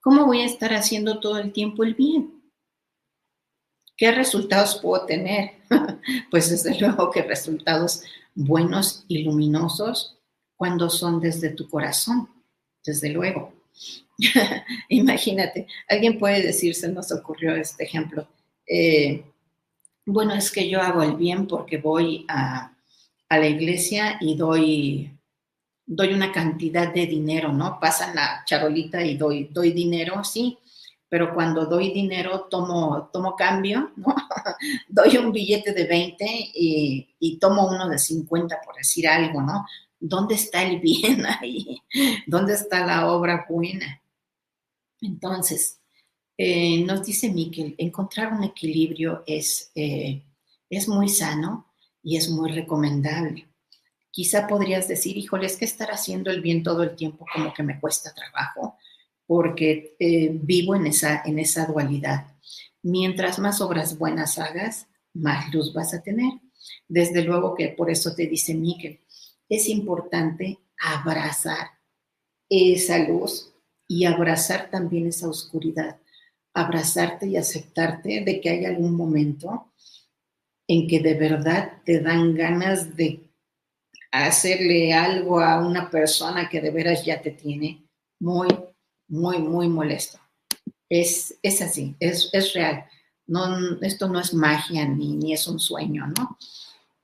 ¿Cómo 0.00 0.24
voy 0.24 0.40
a 0.40 0.46
estar 0.46 0.72
haciendo 0.72 1.20
todo 1.20 1.36
el 1.36 1.52
tiempo 1.52 1.84
el 1.84 1.94
bien? 1.94 2.42
¿Qué 3.94 4.10
resultados 4.10 4.80
puedo 4.80 5.04
tener? 5.04 5.56
pues 6.30 6.48
desde 6.48 6.80
luego 6.80 7.10
que 7.10 7.20
resultados 7.20 8.02
buenos 8.34 9.04
y 9.08 9.24
luminosos 9.24 10.16
cuando 10.56 10.88
son 10.88 11.20
desde 11.20 11.50
tu 11.50 11.68
corazón, 11.68 12.30
desde 12.82 13.10
luego. 13.10 13.59
Imagínate, 14.88 15.66
alguien 15.88 16.18
puede 16.18 16.42
decir, 16.42 16.74
se 16.74 16.88
nos 16.90 17.10
ocurrió 17.12 17.54
este 17.54 17.84
ejemplo, 17.84 18.28
eh, 18.66 19.24
bueno, 20.06 20.34
es 20.34 20.50
que 20.50 20.68
yo 20.68 20.80
hago 20.80 21.02
el 21.02 21.14
bien 21.14 21.46
porque 21.46 21.78
voy 21.78 22.24
a, 22.28 22.76
la 23.28 23.46
iglesia 23.46 24.18
y 24.20 24.34
doy, 24.34 25.16
doy 25.86 26.12
una 26.12 26.32
cantidad 26.32 26.92
de 26.92 27.06
dinero, 27.06 27.52
¿no? 27.52 27.78
Pasan 27.78 28.16
la 28.16 28.42
charolita 28.44 29.04
y 29.04 29.16
doy, 29.16 29.48
doy 29.52 29.70
dinero, 29.70 30.24
sí, 30.24 30.58
pero 31.08 31.32
cuando 31.32 31.66
doy 31.66 31.92
dinero 31.92 32.48
tomo, 32.50 33.08
tomo 33.12 33.36
cambio, 33.36 33.92
¿no? 33.96 34.14
doy 34.88 35.16
un 35.16 35.30
billete 35.30 35.72
de 35.72 35.84
20 35.84 36.24
y, 36.54 37.14
y, 37.20 37.38
tomo 37.38 37.68
uno 37.68 37.88
de 37.88 37.98
50, 37.98 38.60
por 38.64 38.74
decir 38.74 39.06
algo, 39.06 39.42
¿no? 39.42 39.64
¿Dónde 40.00 40.34
está 40.34 40.62
el 40.62 40.80
bien 40.80 41.24
ahí? 41.40 41.82
¿Dónde 42.26 42.54
está 42.54 42.84
la 42.86 43.12
obra 43.12 43.46
buena? 43.48 44.02
Entonces, 45.02 45.78
eh, 46.36 46.82
nos 46.84 47.04
dice 47.04 47.30
Miquel, 47.30 47.74
encontrar 47.76 48.32
un 48.32 48.44
equilibrio 48.44 49.22
es, 49.26 49.70
eh, 49.74 50.22
es 50.70 50.88
muy 50.88 51.08
sano 51.10 51.74
y 52.02 52.16
es 52.16 52.30
muy 52.30 52.50
recomendable. 52.50 53.46
Quizá 54.10 54.46
podrías 54.46 54.88
decir, 54.88 55.16
híjole, 55.18 55.46
es 55.46 55.56
que 55.56 55.66
estar 55.66 55.90
haciendo 55.90 56.30
el 56.30 56.40
bien 56.40 56.62
todo 56.62 56.82
el 56.82 56.96
tiempo 56.96 57.26
como 57.32 57.52
que 57.52 57.62
me 57.62 57.78
cuesta 57.78 58.14
trabajo, 58.14 58.76
porque 59.26 59.96
eh, 59.98 60.30
vivo 60.32 60.74
en 60.74 60.86
esa, 60.86 61.22
en 61.24 61.38
esa 61.38 61.66
dualidad. 61.66 62.26
Mientras 62.82 63.38
más 63.38 63.60
obras 63.60 63.98
buenas 63.98 64.38
hagas, 64.38 64.88
más 65.12 65.52
luz 65.52 65.72
vas 65.74 65.92
a 65.92 66.02
tener. 66.02 66.32
Desde 66.88 67.22
luego 67.22 67.54
que 67.54 67.68
por 67.68 67.90
eso 67.90 68.14
te 68.14 68.26
dice 68.26 68.54
Miquel, 68.54 69.00
es 69.50 69.68
importante 69.68 70.58
abrazar 70.78 71.72
esa 72.48 72.98
luz 72.98 73.52
y 73.86 74.04
abrazar 74.04 74.70
también 74.70 75.08
esa 75.08 75.28
oscuridad, 75.28 75.98
abrazarte 76.54 77.26
y 77.26 77.36
aceptarte 77.36 78.22
de 78.24 78.40
que 78.40 78.48
hay 78.48 78.64
algún 78.64 78.94
momento 78.94 79.72
en 80.68 80.86
que 80.86 81.00
de 81.00 81.14
verdad 81.14 81.82
te 81.84 82.00
dan 82.00 82.34
ganas 82.34 82.96
de 82.96 83.28
hacerle 84.12 84.92
algo 84.92 85.40
a 85.40 85.58
una 85.58 85.90
persona 85.90 86.48
que 86.48 86.60
de 86.60 86.70
veras 86.70 87.04
ya 87.04 87.20
te 87.20 87.32
tiene 87.32 87.84
muy, 88.20 88.48
muy, 89.08 89.38
muy 89.38 89.68
molesto. 89.68 90.20
Es, 90.88 91.38
es 91.42 91.60
así, 91.60 91.96
es, 91.98 92.30
es 92.32 92.52
real. 92.52 92.84
No, 93.26 93.80
esto 93.80 94.08
no 94.08 94.20
es 94.20 94.32
magia 94.32 94.86
ni, 94.86 95.16
ni 95.16 95.32
es 95.32 95.46
un 95.48 95.58
sueño, 95.58 96.06
¿no? 96.06 96.36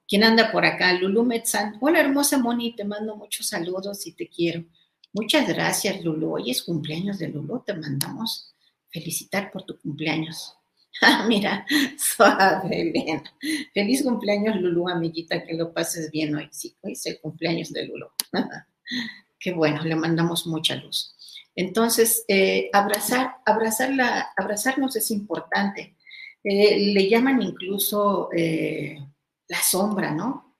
¿Quién 0.08 0.22
anda 0.22 0.52
por 0.52 0.64
acá? 0.64 0.92
Lulu 0.92 1.24
Metzán. 1.24 1.78
Hola, 1.80 1.98
hermosa 1.98 2.38
Moni, 2.38 2.76
te 2.76 2.84
mando 2.84 3.16
muchos 3.16 3.48
saludos 3.48 4.06
y 4.06 4.12
te 4.12 4.28
quiero. 4.28 4.64
Muchas 5.12 5.48
gracias, 5.48 6.04
Lulu. 6.04 6.34
Hoy 6.34 6.50
es 6.52 6.62
cumpleaños 6.62 7.18
de 7.18 7.28
Lulu. 7.28 7.64
Te 7.66 7.74
mandamos 7.74 8.54
felicitar 8.88 9.50
por 9.50 9.64
tu 9.64 9.78
cumpleaños. 9.78 10.54
Ah, 11.02 11.26
mira, 11.28 11.66
suave, 11.98 12.90
bien. 12.90 13.22
Feliz 13.74 14.02
cumpleaños, 14.02 14.58
Lulu, 14.58 14.88
amiguita, 14.88 15.44
que 15.44 15.52
lo 15.52 15.70
pases 15.70 16.10
bien 16.10 16.34
hoy. 16.34 16.48
Sí, 16.50 16.74
hoy 16.80 16.92
es 16.92 17.04
el 17.04 17.20
cumpleaños 17.20 17.70
de 17.70 17.84
Lulu. 17.84 18.06
Qué 19.38 19.52
bueno, 19.52 19.84
le 19.84 19.94
mandamos 19.94 20.46
mucha 20.46 20.74
luz. 20.76 21.14
Entonces, 21.54 22.24
eh, 22.28 22.70
abrazar, 22.72 23.36
abrazar 23.44 23.90
abrazarnos 24.38 24.96
es 24.96 25.10
importante. 25.10 25.98
Eh, 26.42 26.94
le 26.94 27.10
llaman 27.10 27.42
incluso 27.42 28.30
eh, 28.34 28.96
la 29.48 29.60
sombra, 29.62 30.12
¿no? 30.12 30.56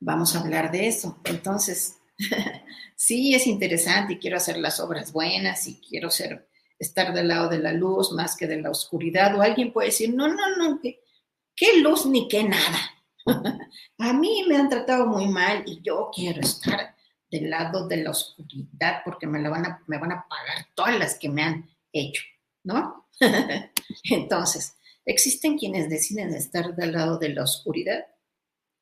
Vamos 0.00 0.34
a 0.36 0.40
hablar 0.40 0.70
de 0.70 0.88
eso. 0.88 1.20
Entonces, 1.24 1.98
sí, 2.96 3.34
es 3.34 3.46
interesante 3.46 4.14
y 4.14 4.18
quiero 4.18 4.36
hacer 4.36 4.58
las 4.58 4.80
obras 4.80 5.12
buenas 5.12 5.66
y 5.66 5.80
quiero 5.80 6.10
ser 6.10 6.48
estar 6.78 7.12
del 7.14 7.28
lado 7.28 7.48
de 7.48 7.58
la 7.58 7.72
luz 7.72 8.12
más 8.12 8.36
que 8.36 8.46
de 8.46 8.60
la 8.60 8.70
oscuridad. 8.70 9.36
O 9.36 9.42
alguien 9.42 9.72
puede 9.72 9.88
decir, 9.88 10.14
no, 10.14 10.28
no, 10.28 10.56
no, 10.56 10.80
¿qué, 10.80 11.80
luz 11.80 12.06
ni 12.06 12.28
qué 12.28 12.44
nada? 12.44 12.78
a 13.98 14.12
mí 14.12 14.44
me 14.48 14.56
han 14.56 14.68
tratado 14.68 15.06
muy 15.06 15.26
mal 15.28 15.64
y 15.66 15.80
yo 15.82 16.10
quiero 16.14 16.40
estar 16.40 16.94
del 17.30 17.50
lado 17.50 17.88
de 17.88 17.96
la 17.98 18.10
oscuridad 18.10 19.02
porque 19.04 19.26
me, 19.26 19.40
la 19.40 19.50
van, 19.50 19.66
a, 19.66 19.82
me 19.86 19.98
van 19.98 20.12
a 20.12 20.26
pagar 20.28 20.68
todas 20.74 20.98
las 20.98 21.18
que 21.18 21.28
me 21.28 21.42
han 21.42 21.68
hecho, 21.92 22.22
¿no? 22.62 23.08
Entonces, 24.04 24.76
¿existen 25.06 25.56
quienes 25.56 25.88
deciden 25.88 26.34
estar 26.34 26.76
del 26.76 26.92
lado 26.92 27.18
de 27.18 27.30
la 27.30 27.44
oscuridad? 27.44 28.04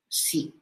Sí. 0.09 0.61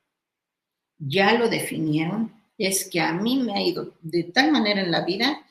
Ya 0.99 1.33
lo 1.35 1.49
definieron. 1.49 2.33
Es 2.59 2.89
que 2.89 3.01
a 3.01 3.13
mí 3.13 3.39
me 3.39 3.55
ha 3.55 3.63
ido 3.63 3.95
de 4.03 4.25
tal 4.25 4.53
manera 4.53 4.83
en 4.83 4.91
la 4.91 5.05
vida 5.05 5.47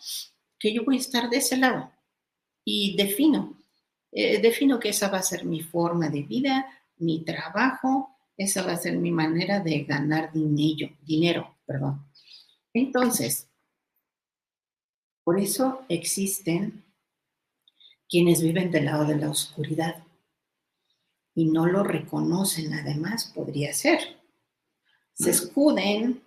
que 0.59 0.73
yo 0.73 0.83
voy 0.85 0.97
a 0.97 0.99
estar 0.99 1.29
de 1.29 1.37
ese 1.37 1.57
lado. 1.57 1.91
Y 2.63 2.95
defino, 2.95 3.57
eh, 4.11 4.39
defino 4.39 4.79
que 4.79 4.89
esa 4.89 5.09
va 5.09 5.17
a 5.17 5.23
ser 5.23 5.45
mi 5.45 5.61
forma 5.61 6.09
de 6.09 6.21
vida, 6.21 6.67
mi 6.97 7.23
trabajo, 7.23 8.15
esa 8.37 8.63
va 8.63 8.73
a 8.73 8.77
ser 8.77 8.97
mi 8.97 9.11
manera 9.11 9.59
de 9.59 9.83
ganar 9.83 10.31
dinero, 10.31 10.95
dinero, 11.01 11.57
perdón. 11.65 12.05
Entonces, 12.73 13.49
por 15.23 15.39
eso 15.39 15.83
existen 15.89 16.83
quienes 18.11 18.41
viven 18.43 18.69
del 18.69 18.85
lado 18.85 19.05
de 19.05 19.15
la 19.15 19.29
oscuridad 19.29 20.03
y 21.33 21.45
no 21.45 21.65
lo 21.65 21.81
reconocen, 21.81 22.73
además, 22.73 23.31
podría 23.33 23.73
ser. 23.73 23.99
Se 25.13 25.29
escuden, 25.29 26.21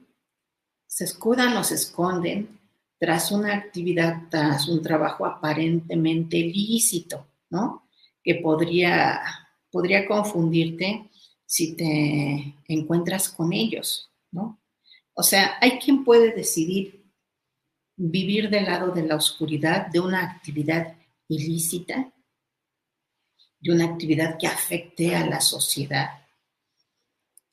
se 0.87 1.05
escudan 1.05 1.55
o 1.59 1.63
se 1.63 1.75
esconden 1.75 2.59
tras 2.99 3.31
una 3.31 3.55
actividad, 3.55 4.23
tras 4.31 4.67
un 4.67 4.81
trabajo 4.81 5.27
aparentemente 5.27 6.39
lícito, 6.39 7.27
¿no? 7.51 7.87
Que 8.23 8.37
podría, 8.37 9.21
podría 9.71 10.07
confundirte 10.09 11.11
si 11.45 11.77
te 11.77 12.55
encuentras 12.67 13.29
con 13.29 13.53
ellos, 13.53 14.11
¿no? 14.31 14.59
O 15.13 15.23
sea, 15.23 15.59
hay 15.61 15.79
quien 15.79 16.03
puede 16.03 16.33
decidir 16.33 17.05
vivir 17.95 18.49
del 18.49 18.65
lado 18.65 18.91
de 18.91 19.03
la 19.03 19.17
oscuridad 19.17 19.89
de 19.89 20.01
una 20.01 20.25
actividad 20.25 20.97
ilícita, 21.29 22.13
de 23.61 23.73
una 23.73 23.87
actividad 23.87 24.37
que 24.39 24.47
afecte 24.47 25.17
a 25.17 25.27
la 25.27 25.41
sociedad 25.41 26.11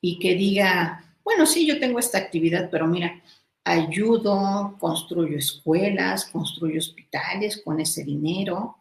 y 0.02 0.20
que 0.20 0.36
diga, 0.36 1.16
bueno, 1.24 1.46
sí, 1.46 1.66
yo 1.66 1.80
tengo 1.80 2.00
esta 2.00 2.18
actividad, 2.18 2.70
pero 2.70 2.86
mira, 2.88 3.22
ayudo, 3.64 4.76
construyo 4.80 5.38
escuelas, 5.38 6.26
construyo 6.26 6.80
hospitales 6.80 7.62
con 7.64 7.80
ese 7.80 8.04
dinero. 8.04 8.78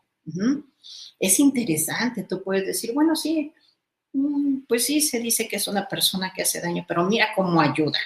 Es 1.19 1.39
interesante, 1.39 2.25
tú 2.25 2.43
puedes 2.43 2.67
decir, 2.67 2.93
bueno, 2.95 3.15
sí, 3.15 3.53
mm, 4.13 4.63
pues 4.69 4.87
sí, 4.87 5.01
se 5.01 5.21
dice 5.21 5.47
que 5.47 5.57
es 5.57 5.69
una 5.69 5.87
persona 5.87 6.33
que 6.35 6.43
hace 6.43 6.61
daño, 6.61 6.85
pero 6.89 7.05
mira 7.05 7.29
cómo 7.37 7.61
ayuda, 7.61 7.99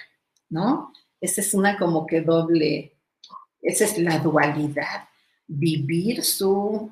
¿no? 0.51 0.93
Esa 1.21 1.41
es 1.41 1.55
una 1.55 1.79
como 1.79 2.07
que 2.07 2.21
doble, 2.21 2.99
esa 3.63 3.85
es 3.85 3.97
la 3.99 4.19
dualidad, 4.19 5.09
vivir 5.47 6.25
su, 6.25 6.91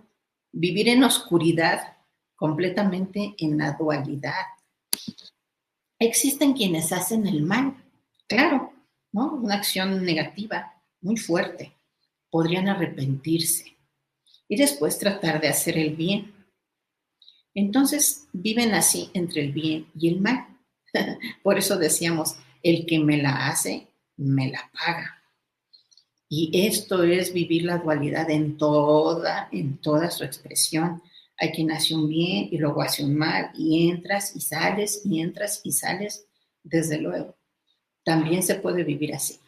vivir 0.53 0.89
en 0.89 1.05
oscuridad, 1.05 1.97
completamente 2.37 3.35
en 3.39 3.59
la 3.59 3.73
dualidad. 3.73 4.47
Existen 5.99 6.53
quienes 6.55 6.93
hacen 6.93 7.27
el 7.27 7.43
mal, 7.43 7.77
claro, 8.27 8.73
¿no? 9.13 9.35
Una 9.35 9.55
acción 9.55 10.05
negativa 10.05 10.83
muy 11.01 11.17
fuerte. 11.17 11.73
Podrían 12.31 12.69
arrepentirse 12.69 13.77
y 14.49 14.57
después 14.57 14.99
tratar 14.99 15.41
de 15.41 15.49
hacer 15.49 15.79
el 15.79 15.95
bien. 15.95 16.35
Entonces 17.55 18.27
viven 18.33 18.75
así 18.75 19.11
entre 19.15 19.43
el 19.43 19.53
bien 19.53 19.87
y 19.99 20.09
el 20.09 20.21
mal. 20.21 20.47
Por 21.43 21.59
eso 21.59 21.77
decíamos, 21.77 22.37
el 22.63 22.87
que 22.87 22.99
me 22.99 23.19
la 23.19 23.49
hace, 23.49 23.89
me 24.17 24.51
la 24.51 24.71
paga. 24.73 25.22
Y 26.35 26.51
esto 26.67 27.03
es 27.03 27.35
vivir 27.35 27.65
la 27.65 27.77
dualidad 27.77 28.31
en 28.31 28.57
toda, 28.57 29.51
en 29.53 29.77
toda 29.77 30.11
su 30.11 30.25
expresión. 30.25 31.03
Hay 31.37 31.51
quien 31.51 31.71
hace 31.71 31.95
un 31.95 32.09
bien 32.09 32.49
y 32.51 32.57
luego 32.57 32.81
hace 32.81 33.05
un 33.05 33.15
mal 33.15 33.51
y 33.55 33.91
entras 33.91 34.35
y 34.35 34.41
sales 34.41 35.03
y 35.05 35.21
entras 35.21 35.61
y 35.63 35.73
sales, 35.73 36.25
desde 36.63 36.99
luego. 37.03 37.37
También 38.03 38.43
se 38.43 38.55
puede 38.55 38.83
vivir 38.83 39.15
así. 39.15 39.41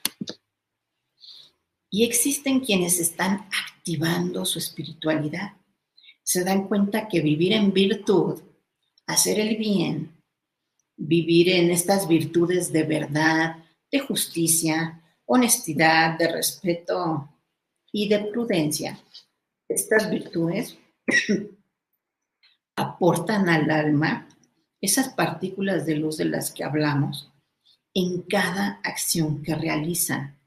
Y 1.88 2.04
existen 2.04 2.60
quienes 2.60 3.00
están 3.00 3.48
activando 3.66 4.44
su 4.44 4.58
espiritualidad. 4.58 5.52
Se 6.22 6.44
dan 6.44 6.68
cuenta 6.68 7.08
que 7.08 7.22
vivir 7.22 7.54
en 7.54 7.72
virtud, 7.72 8.42
hacer 9.06 9.40
el 9.40 9.56
bien, 9.56 10.22
vivir 10.98 11.48
en 11.48 11.70
estas 11.70 12.06
virtudes 12.06 12.74
de 12.74 12.82
verdad, 12.82 13.64
de 13.90 14.00
justicia, 14.00 15.00
honestidad, 15.26 16.18
de 16.18 16.28
respeto 16.28 17.28
y 17.92 18.08
de 18.08 18.18
prudencia, 18.24 18.98
estas 19.68 20.10
virtudes 20.10 20.76
aportan 22.76 23.48
al 23.48 23.70
alma 23.70 24.28
esas 24.80 25.08
partículas 25.10 25.86
de 25.86 25.96
luz 25.96 26.18
de 26.18 26.26
las 26.26 26.50
que 26.50 26.64
hablamos 26.64 27.32
en 27.94 28.22
cada 28.22 28.80
acción 28.82 29.42
que 29.42 29.54
realizan. 29.54 30.38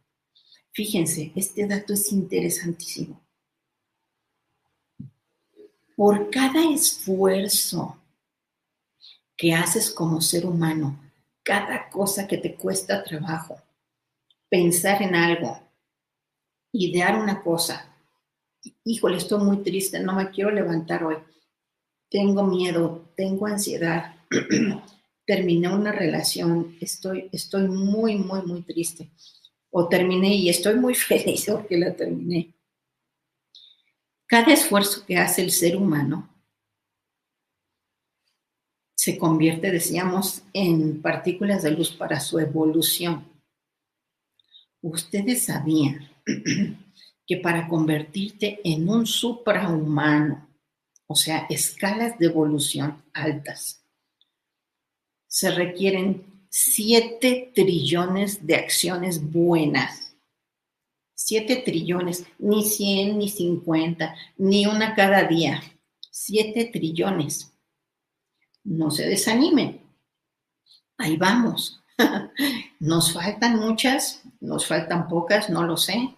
Fíjense, 0.73 1.31
este 1.35 1.65
dato 1.65 1.93
es 1.93 2.11
interesantísimo. 2.11 3.19
Por 5.95 6.29
cada 6.29 6.71
esfuerzo 6.71 7.97
que 9.35 9.53
haces 9.53 9.89
como 9.89 10.21
ser 10.21 10.45
humano, 10.45 10.99
cada 11.41 11.89
cosa 11.89 12.27
que 12.27 12.37
te 12.37 12.55
cuesta 12.55 13.03
trabajo, 13.03 13.59
pensar 14.49 15.01
en 15.01 15.15
algo, 15.15 15.59
idear 16.71 17.19
una 17.19 17.41
cosa, 17.41 17.93
híjole, 18.83 19.17
estoy 19.17 19.43
muy 19.43 19.57
triste, 19.63 19.99
no 19.99 20.13
me 20.13 20.29
quiero 20.29 20.51
levantar 20.51 21.03
hoy, 21.03 21.17
tengo 22.09 22.43
miedo, 22.43 23.11
tengo 23.15 23.47
ansiedad, 23.47 24.15
terminé 25.25 25.67
una 25.69 25.91
relación, 25.91 26.77
estoy, 26.79 27.29
estoy 27.31 27.67
muy, 27.67 28.15
muy, 28.15 28.41
muy 28.43 28.61
triste. 28.63 29.11
O 29.69 29.89
terminé 29.89 30.33
y 30.33 30.49
estoy 30.49 30.75
muy 30.75 30.95
feliz 30.95 31.45
porque 31.51 31.77
la 31.77 31.95
terminé. 31.95 32.53
Cada 34.25 34.53
esfuerzo 34.53 35.05
que 35.05 35.17
hace 35.17 35.41
el 35.41 35.51
ser 35.51 35.75
humano 35.75 36.33
se 38.95 39.17
convierte, 39.17 39.71
decíamos, 39.71 40.43
en 40.53 41.01
partículas 41.01 41.63
de 41.63 41.71
luz 41.71 41.91
para 41.91 42.19
su 42.19 42.39
evolución. 42.39 43.25
Ustedes 44.87 45.45
sabían 45.45 46.09
que 47.27 47.37
para 47.37 47.67
convertirte 47.67 48.61
en 48.63 48.87
un 48.87 49.05
suprahumano, 49.05 50.47
o 51.07 51.15
sea, 51.15 51.45
escalas 51.49 52.17
de 52.17 52.27
evolución 52.27 53.03
altas, 53.13 53.83
se 55.27 55.51
requieren 55.51 56.47
7 56.49 57.51
trillones 57.53 58.47
de 58.47 58.55
acciones 58.55 59.21
buenas. 59.29 60.15
7 61.15 61.63
trillones, 61.65 62.25
ni 62.39 62.63
100, 62.63 63.17
ni 63.17 63.27
50, 63.27 64.15
ni 64.37 64.67
una 64.67 64.95
cada 64.95 65.23
día. 65.23 65.61
7 66.11 66.69
trillones. 66.71 67.51
No 68.63 68.89
se 68.89 69.05
desanimen. 69.05 69.81
Ahí 70.97 71.17
vamos. 71.17 71.81
Nos 72.79 73.13
faltan 73.13 73.59
muchas, 73.59 74.21
nos 74.39 74.67
faltan 74.67 75.07
pocas, 75.07 75.49
no 75.49 75.63
lo 75.63 75.77
sé. 75.77 76.15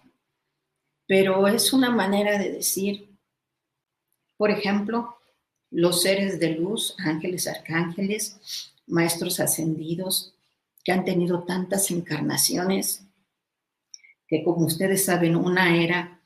Pero 1.06 1.48
es 1.48 1.72
una 1.72 1.90
manera 1.90 2.38
de 2.38 2.52
decir, 2.52 3.18
por 4.36 4.50
ejemplo, 4.50 5.16
los 5.70 6.02
seres 6.02 6.38
de 6.38 6.50
luz, 6.50 6.94
ángeles, 6.98 7.46
arcángeles, 7.46 8.72
maestros 8.86 9.40
ascendidos 9.40 10.34
que 10.84 10.92
han 10.92 11.04
tenido 11.04 11.44
tantas 11.44 11.90
encarnaciones, 11.90 13.06
que 14.26 14.44
como 14.44 14.66
ustedes 14.66 15.04
saben, 15.04 15.36
una 15.36 15.76
era, 15.76 16.22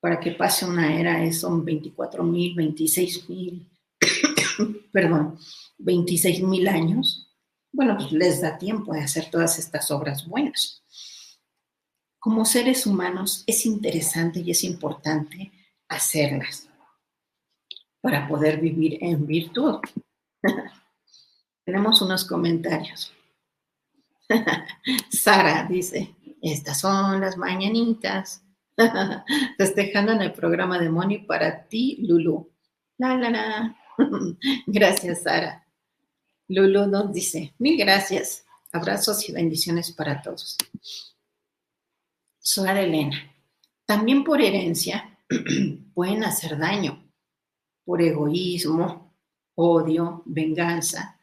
para 0.00 0.18
que 0.18 0.32
pase 0.32 0.64
una 0.64 0.98
era, 0.98 1.30
son 1.32 1.64
24 1.64 2.24
mil, 2.24 2.54
26 2.54 3.28
mil, 3.28 3.68
perdón, 4.92 5.38
26 5.78 6.42
mil 6.42 6.68
años. 6.68 7.31
Bueno, 7.72 7.96
pues 7.96 8.12
les 8.12 8.40
da 8.42 8.58
tiempo 8.58 8.92
de 8.92 9.00
hacer 9.00 9.30
todas 9.30 9.58
estas 9.58 9.90
obras 9.90 10.26
buenas. 10.26 10.82
Como 12.18 12.44
seres 12.44 12.86
humanos 12.86 13.42
es 13.46 13.64
interesante 13.66 14.40
y 14.40 14.50
es 14.50 14.62
importante 14.62 15.50
hacerlas 15.88 16.68
para 18.00 18.28
poder 18.28 18.60
vivir 18.60 18.98
en 19.00 19.26
virtud. 19.26 19.80
Tenemos 21.64 22.02
unos 22.02 22.24
comentarios. 22.24 23.12
Sara 25.10 25.64
dice, 25.64 26.14
estas 26.42 26.80
son 26.80 27.20
las 27.20 27.36
mañanitas. 27.36 28.44
Festejando 29.58 30.12
en 30.12 30.22
el 30.22 30.32
programa 30.32 30.78
de 30.78 30.90
Moni 30.90 31.18
para 31.18 31.64
ti, 31.66 31.98
Lulu. 32.06 32.50
La, 32.98 33.16
la, 33.16 33.30
la. 33.30 33.76
Gracias, 34.66 35.22
Sara. 35.22 35.64
Lulu 36.54 36.86
nos 36.86 37.12
dice, 37.12 37.54
mil 37.58 37.78
gracias. 37.78 38.44
Abrazos 38.72 39.28
y 39.28 39.32
bendiciones 39.32 39.92
para 39.92 40.22
todos. 40.22 40.56
Sora 42.38 42.80
Elena. 42.80 43.30
También 43.86 44.24
por 44.24 44.40
herencia 44.40 45.18
pueden 45.94 46.24
hacer 46.24 46.58
daño, 46.58 47.02
por 47.84 48.00
egoísmo, 48.00 49.14
odio, 49.54 50.22
venganza, 50.24 51.18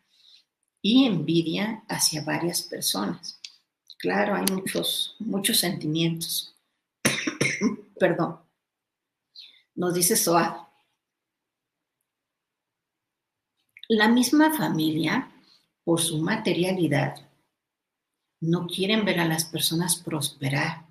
y 0.82 1.06
envidia 1.06 1.84
hacia 1.88 2.24
varias 2.24 2.62
personas. 2.62 3.40
Claro, 3.98 4.36
hay 4.36 4.46
muchos, 4.52 5.16
muchos 5.20 5.58
sentimientos. 5.58 6.56
Perdón. 8.00 8.40
Nos 9.76 9.94
dice 9.94 10.16
Soa. 10.16 10.69
La 13.92 14.08
misma 14.08 14.56
familia, 14.56 15.32
por 15.84 16.00
su 16.00 16.20
materialidad, 16.20 17.28
no 18.40 18.68
quieren 18.68 19.04
ver 19.04 19.20
a 19.20 19.28
las 19.28 19.46
personas 19.46 19.96
prosperar, 19.96 20.86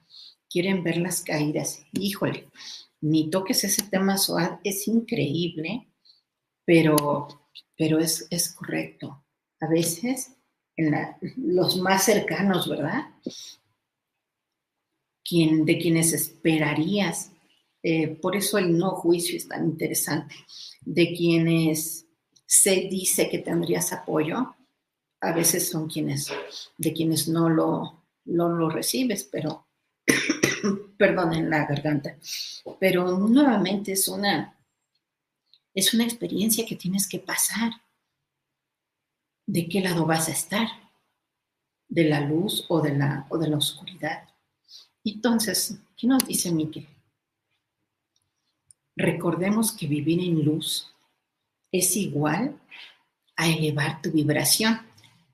quieren 0.50 0.82
verlas 0.82 1.22
caídas. 1.22 1.86
Híjole, 1.92 2.48
ni 3.00 3.30
toques 3.30 3.62
ese 3.62 3.84
tema, 3.84 4.18
Soa, 4.18 4.60
es 4.64 4.88
increíble, 4.88 5.92
pero, 6.64 7.28
pero 7.76 8.00
es, 8.00 8.26
es 8.30 8.52
correcto 8.52 9.24
a 9.60 9.68
veces 9.68 10.36
en 10.76 10.92
los 11.36 11.76
más 11.76 12.04
cercanos, 12.04 12.68
¿verdad? 12.68 13.14
Quien, 15.24 15.64
de 15.64 15.78
quienes 15.78 16.12
esperarías. 16.12 17.30
Eh, 17.80 18.08
por 18.08 18.34
eso 18.34 18.58
el 18.58 18.76
no 18.76 18.90
juicio 18.96 19.36
es 19.36 19.46
tan 19.46 19.66
interesante. 19.66 20.34
De 20.80 21.14
quienes 21.14 22.07
se 22.48 22.88
dice 22.90 23.28
que 23.28 23.40
tendrías 23.40 23.92
apoyo, 23.92 24.56
a 25.20 25.32
veces 25.32 25.68
son 25.68 25.86
quienes, 25.86 26.32
de 26.78 26.94
quienes 26.94 27.28
no 27.28 27.50
lo, 27.50 28.04
no 28.24 28.48
lo 28.48 28.70
recibes, 28.70 29.24
pero, 29.24 29.66
perdón, 30.96 31.34
en 31.34 31.50
la 31.50 31.66
garganta. 31.66 32.16
Pero 32.80 33.18
nuevamente 33.18 33.92
es 33.92 34.08
una, 34.08 34.56
es 35.74 35.92
una 35.92 36.04
experiencia 36.04 36.64
que 36.64 36.74
tienes 36.74 37.06
que 37.06 37.18
pasar 37.18 37.70
de 39.44 39.68
qué 39.68 39.82
lado 39.82 40.06
vas 40.06 40.28
a 40.28 40.32
estar, 40.32 40.68
de 41.86 42.04
la 42.04 42.20
luz 42.20 42.64
o 42.70 42.80
de 42.80 42.96
la, 42.96 43.26
o 43.28 43.36
de 43.36 43.48
la 43.48 43.58
oscuridad. 43.58 44.26
Entonces, 45.04 45.78
¿qué 45.98 46.06
nos 46.06 46.26
dice 46.26 46.50
Miquel? 46.50 46.88
Recordemos 48.96 49.70
que 49.72 49.86
vivir 49.86 50.20
en 50.20 50.46
luz 50.46 50.94
es 51.72 51.96
igual 51.96 52.58
a 53.36 53.48
elevar 53.48 54.02
tu 54.02 54.10
vibración, 54.10 54.80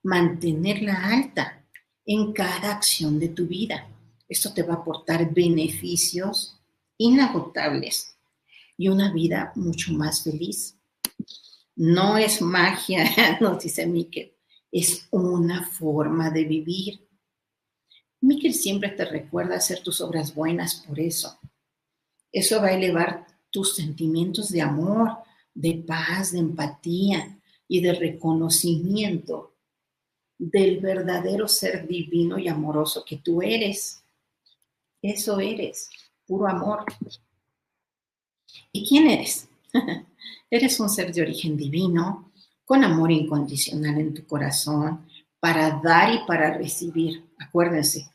mantenerla 0.02 1.06
alta 1.06 1.64
en 2.04 2.32
cada 2.32 2.72
acción 2.72 3.18
de 3.18 3.28
tu 3.28 3.46
vida. 3.46 3.88
Esto 4.28 4.52
te 4.52 4.62
va 4.62 4.74
a 4.74 4.76
aportar 4.78 5.32
beneficios 5.32 6.60
inagotables 6.98 8.16
y 8.76 8.88
una 8.88 9.12
vida 9.12 9.52
mucho 9.54 9.92
más 9.92 10.22
feliz. 10.22 10.76
No 11.76 12.18
es 12.18 12.40
magia, 12.40 13.38
nos 13.40 13.62
dice 13.62 13.86
Miquel, 13.86 14.32
es 14.70 15.06
una 15.10 15.64
forma 15.64 16.30
de 16.30 16.44
vivir. 16.44 17.08
Miquel 18.20 18.54
siempre 18.54 18.90
te 18.90 19.04
recuerda 19.04 19.56
hacer 19.56 19.82
tus 19.82 20.00
obras 20.00 20.34
buenas 20.34 20.76
por 20.76 20.98
eso. 20.98 21.38
Eso 22.32 22.60
va 22.60 22.68
a 22.68 22.74
elevar 22.74 23.26
tus 23.50 23.76
sentimientos 23.76 24.50
de 24.50 24.62
amor, 24.62 25.18
de 25.54 25.84
paz, 25.86 26.32
de 26.32 26.40
empatía 26.40 27.38
y 27.68 27.80
de 27.80 27.94
reconocimiento 27.94 29.54
del 30.38 30.80
verdadero 30.80 31.48
ser 31.48 31.86
divino 31.86 32.38
y 32.38 32.48
amoroso 32.48 33.04
que 33.04 33.18
tú 33.18 33.40
eres. 33.40 34.02
Eso 35.00 35.38
eres, 35.38 35.88
puro 36.26 36.48
amor. 36.48 36.84
¿Y 38.72 38.86
quién 38.86 39.08
eres? 39.08 39.48
Eres 40.50 40.78
un 40.78 40.88
ser 40.88 41.12
de 41.12 41.22
origen 41.22 41.56
divino, 41.56 42.30
con 42.64 42.84
amor 42.84 43.10
incondicional 43.10 43.98
en 43.98 44.14
tu 44.14 44.24
corazón, 44.24 45.04
para 45.40 45.80
dar 45.82 46.14
y 46.14 46.26
para 46.26 46.56
recibir. 46.56 47.24
Acuérdense, 47.38 48.08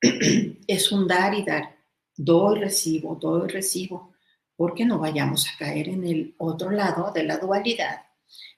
es 0.66 0.92
un 0.92 1.08
dar 1.08 1.34
y 1.34 1.44
dar. 1.44 1.76
Doy, 2.16 2.60
recibo, 2.60 3.14
doy, 3.14 3.48
recibo, 3.48 4.12
porque 4.58 4.84
no 4.84 4.98
vayamos 4.98 5.48
a 5.48 5.56
caer 5.56 5.88
en 5.88 6.04
el 6.04 6.34
otro 6.36 6.70
lado 6.70 7.12
de 7.12 7.22
la 7.22 7.38
dualidad, 7.38 8.02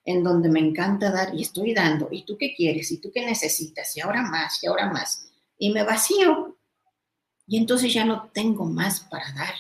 en 0.05 0.25
donde 0.25 0.49
me 0.49 0.59
encanta 0.59 1.13
dar 1.13 1.33
y 1.33 1.43
estoy 1.43 1.73
dando, 1.73 2.09
y 2.11 2.25
tú 2.25 2.37
qué 2.37 2.53
quieres, 2.57 2.91
y 2.91 3.01
tú 3.01 3.13
qué 3.15 3.25
necesitas, 3.25 3.97
y 3.97 4.01
ahora 4.01 4.23
más, 4.23 4.65
y 4.65 4.67
ahora 4.67 4.91
más, 4.91 5.29
y 5.57 5.71
me 5.71 5.85
vacío. 5.85 6.57
Y 7.47 7.59
entonces 7.59 7.95
ya 7.95 8.05
no 8.05 8.31
tengo 8.33 8.65
más 8.65 9.01
para 9.01 9.31
dar. 9.33 9.55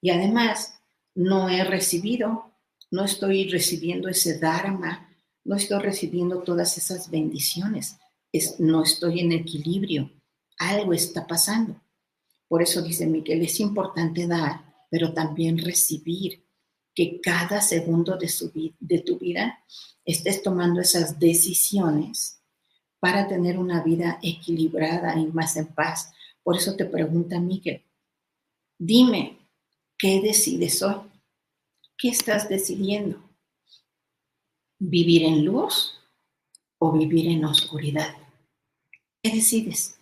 Y 0.00 0.10
además, 0.10 0.78
no 1.14 1.48
he 1.48 1.64
recibido 1.64 2.54
no 2.94 3.04
estoy 3.04 3.48
recibiendo 3.48 4.08
ese 4.08 4.38
dharma, 4.38 5.08
no 5.42 5.56
estoy 5.56 5.80
recibiendo 5.80 6.44
todas 6.44 6.78
esas 6.78 7.10
bendiciones. 7.10 7.98
es, 8.32 8.60
no 8.60 8.84
estoy 8.84 9.18
en 9.18 9.32
equilibrio, 9.32 10.12
algo 10.58 10.92
está 10.92 11.26
pasando. 11.26 11.82
Por 12.46 12.62
eso 12.62 12.82
dice 12.82 13.06
Miguel, 13.06 13.42
es 13.42 13.58
importante 13.58 14.28
dar, 14.28 14.73
pero 14.94 15.12
también 15.12 15.58
recibir, 15.58 16.46
que 16.94 17.20
cada 17.20 17.60
segundo 17.60 18.16
de, 18.16 18.28
su, 18.28 18.52
de 18.78 19.00
tu 19.00 19.18
vida 19.18 19.58
estés 20.04 20.40
tomando 20.40 20.80
esas 20.80 21.18
decisiones 21.18 22.40
para 23.00 23.26
tener 23.26 23.58
una 23.58 23.82
vida 23.82 24.20
equilibrada 24.22 25.18
y 25.18 25.26
más 25.26 25.56
en 25.56 25.66
paz. 25.66 26.12
Por 26.44 26.56
eso 26.56 26.76
te 26.76 26.84
pregunta 26.84 27.40
Miguel, 27.40 27.82
dime, 28.78 29.36
¿qué 29.98 30.20
decides 30.20 30.80
hoy? 30.80 31.10
¿Qué 31.98 32.10
estás 32.10 32.48
decidiendo? 32.48 33.18
¿Vivir 34.78 35.24
en 35.24 35.44
luz 35.44 35.98
o 36.78 36.92
vivir 36.92 37.26
en 37.26 37.44
oscuridad? 37.44 38.14
¿Qué 39.20 39.32
decides? 39.34 39.98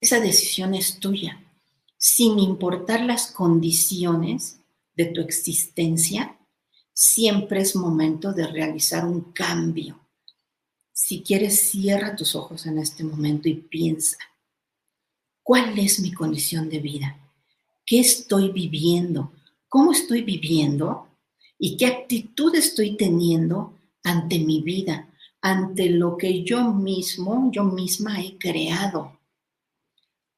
Esa 0.00 0.18
decisión 0.18 0.74
es 0.74 0.98
tuya, 0.98 1.40
sin 2.02 2.38
importar 2.38 3.04
las 3.04 3.30
condiciones 3.30 4.58
de 4.96 5.04
tu 5.04 5.20
existencia, 5.20 6.34
siempre 6.94 7.60
es 7.60 7.76
momento 7.76 8.32
de 8.32 8.46
realizar 8.46 9.04
un 9.04 9.32
cambio. 9.32 10.00
Si 10.94 11.22
quieres, 11.22 11.60
cierra 11.60 12.16
tus 12.16 12.34
ojos 12.34 12.64
en 12.64 12.78
este 12.78 13.04
momento 13.04 13.50
y 13.50 13.56
piensa, 13.56 14.16
¿cuál 15.42 15.78
es 15.78 16.00
mi 16.00 16.10
condición 16.10 16.70
de 16.70 16.78
vida? 16.78 17.18
¿Qué 17.84 18.00
estoy 18.00 18.50
viviendo? 18.50 19.32
¿Cómo 19.68 19.92
estoy 19.92 20.22
viviendo? 20.22 21.06
¿Y 21.58 21.76
qué 21.76 21.84
actitud 21.84 22.54
estoy 22.54 22.96
teniendo 22.96 23.74
ante 24.02 24.38
mi 24.38 24.62
vida, 24.62 25.10
ante 25.42 25.90
lo 25.90 26.16
que 26.16 26.44
yo 26.44 26.72
mismo, 26.72 27.50
yo 27.52 27.64
misma 27.64 28.22
he 28.22 28.38
creado? 28.38 29.19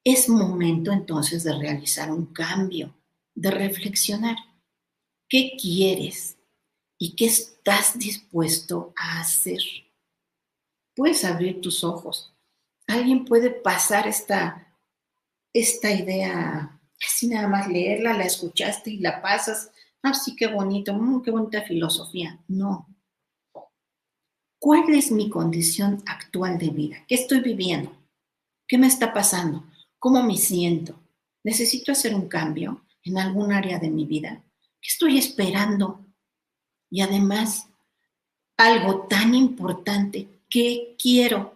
Es 0.05 0.29
momento 0.29 0.91
entonces 0.91 1.45
de 1.45 1.57
realizar 1.57 2.11
un 2.11 2.27
cambio, 2.27 2.93
de 3.35 3.51
reflexionar. 3.51 4.37
¿Qué 5.29 5.53
quieres? 5.61 6.37
¿Y 6.99 7.15
qué 7.15 7.27
estás 7.27 7.99
dispuesto 7.99 8.93
a 8.97 9.21
hacer? 9.21 9.61
Puedes 10.95 11.25
abrir 11.25 11.61
tus 11.61 11.85
ojos. 11.85 12.35
Alguien 12.89 13.25
puede 13.25 13.51
pasar 13.51 14.09
esta, 14.09 14.77
esta 15.53 15.91
idea, 15.91 16.81
así 17.01 17.29
nada 17.29 17.49
más 17.49 17.69
leerla, 17.69 18.13
la 18.13 18.25
escuchaste 18.25 18.91
y 18.91 18.99
la 18.99 19.23
pasas. 19.23 19.71
Ah, 20.03 20.15
sí, 20.15 20.35
qué 20.35 20.49
bonito, 20.49 20.93
mm, 20.95 21.23
qué 21.23 21.31
bonita 21.31 21.63
filosofía. 21.63 22.41
No. 22.49 22.89
¿Cuál 24.59 24.95
es 24.95 25.13
mi 25.13 25.31
condición 25.31 26.03
actual 26.07 26.59
de 26.59 26.71
vida? 26.71 26.97
¿Qué 27.07 27.15
estoy 27.15 27.41
viviendo? 27.41 27.93
¿Qué 28.67 28.79
me 28.79 28.87
está 28.89 29.13
pasando? 29.13 29.65
¿Cómo 30.03 30.21
me 30.25 30.37
siento? 30.37 30.99
¿Necesito 31.45 31.93
hacer 31.93 32.13
un 32.13 32.27
cambio 32.27 32.85
en 33.05 33.19
algún 33.19 33.53
área 33.53 33.79
de 33.79 33.89
mi 33.89 34.05
vida? 34.05 34.43
¿Qué 34.81 34.89
estoy 34.89 35.17
esperando 35.17 36.05
y 36.91 37.03
además, 37.03 37.69
algo 38.57 39.07
tan 39.07 39.33
importante, 39.33 40.41
¿qué 40.51 40.97
quiero? 41.01 41.55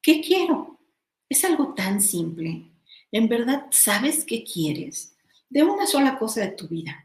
¿Qué 0.00 0.22
quiero? 0.22 0.80
Es 1.28 1.44
algo 1.44 1.74
tan 1.74 2.00
simple. 2.00 2.72
¿En 3.12 3.28
verdad 3.28 3.66
sabes 3.70 4.24
qué 4.24 4.42
quieres? 4.42 5.14
De 5.50 5.62
una 5.62 5.86
sola 5.86 6.18
cosa 6.18 6.40
de 6.40 6.52
tu 6.52 6.68
vida. 6.68 7.04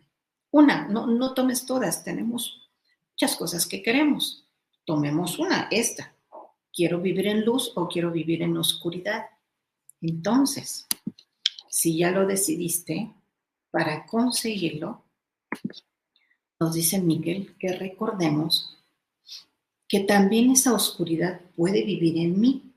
Una, 0.49 0.87
no, 0.87 1.07
no 1.07 1.33
tomes 1.33 1.65
todas, 1.65 2.05
tenemos 2.05 2.69
muchas 3.11 3.35
cosas 3.35 3.67
que 3.67 3.83
queremos. 3.83 4.47
Tomemos 4.85 5.39
una, 5.39 5.67
esta. 5.71 6.15
¿Quiero 6.71 7.01
vivir 7.01 7.27
en 7.27 7.43
luz 7.43 7.73
o 7.75 7.89
quiero 7.89 8.11
vivir 8.11 8.43
en 8.43 8.55
oscuridad? 8.55 9.25
Entonces, 10.03 10.85
si 11.69 11.97
ya 11.97 12.11
lo 12.11 12.27
decidiste, 12.27 13.09
para 13.71 14.05
conseguirlo, 14.05 15.01
nos 16.59 16.73
dice 16.73 17.01
Miguel 17.01 17.55
que 17.57 17.71
recordemos 17.71 18.77
que 19.87 20.01
también 20.01 20.51
esa 20.51 20.73
oscuridad 20.73 21.39
puede 21.55 21.83
vivir 21.83 22.17
en 22.17 22.39
mí 22.39 22.75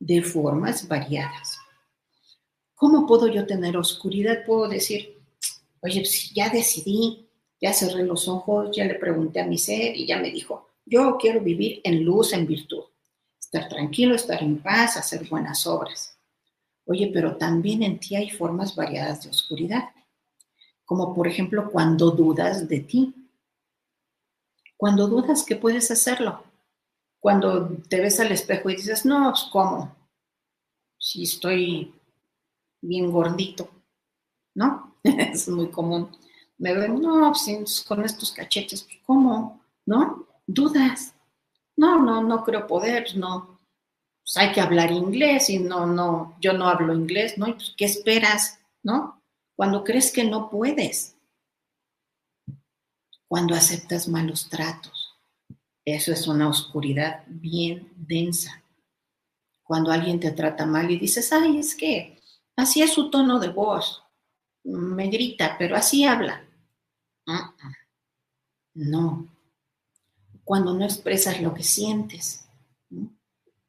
de 0.00 0.22
formas 0.22 0.88
variadas. 0.88 1.56
¿Cómo 2.74 3.06
puedo 3.06 3.28
yo 3.28 3.46
tener 3.46 3.76
oscuridad? 3.76 4.44
Puedo 4.44 4.68
decir, 4.68 5.22
oye, 5.80 6.00
pues 6.00 6.32
ya 6.34 6.48
decidí, 6.48 7.28
ya 7.60 7.72
cerré 7.72 8.04
los 8.04 8.26
ojos, 8.26 8.74
ya 8.76 8.86
le 8.86 8.96
pregunté 8.96 9.40
a 9.40 9.46
mi 9.46 9.56
ser 9.56 9.96
y 9.96 10.04
ya 10.04 10.18
me 10.18 10.32
dijo, 10.32 10.68
yo 10.84 11.16
quiero 11.16 11.40
vivir 11.40 11.80
en 11.84 12.04
luz, 12.04 12.32
en 12.32 12.46
virtud, 12.46 12.84
estar 13.38 13.68
tranquilo, 13.68 14.16
estar 14.16 14.42
en 14.42 14.60
paz, 14.60 14.96
hacer 14.96 15.28
buenas 15.28 15.66
obras. 15.66 16.19
Oye, 16.90 17.10
pero 17.12 17.36
también 17.36 17.82
en 17.82 17.98
ti 17.98 18.16
hay 18.16 18.30
formas 18.30 18.74
variadas 18.74 19.22
de 19.22 19.30
oscuridad 19.30 19.90
como 20.90 21.14
por 21.14 21.28
ejemplo 21.28 21.70
cuando 21.70 22.10
dudas 22.10 22.66
de 22.66 22.80
ti. 22.80 23.14
Cuando 24.76 25.06
dudas 25.06 25.44
que 25.44 25.54
puedes 25.54 25.88
hacerlo. 25.92 26.42
Cuando 27.20 27.76
te 27.88 28.00
ves 28.00 28.18
al 28.18 28.32
espejo 28.32 28.70
y 28.70 28.74
dices, 28.74 29.06
no, 29.06 29.30
pues 29.30 29.46
¿cómo? 29.52 29.94
Si 30.98 31.22
estoy 31.22 31.94
bien 32.80 33.12
gordito, 33.12 33.70
¿no? 34.56 34.96
es 35.04 35.48
muy 35.48 35.70
común. 35.70 36.10
Me 36.58 36.74
ven, 36.74 37.00
no, 37.00 37.32
pues 37.32 37.84
con 37.86 38.04
estos 38.04 38.32
cachetes, 38.32 38.82
pues, 38.82 38.98
¿cómo? 39.06 39.62
¿No? 39.86 40.26
Dudas. 40.44 41.14
No, 41.76 42.02
no, 42.02 42.20
no 42.20 42.42
creo 42.42 42.66
poder, 42.66 43.04
pues, 43.04 43.14
no. 43.14 43.59
Pues 44.32 44.36
hay 44.36 44.52
que 44.52 44.60
hablar 44.60 44.92
inglés 44.92 45.50
y 45.50 45.58
no, 45.58 45.86
no, 45.86 46.36
yo 46.40 46.52
no 46.52 46.68
hablo 46.68 46.94
inglés, 46.94 47.36
¿no? 47.36 47.46
pues, 47.46 47.74
¿qué 47.76 47.84
esperas? 47.84 48.60
¿No? 48.82 49.20
cuando 49.60 49.84
crees 49.84 50.10
que 50.10 50.24
no 50.24 50.48
puedes, 50.48 51.18
cuando 53.28 53.54
aceptas 53.54 54.08
malos 54.08 54.48
tratos. 54.48 55.20
Eso 55.84 56.14
es 56.14 56.26
una 56.26 56.48
oscuridad 56.48 57.24
bien 57.26 57.92
densa. 57.94 58.62
Cuando 59.62 59.90
alguien 59.90 60.18
te 60.18 60.30
trata 60.30 60.64
mal 60.64 60.90
y 60.90 60.98
dices, 60.98 61.30
ay, 61.34 61.58
es 61.58 61.74
que 61.74 62.18
así 62.56 62.80
es 62.80 62.94
su 62.94 63.10
tono 63.10 63.38
de 63.38 63.50
voz, 63.50 64.02
me 64.64 65.08
grita, 65.08 65.56
pero 65.58 65.76
así 65.76 66.06
habla. 66.06 66.42
No. 68.72 69.28
Cuando 70.42 70.72
no 70.72 70.86
expresas 70.86 71.38
lo 71.42 71.52
que 71.52 71.64
sientes. 71.64 72.48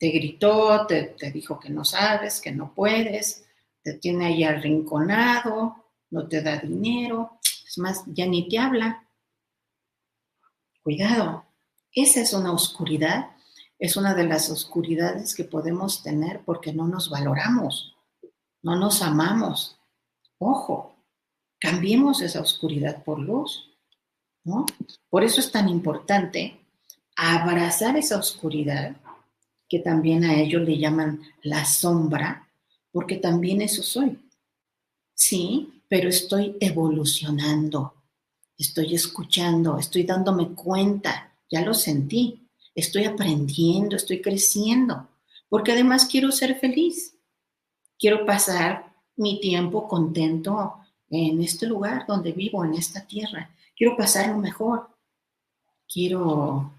Te 0.02 0.10
gritó, 0.10 0.88
te, 0.88 1.04
te 1.04 1.30
dijo 1.30 1.60
que 1.60 1.70
no 1.70 1.86
sabes, 1.86 2.42
que 2.42 2.52
no 2.52 2.74
puedes, 2.74 3.46
te 3.84 3.94
tiene 3.94 4.26
ahí 4.26 4.44
arrinconado, 4.44 5.76
no 6.10 6.28
te 6.28 6.42
da 6.42 6.58
dinero, 6.58 7.38
es 7.68 7.78
más, 7.78 8.04
ya 8.08 8.26
ni 8.26 8.50
te 8.50 8.58
habla. 8.58 9.08
Cuidado, 10.82 11.46
esa 11.92 12.22
es 12.22 12.34
una 12.34 12.52
oscuridad, 12.52 13.36
es 13.78 13.96
una 13.96 14.16
de 14.16 14.24
las 14.24 14.50
oscuridades 14.50 15.36
que 15.36 15.44
podemos 15.44 16.02
tener 16.02 16.42
porque 16.46 16.74
no 16.74 16.88
nos 16.88 17.12
valoramos, 17.12 17.96
no 18.64 18.78
nos 18.78 19.04
amamos. 19.04 19.78
Ojo, 20.40 20.96
cambiemos 21.60 22.24
esa 22.24 22.42
oscuridad 22.42 23.04
por 23.04 23.20
luz, 23.20 23.70
¿no? 24.46 24.66
Por 25.12 25.24
eso 25.24 25.42
es 25.42 25.52
tan 25.52 25.70
importante 25.70 26.60
abrazar 27.16 27.98
esa 27.98 28.18
oscuridad, 28.18 28.96
que 29.72 29.80
también 29.80 30.26
a 30.26 30.38
ellos 30.38 30.64
le 30.64 30.78
llaman 30.78 31.22
la 31.44 31.64
sombra, 31.64 32.46
porque 32.92 33.16
también 33.16 33.62
eso 33.62 33.82
soy. 33.82 34.20
Sí, 35.14 35.82
pero 35.88 36.10
estoy 36.10 36.58
evolucionando, 36.60 37.94
estoy 38.58 38.94
escuchando, 38.94 39.78
estoy 39.78 40.04
dándome 40.04 40.50
cuenta, 40.50 41.32
ya 41.50 41.62
lo 41.62 41.74
sentí, 41.74 42.50
estoy 42.76 43.06
aprendiendo, 43.06 43.96
estoy 43.96 44.22
creciendo, 44.22 45.08
porque 45.48 45.72
además 45.72 46.06
quiero 46.06 46.34
ser 46.34 46.60
feliz, 46.60 47.16
quiero 47.98 48.26
pasar 48.26 48.94
mi 49.16 49.40
tiempo 49.40 49.88
contento 49.88 50.80
en 51.10 51.42
este 51.42 51.66
lugar 51.66 52.06
donde 52.06 52.34
vivo, 52.34 52.66
en 52.66 52.74
esta 52.74 53.08
tierra, 53.08 53.50
quiero 53.74 53.96
pasarlo 53.96 54.38
mejor, 54.38 54.90
quiero, 55.88 56.74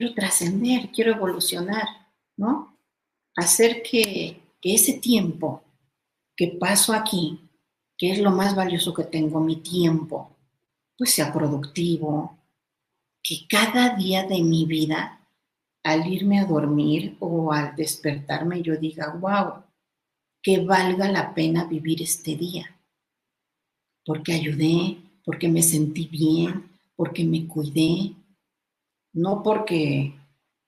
quiero 0.00 0.14
trascender, 0.14 0.88
quiero 0.90 1.12
evolucionar, 1.12 1.86
¿no? 2.38 2.74
Hacer 3.36 3.82
que, 3.82 4.40
que 4.62 4.74
ese 4.74 4.94
tiempo 4.94 5.62
que 6.34 6.48
paso 6.48 6.94
aquí 6.94 7.38
¿Qué 8.00 8.12
es 8.12 8.18
lo 8.18 8.30
más 8.30 8.56
valioso 8.56 8.94
que 8.94 9.04
tengo? 9.04 9.40
Mi 9.40 9.56
tiempo. 9.56 10.34
Pues 10.96 11.12
sea 11.12 11.30
productivo. 11.30 12.38
Que 13.22 13.46
cada 13.46 13.94
día 13.94 14.26
de 14.26 14.42
mi 14.42 14.64
vida, 14.64 15.20
al 15.82 16.10
irme 16.10 16.40
a 16.40 16.46
dormir 16.46 17.18
o 17.20 17.52
al 17.52 17.76
despertarme, 17.76 18.62
yo 18.62 18.78
diga, 18.78 19.14
wow, 19.20 19.64
que 20.42 20.64
valga 20.64 21.12
la 21.12 21.34
pena 21.34 21.64
vivir 21.64 22.00
este 22.00 22.36
día. 22.36 22.74
Porque 24.06 24.32
ayudé, 24.32 24.96
porque 25.22 25.48
me 25.48 25.62
sentí 25.62 26.06
bien, 26.06 26.70
porque 26.96 27.22
me 27.22 27.46
cuidé. 27.46 28.14
No 29.12 29.42
porque 29.42 30.14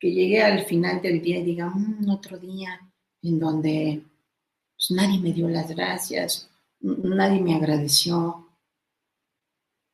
que 0.03 0.11
llegue 0.11 0.43
al 0.43 0.65
final 0.65 1.01
del 1.01 1.23
día 1.23 1.39
y 1.39 1.45
diga, 1.45 1.69
un 1.69 2.01
mm, 2.01 2.11
otro 2.11 2.37
día 2.37 2.81
en 3.23 3.39
donde 3.39 4.03
pues, 4.75 4.91
nadie 4.91 5.21
me 5.21 5.33
dio 5.33 5.49
las 5.49 5.69
gracias, 5.69 6.51
nadie 6.81 7.41
me 7.41 7.55
agradeció. 7.55 8.49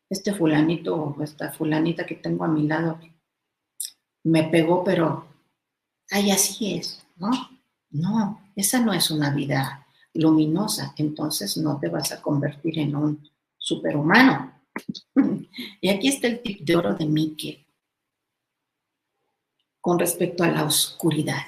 Este 0.09 0.33
fulanito 0.33 0.97
o 0.97 1.23
esta 1.23 1.53
fulanita 1.53 2.07
que 2.07 2.15
tengo 2.15 2.45
a 2.45 2.49
mi 2.49 2.67
lado 2.67 2.99
me 4.25 4.45
pegó, 4.45 4.83
pero 4.83 5.27
ay, 6.11 6.31
así 6.31 6.77
es, 6.77 7.07
¿no? 7.17 7.31
No, 7.91 8.51
esa 8.57 8.81
no 8.81 8.95
es 8.95 9.11
una 9.11 9.29
vida 9.29 9.87
luminosa, 10.15 10.95
entonces 10.97 11.59
no 11.59 11.79
te 11.79 11.91
vas 11.91 12.13
a 12.13 12.23
convertir 12.23 12.79
en 12.79 12.97
un 12.97 13.31
superhumano. 13.59 14.55
y 15.83 15.91
aquí 15.91 16.09
está 16.09 16.29
el 16.29 16.41
tip 16.41 16.61
de 16.63 16.77
oro 16.77 16.95
de 16.95 17.05
Miquel 17.05 17.68
con 19.81 19.99
respecto 19.99 20.45
a 20.45 20.49
la 20.49 20.65
oscuridad. 20.65 21.43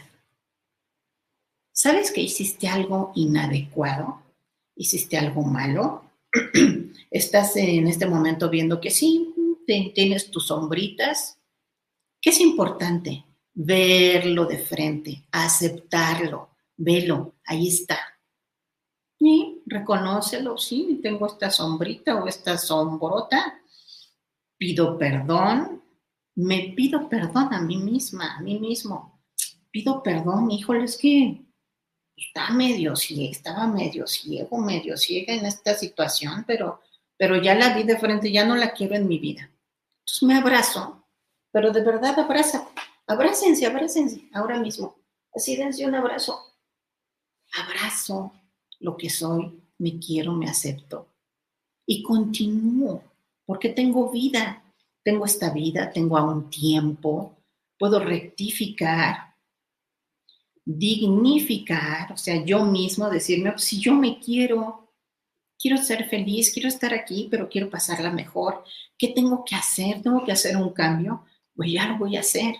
¿Sabes 1.72 2.12
que 2.12 2.20
hiciste 2.20 2.68
algo 2.68 3.12
inadecuado? 3.14 4.22
¿Hiciste 4.76 5.16
algo 5.16 5.43
malo? 5.43 6.05
Estás 7.11 7.57
en 7.57 7.89
este 7.89 8.07
momento 8.07 8.51
viendo 8.51 8.81
que 8.81 8.91
sí, 8.91 9.35
tienes 9.95 10.31
tus 10.31 10.47
sombritas. 10.47 11.39
¿Qué 12.20 12.31
es 12.31 12.41
importante? 12.41 13.24
Verlo 13.55 14.45
de 14.45 14.59
frente, 14.59 15.24
aceptarlo, 15.33 16.51
velo, 16.76 17.35
ahí 17.45 17.68
está. 17.68 17.99
Y 19.18 19.62
reconócelo, 19.66 20.57
sí, 20.57 21.01
tengo 21.03 21.26
esta 21.26 21.51
sombrita 21.51 22.16
o 22.16 22.26
esta 22.26 22.57
sombrota. 22.57 23.61
Pido 24.57 24.99
perdón, 24.99 25.80
me 26.37 26.72
pido 26.76 27.09
perdón 27.09 27.53
a 27.53 27.61
mí 27.61 27.76
misma, 27.76 28.37
a 28.37 28.41
mí 28.41 28.59
mismo. 28.59 29.20
Pido 29.70 30.03
perdón, 30.03 30.51
híjole, 30.51 30.85
es 30.85 30.97
que 30.97 31.45
está 32.16 32.51
medio 32.51 32.97
ciego, 32.97 33.31
estaba 33.31 33.66
medio 33.66 34.07
ciego, 34.07 34.59
medio 34.59 34.97
ciega 34.97 35.35
en 35.35 35.47
esta 35.47 35.74
situación, 35.74 36.45
pero, 36.47 36.81
pero 37.16 37.41
ya 37.41 37.55
la 37.55 37.74
vi 37.74 37.85
de 37.85 37.99
frente, 37.99 38.31
ya 38.31 38.45
no 38.45 38.57
la 38.57 38.72
quiero 38.72 38.95
en 38.95 39.09
mi 39.09 39.18
vida. 39.18 39.51
Entonces 40.01 40.22
me 40.22 40.37
abrazo, 40.37 41.07
pero 41.51 41.72
de 41.72 41.83
verdad 41.83 42.18
abraza, 42.18 42.68
abrácense, 43.07 43.66
abrácense 43.66 44.28
ahora 44.33 44.59
mismo. 44.59 44.97
Así 45.35 45.57
dense 45.57 45.87
un 45.87 45.95
abrazo. 45.95 46.39
Abrazo 47.53 48.33
lo 48.81 48.97
que 48.97 49.11
soy, 49.11 49.62
me 49.78 49.99
quiero, 49.99 50.33
me 50.33 50.49
acepto. 50.49 51.09
Y 51.87 52.03
continúo, 52.03 53.03
porque 53.47 53.70
tengo 53.70 54.11
vida, 54.11 54.62
tengo 55.03 55.24
esta 55.24 55.51
vida, 55.51 55.90
tengo 55.90 56.16
aún 56.16 56.51
tiempo, 56.51 57.36
puedo 57.78 57.98
rectificar, 58.01 59.34
dignificar, 60.64 62.12
o 62.12 62.16
sea, 62.16 62.44
yo 62.44 62.64
mismo 62.64 63.09
decirme, 63.09 63.53
pues, 63.53 63.64
si 63.64 63.80
yo 63.80 63.94
me 63.94 64.20
quiero, 64.20 64.92
quiero 65.59 65.78
ser 65.78 66.09
feliz, 66.09 66.53
quiero 66.53 66.68
estar 66.68 66.92
aquí, 66.94 67.28
pero 67.30 67.48
quiero 67.48 67.70
pasarla 67.70 68.11
mejor, 68.11 68.64
¿qué 68.98 69.09
tengo 69.09 69.44
que 69.44 69.57
hacer? 69.57 70.03
¿Tengo 70.03 70.24
que 70.24 70.32
hacer 70.32 70.57
un 70.57 70.72
cambio? 70.72 71.24
Pues 71.55 71.72
ya 71.72 71.88
lo 71.88 71.98
voy 71.98 72.16
a 72.16 72.20
hacer. 72.20 72.57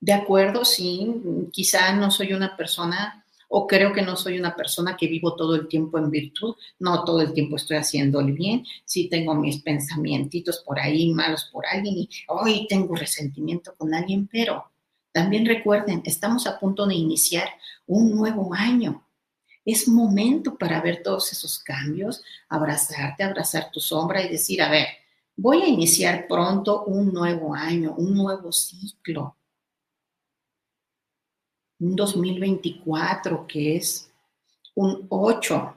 De 0.00 0.12
acuerdo, 0.12 0.64
sí, 0.64 1.22
quizá 1.52 1.94
no 1.94 2.10
soy 2.10 2.32
una 2.32 2.56
persona 2.56 3.21
o 3.54 3.66
creo 3.66 3.92
que 3.92 4.00
no 4.00 4.16
soy 4.16 4.38
una 4.38 4.56
persona 4.56 4.96
que 4.96 5.06
vivo 5.06 5.36
todo 5.36 5.54
el 5.54 5.68
tiempo 5.68 5.98
en 5.98 6.10
virtud, 6.10 6.54
no 6.78 7.04
todo 7.04 7.20
el 7.20 7.34
tiempo 7.34 7.56
estoy 7.56 7.76
haciéndole 7.76 8.32
bien, 8.32 8.64
sí 8.86 9.10
tengo 9.10 9.34
mis 9.34 9.58
pensamientos 9.58 10.62
por 10.64 10.80
ahí 10.80 11.12
malos 11.12 11.50
por 11.52 11.66
alguien 11.66 11.98
y 11.98 12.08
hoy 12.28 12.66
tengo 12.66 12.94
resentimiento 12.94 13.74
con 13.76 13.92
alguien, 13.92 14.26
pero 14.26 14.64
también 15.12 15.44
recuerden, 15.44 16.00
estamos 16.06 16.46
a 16.46 16.58
punto 16.58 16.86
de 16.86 16.94
iniciar 16.94 17.46
un 17.86 18.16
nuevo 18.16 18.54
año. 18.54 19.06
Es 19.66 19.86
momento 19.86 20.56
para 20.56 20.80
ver 20.80 21.02
todos 21.02 21.30
esos 21.32 21.58
cambios, 21.58 22.22
abrazarte, 22.48 23.22
abrazar 23.22 23.70
tu 23.70 23.80
sombra 23.80 24.22
y 24.22 24.30
decir, 24.30 24.62
a 24.62 24.70
ver, 24.70 24.86
voy 25.36 25.60
a 25.60 25.68
iniciar 25.68 26.26
pronto 26.26 26.84
un 26.84 27.12
nuevo 27.12 27.54
año, 27.54 27.94
un 27.98 28.14
nuevo 28.14 28.50
ciclo 28.50 29.36
un 31.82 31.96
2024 31.96 33.44
que 33.48 33.76
es 33.76 34.08
un 34.76 35.04
8, 35.08 35.74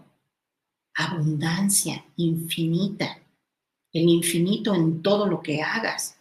abundancia 0.93 2.05
infinita, 2.17 3.19
el 3.91 4.07
infinito 4.09 4.75
en 4.75 5.01
todo 5.01 5.25
lo 5.25 5.41
que 5.41 5.63
hagas. 5.63 6.17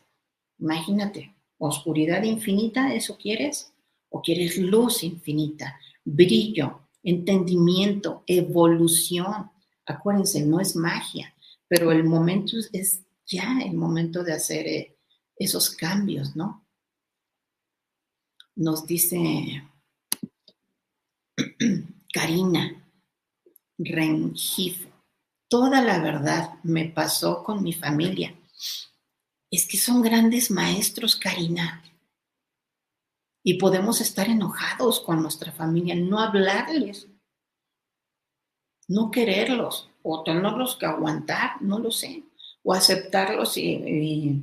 Imagínate, 0.58 1.34
oscuridad 1.58 2.22
infinita, 2.22 2.94
¿eso 2.94 3.18
quieres? 3.18 3.72
¿O 4.08 4.22
quieres 4.22 4.56
luz 4.56 5.02
infinita, 5.02 5.78
brillo, 6.02 6.80
entendimiento, 7.02 8.24
evolución? 8.26 9.50
Acuérdense, 9.84 10.46
no 10.46 10.60
es 10.60 10.74
magia, 10.74 11.34
pero 11.68 11.92
el 11.92 12.04
momento 12.04 12.56
es 12.72 13.02
ya 13.26 13.60
el 13.60 13.74
momento 13.74 14.24
de 14.24 14.32
hacer 14.32 14.66
eh, 14.66 14.96
esos 15.36 15.70
cambios, 15.70 16.34
¿no? 16.34 16.64
Nos 18.56 18.86
dice 18.86 19.62
Karina 22.12 22.84
Rengifo. 23.78 24.88
Toda 25.48 25.80
la 25.82 25.98
verdad 25.98 26.54
me 26.62 26.86
pasó 26.86 27.42
con 27.42 27.62
mi 27.62 27.72
familia. 27.72 28.34
Es 29.50 29.66
que 29.68 29.76
son 29.76 30.02
grandes 30.02 30.50
maestros, 30.50 31.16
Karina. 31.16 31.82
Y 33.42 33.54
podemos 33.54 34.00
estar 34.00 34.28
enojados 34.28 35.00
con 35.00 35.20
nuestra 35.22 35.52
familia, 35.52 35.94
no 35.94 36.18
hablarles, 36.18 37.08
no 38.88 39.10
quererlos, 39.10 39.90
o 40.02 40.22
tenerlos 40.22 40.76
que 40.76 40.86
aguantar, 40.86 41.60
no 41.60 41.78
lo 41.78 41.90
sé, 41.90 42.24
o 42.62 42.72
aceptarlos 42.72 43.56
y, 43.58 44.42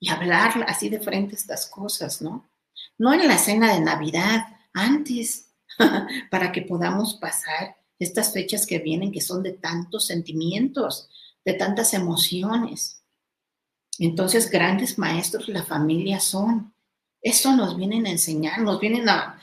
y 0.00 0.08
hablar 0.08 0.64
así 0.66 0.88
de 0.88 1.00
frente 1.00 1.34
estas 1.34 1.66
cosas, 1.66 2.22
¿no? 2.22 2.48
No 2.96 3.12
en 3.12 3.28
la 3.28 3.38
cena 3.38 3.74
de 3.74 3.80
Navidad, 3.80 4.46
antes, 4.72 5.47
para 6.30 6.52
que 6.52 6.62
podamos 6.62 7.14
pasar 7.14 7.76
estas 7.98 8.32
fechas 8.32 8.66
que 8.66 8.78
vienen, 8.78 9.12
que 9.12 9.20
son 9.20 9.42
de 9.42 9.52
tantos 9.52 10.06
sentimientos, 10.06 11.08
de 11.44 11.54
tantas 11.54 11.94
emociones. 11.94 13.02
Entonces, 13.98 14.50
grandes 14.50 14.98
maestros 14.98 15.48
la 15.48 15.64
familia 15.64 16.20
son. 16.20 16.72
Eso 17.20 17.56
nos 17.56 17.76
vienen 17.76 18.06
a 18.06 18.10
enseñar, 18.10 18.60
nos 18.60 18.78
vienen 18.80 19.08
a, 19.08 19.40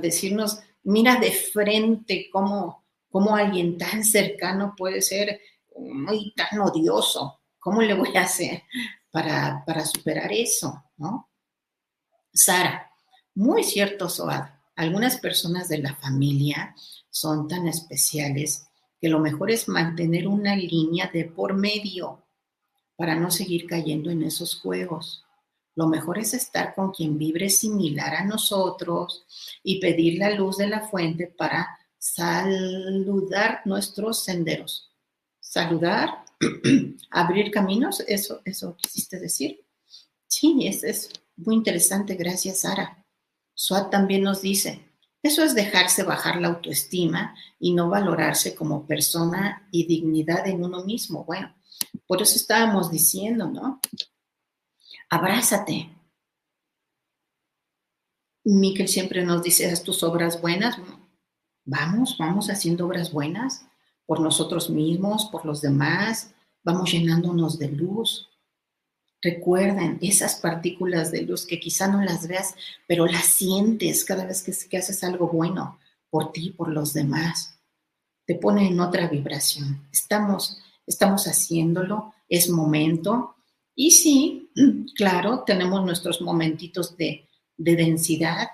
decirnos, 0.00 0.60
mira 0.84 1.16
de 1.16 1.32
frente 1.32 2.28
cómo, 2.30 2.84
cómo 3.10 3.34
alguien 3.34 3.76
tan 3.76 4.04
cercano 4.04 4.74
puede 4.76 5.02
ser 5.02 5.40
muy 5.76 6.32
tan 6.34 6.60
odioso. 6.60 7.40
¿Cómo 7.58 7.82
le 7.82 7.94
voy 7.94 8.16
a 8.16 8.22
hacer 8.22 8.62
para, 9.10 9.64
para 9.66 9.84
superar 9.84 10.32
eso? 10.32 10.84
¿no? 10.98 11.28
Sara, 12.32 12.92
muy 13.34 13.64
cierto, 13.64 14.08
Soad. 14.08 14.55
Algunas 14.76 15.18
personas 15.18 15.68
de 15.68 15.78
la 15.78 15.96
familia 15.96 16.76
son 17.10 17.48
tan 17.48 17.66
especiales 17.66 18.66
que 19.00 19.08
lo 19.08 19.20
mejor 19.20 19.50
es 19.50 19.68
mantener 19.68 20.28
una 20.28 20.54
línea 20.54 21.10
de 21.12 21.24
por 21.24 21.54
medio 21.54 22.22
para 22.94 23.14
no 23.14 23.30
seguir 23.30 23.66
cayendo 23.66 24.10
en 24.10 24.22
esos 24.22 24.60
juegos. 24.60 25.24
Lo 25.74 25.86
mejor 25.86 26.18
es 26.18 26.34
estar 26.34 26.74
con 26.74 26.90
quien 26.92 27.16
vibre 27.18 27.48
similar 27.48 28.14
a 28.14 28.24
nosotros 28.24 29.24
y 29.62 29.80
pedir 29.80 30.18
la 30.18 30.30
luz 30.30 30.58
de 30.58 30.66
la 30.66 30.88
fuente 30.88 31.26
para 31.26 31.78
saludar 31.98 33.62
nuestros 33.64 34.24
senderos. 34.24 34.90
Saludar, 35.40 36.24
abrir 37.10 37.50
caminos, 37.50 38.00
eso, 38.06 38.42
eso 38.44 38.76
quisiste 38.76 39.18
decir. 39.18 39.64
Sí, 40.26 40.66
es, 40.66 40.84
es 40.84 41.10
muy 41.36 41.54
interesante, 41.54 42.14
gracias 42.14 42.60
Sara. 42.60 43.05
Swat 43.56 43.90
también 43.90 44.22
nos 44.22 44.42
dice, 44.42 44.86
eso 45.22 45.42
es 45.42 45.54
dejarse 45.54 46.02
bajar 46.02 46.40
la 46.40 46.48
autoestima 46.48 47.34
y 47.58 47.72
no 47.72 47.88
valorarse 47.88 48.54
como 48.54 48.86
persona 48.86 49.66
y 49.72 49.86
dignidad 49.86 50.46
en 50.46 50.62
uno 50.62 50.84
mismo. 50.84 51.24
Bueno, 51.24 51.54
por 52.06 52.20
eso 52.20 52.36
estábamos 52.36 52.90
diciendo, 52.90 53.48
¿no? 53.48 53.80
Abrázate. 55.08 55.90
Miquel 58.44 58.88
siempre 58.88 59.24
nos 59.24 59.42
dice, 59.42 59.68
haz 59.70 59.82
tus 59.82 60.02
obras 60.02 60.40
buenas. 60.40 60.76
Vamos, 61.64 62.16
vamos 62.18 62.50
haciendo 62.50 62.86
obras 62.86 63.10
buenas 63.10 63.66
por 64.04 64.20
nosotros 64.20 64.68
mismos, 64.68 65.24
por 65.32 65.46
los 65.46 65.62
demás. 65.62 66.34
Vamos 66.62 66.92
llenándonos 66.92 67.58
de 67.58 67.68
luz. 67.70 68.28
Recuerden 69.26 69.98
esas 70.02 70.36
partículas 70.36 71.10
de 71.10 71.22
luz 71.22 71.46
que 71.46 71.58
quizá 71.58 71.88
no 71.88 72.00
las 72.00 72.28
veas, 72.28 72.54
pero 72.86 73.06
las 73.06 73.24
sientes 73.24 74.04
cada 74.04 74.24
vez 74.24 74.44
que, 74.44 74.76
haces 74.76 75.02
algo 75.02 75.26
bueno 75.26 75.80
por 76.08 76.30
ti, 76.30 76.50
por 76.50 76.68
los 76.68 76.92
demás. 76.92 77.58
Te 78.24 78.36
pone 78.36 78.68
en 78.68 78.78
otra 78.78 79.08
vibración. 79.08 79.88
Estamos, 79.90 80.60
estamos 80.86 81.26
haciéndolo, 81.26 82.14
es 82.28 82.48
momento. 82.48 83.34
Y 83.74 83.90
sí, 83.90 84.48
claro, 84.94 85.42
tenemos 85.44 85.84
nuestros 85.84 86.20
momentitos 86.22 86.96
de, 86.96 87.28
de 87.56 87.74
densidad. 87.74 88.46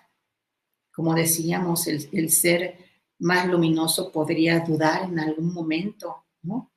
Como 0.90 1.14
decíamos, 1.14 1.86
el, 1.86 2.30
ser 2.30 2.78
más 3.18 3.46
luminoso 3.46 4.10
podría 4.10 4.60
dudar 4.60 5.02
en 5.02 5.20
algún 5.20 5.52
momento, 5.52 6.24
¿no? 6.40 6.72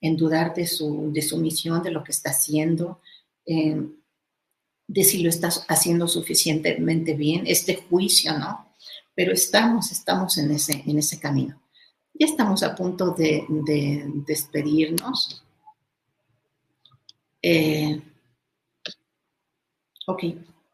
En 0.00 0.16
dudar 0.16 0.54
de 0.54 0.68
su, 0.68 1.10
de 1.12 1.20
su 1.20 1.36
misión, 1.38 1.82
de 1.82 1.90
lo 1.90 2.04
que 2.04 2.12
está 2.12 2.30
haciendo, 2.30 3.00
de 3.46 5.04
si 5.04 5.22
lo 5.22 5.28
estás 5.28 5.64
haciendo 5.68 6.08
suficientemente 6.08 7.14
bien, 7.14 7.44
este 7.46 7.76
juicio, 7.76 8.36
¿no? 8.38 8.72
Pero 9.14 9.32
estamos, 9.32 9.92
estamos 9.92 10.36
en 10.38 10.50
ese, 10.50 10.82
en 10.84 10.98
ese 10.98 11.20
camino. 11.20 11.60
Ya 12.12 12.26
estamos 12.26 12.62
a 12.62 12.74
punto 12.74 13.12
de, 13.12 13.44
despedirnos. 14.26 15.44
Eh, 17.40 18.02
ok, 20.06 20.24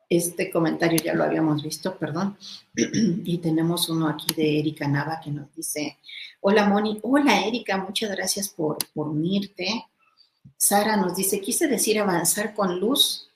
este 0.09 0.51
comentario 0.51 0.99
ya 1.05 1.14
lo 1.14 1.25
habíamos 1.25 1.62
visto, 1.62 1.99
perdón. 1.99 2.39
y 2.75 3.39
tenemos 3.39 3.89
uno 3.89 4.09
aquí 4.09 4.33
de 4.35 4.61
Erika 4.61 4.89
Nava 4.89 5.21
que 5.23 5.31
nos 5.31 5.55
dice, 5.55 5.99
hola 6.41 6.69
Moni, 6.69 6.99
hola 7.03 7.47
Erika, 7.47 7.77
muchas 7.77 8.11
gracias 8.11 8.49
por, 8.49 8.79
por 8.95 9.09
unirte. 9.09 9.85
Sara 10.57 10.97
nos 10.97 11.16
dice, 11.16 11.40
quise 11.40 11.68
decir 11.68 11.99
avanzar 11.99 12.55
con 12.55 12.80
luz 12.80 13.30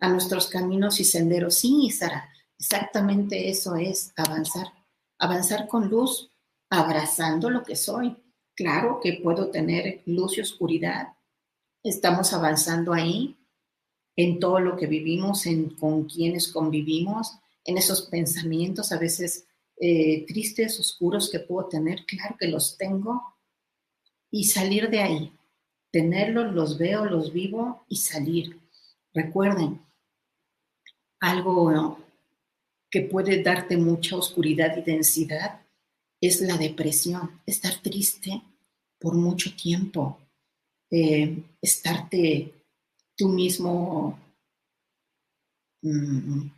a 0.00 0.08
nuestros 0.08 0.48
caminos 0.48 1.00
y 1.00 1.04
senderos. 1.04 1.54
Sí, 1.54 1.90
Sara, 1.90 2.28
exactamente 2.58 3.48
eso 3.48 3.76
es 3.76 4.12
avanzar. 4.16 4.72
Avanzar 5.18 5.66
con 5.66 5.88
luz, 5.88 6.30
abrazando 6.70 7.50
lo 7.50 7.62
que 7.62 7.76
soy. 7.76 8.16
Claro 8.54 9.00
que 9.02 9.20
puedo 9.22 9.50
tener 9.50 10.02
luz 10.06 10.38
y 10.38 10.40
oscuridad. 10.40 11.08
Estamos 11.82 12.32
avanzando 12.32 12.92
ahí 12.92 13.36
en 14.16 14.40
todo 14.40 14.58
lo 14.58 14.76
que 14.76 14.86
vivimos, 14.86 15.46
en 15.46 15.70
con 15.70 16.04
quienes 16.04 16.48
convivimos, 16.48 17.38
en 17.64 17.78
esos 17.78 18.02
pensamientos 18.02 18.90
a 18.90 18.98
veces 18.98 19.46
eh, 19.76 20.26
tristes, 20.26 20.80
oscuros 20.80 21.30
que 21.30 21.38
puedo 21.38 21.68
tener. 21.68 22.04
Claro 22.04 22.36
que 22.38 22.48
los 22.48 22.76
tengo. 22.76 23.36
Y 24.30 24.44
salir 24.44 24.90
de 24.90 25.02
ahí. 25.02 25.37
Tenerlos, 25.90 26.54
los 26.54 26.78
veo, 26.78 27.04
los 27.04 27.32
vivo 27.32 27.84
y 27.88 27.96
salir. 27.96 28.58
Recuerden, 29.14 29.80
algo 31.20 31.98
que 32.90 33.02
puede 33.02 33.42
darte 33.42 33.76
mucha 33.76 34.16
oscuridad 34.16 34.76
y 34.76 34.82
densidad 34.82 35.60
es 36.20 36.40
la 36.40 36.56
depresión, 36.56 37.40
estar 37.46 37.74
triste 37.80 38.42
por 38.98 39.14
mucho 39.14 39.54
tiempo, 39.54 40.18
eh, 40.90 41.42
estarte 41.62 42.52
tú 43.16 43.28
mismo 43.28 44.18
mm, 45.82 46.48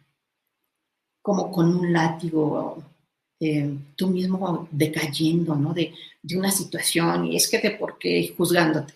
como 1.23 1.51
con 1.51 1.77
un 1.77 1.93
látigo, 1.93 2.83
eh, 3.39 3.77
tú 3.97 4.09
mismo 4.09 4.69
decayendo, 4.71 5.55
¿no? 5.55 5.75
De, 5.75 5.93
de, 6.23 6.39
una 6.39 6.51
situación 6.51 7.27
y 7.27 7.37
es 7.37 7.49
que 7.49 7.59
de 7.59 7.73
por 7.73 7.99
qué 7.99 8.35
juzgándote, 8.37 8.95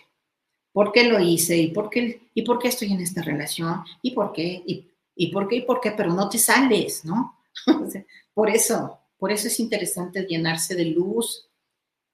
por 0.75 0.93
qué 0.93 1.05
lo 1.05 1.19
hice 1.19 1.57
y 1.57 1.69
por 1.69 1.89
qué, 1.89 2.29
y 2.35 2.43
por 2.43 2.59
qué 2.59 2.69
estoy 2.69 2.93
en 2.93 3.01
esta 3.01 3.23
relación 3.23 3.83
y 4.03 4.11
por 4.11 4.35
qué, 4.35 4.63
y 4.67 4.91
¿Y 5.17 5.29
por 5.29 5.49
qué? 5.49 5.57
¿Y 5.57 5.63
por 5.63 5.81
qué? 5.81 5.93
Pero 5.93 6.13
no 6.13 6.29
te 6.29 6.39
sales, 6.39 7.05
¿no? 7.05 7.39
por 8.35 8.51
eso, 8.51 8.99
por 9.17 9.31
eso 9.31 9.47
es 9.47 9.61
interesante 9.61 10.27
llenarse 10.27 10.75
de 10.75 10.87
luz 10.87 11.49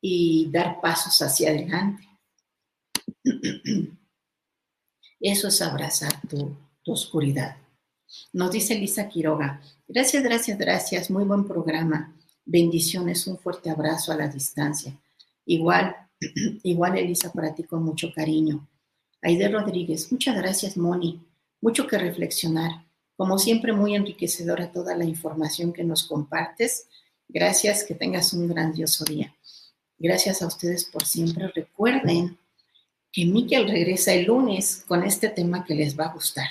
y 0.01 0.51
dar 0.51 0.81
pasos 0.81 1.21
hacia 1.23 1.51
adelante. 1.51 2.07
Eso 5.23 5.49
es 5.49 5.61
abrazar 5.61 6.19
tu, 6.27 6.57
tu 6.83 6.93
oscuridad. 6.93 7.55
Nos 8.33 8.51
dice 8.53 8.75
Lisa 8.75 9.07
Quiroga, 9.07 9.61
gracias, 9.87 10.23
gracias, 10.23 10.57
gracias, 10.57 11.11
muy 11.11 11.25
buen 11.25 11.47
programa. 11.47 12.17
Bendiciones, 12.47 13.27
un 13.27 13.37
fuerte 13.39 13.69
abrazo 13.69 14.13
a 14.13 14.17
la 14.17 14.29
distancia. 14.29 14.99
Igual, 15.45 15.95
igual 16.63 16.99
Elisa, 16.99 17.33
para 17.33 17.55
ti 17.55 17.65
con 17.65 17.83
mucho 17.83 18.13
cariño. 18.15 18.69
Aide 19.23 19.49
Rodríguez, 19.49 20.11
muchas 20.11 20.37
gracias, 20.37 20.77
Moni. 20.77 21.21
Mucho 21.61 21.87
que 21.87 21.99
reflexionar. 21.99 22.87
Como 23.17 23.39
siempre, 23.39 23.73
muy 23.73 23.95
enriquecedora 23.95 24.73
toda 24.73 24.97
la 24.97 25.05
información 25.05 25.73
que 25.73 25.85
nos 25.85 26.05
compartes. 26.05 26.87
Gracias, 27.29 27.85
que 27.85 27.95
tengas 27.95 28.33
un 28.33 28.49
grandioso 28.49 29.05
día. 29.05 29.35
Gracias 29.99 30.41
a 30.41 30.47
ustedes 30.47 30.87
por 30.87 31.05
siempre. 31.05 31.49
Recuerden 31.49 32.39
que 33.13 33.27
Miquel 33.27 33.69
regresa 33.69 34.15
el 34.15 34.25
lunes 34.25 34.85
con 34.89 35.05
este 35.05 35.29
tema 35.29 35.65
que 35.65 35.75
les 35.75 35.99
va 35.99 36.07
a 36.07 36.15
gustar. 36.15 36.49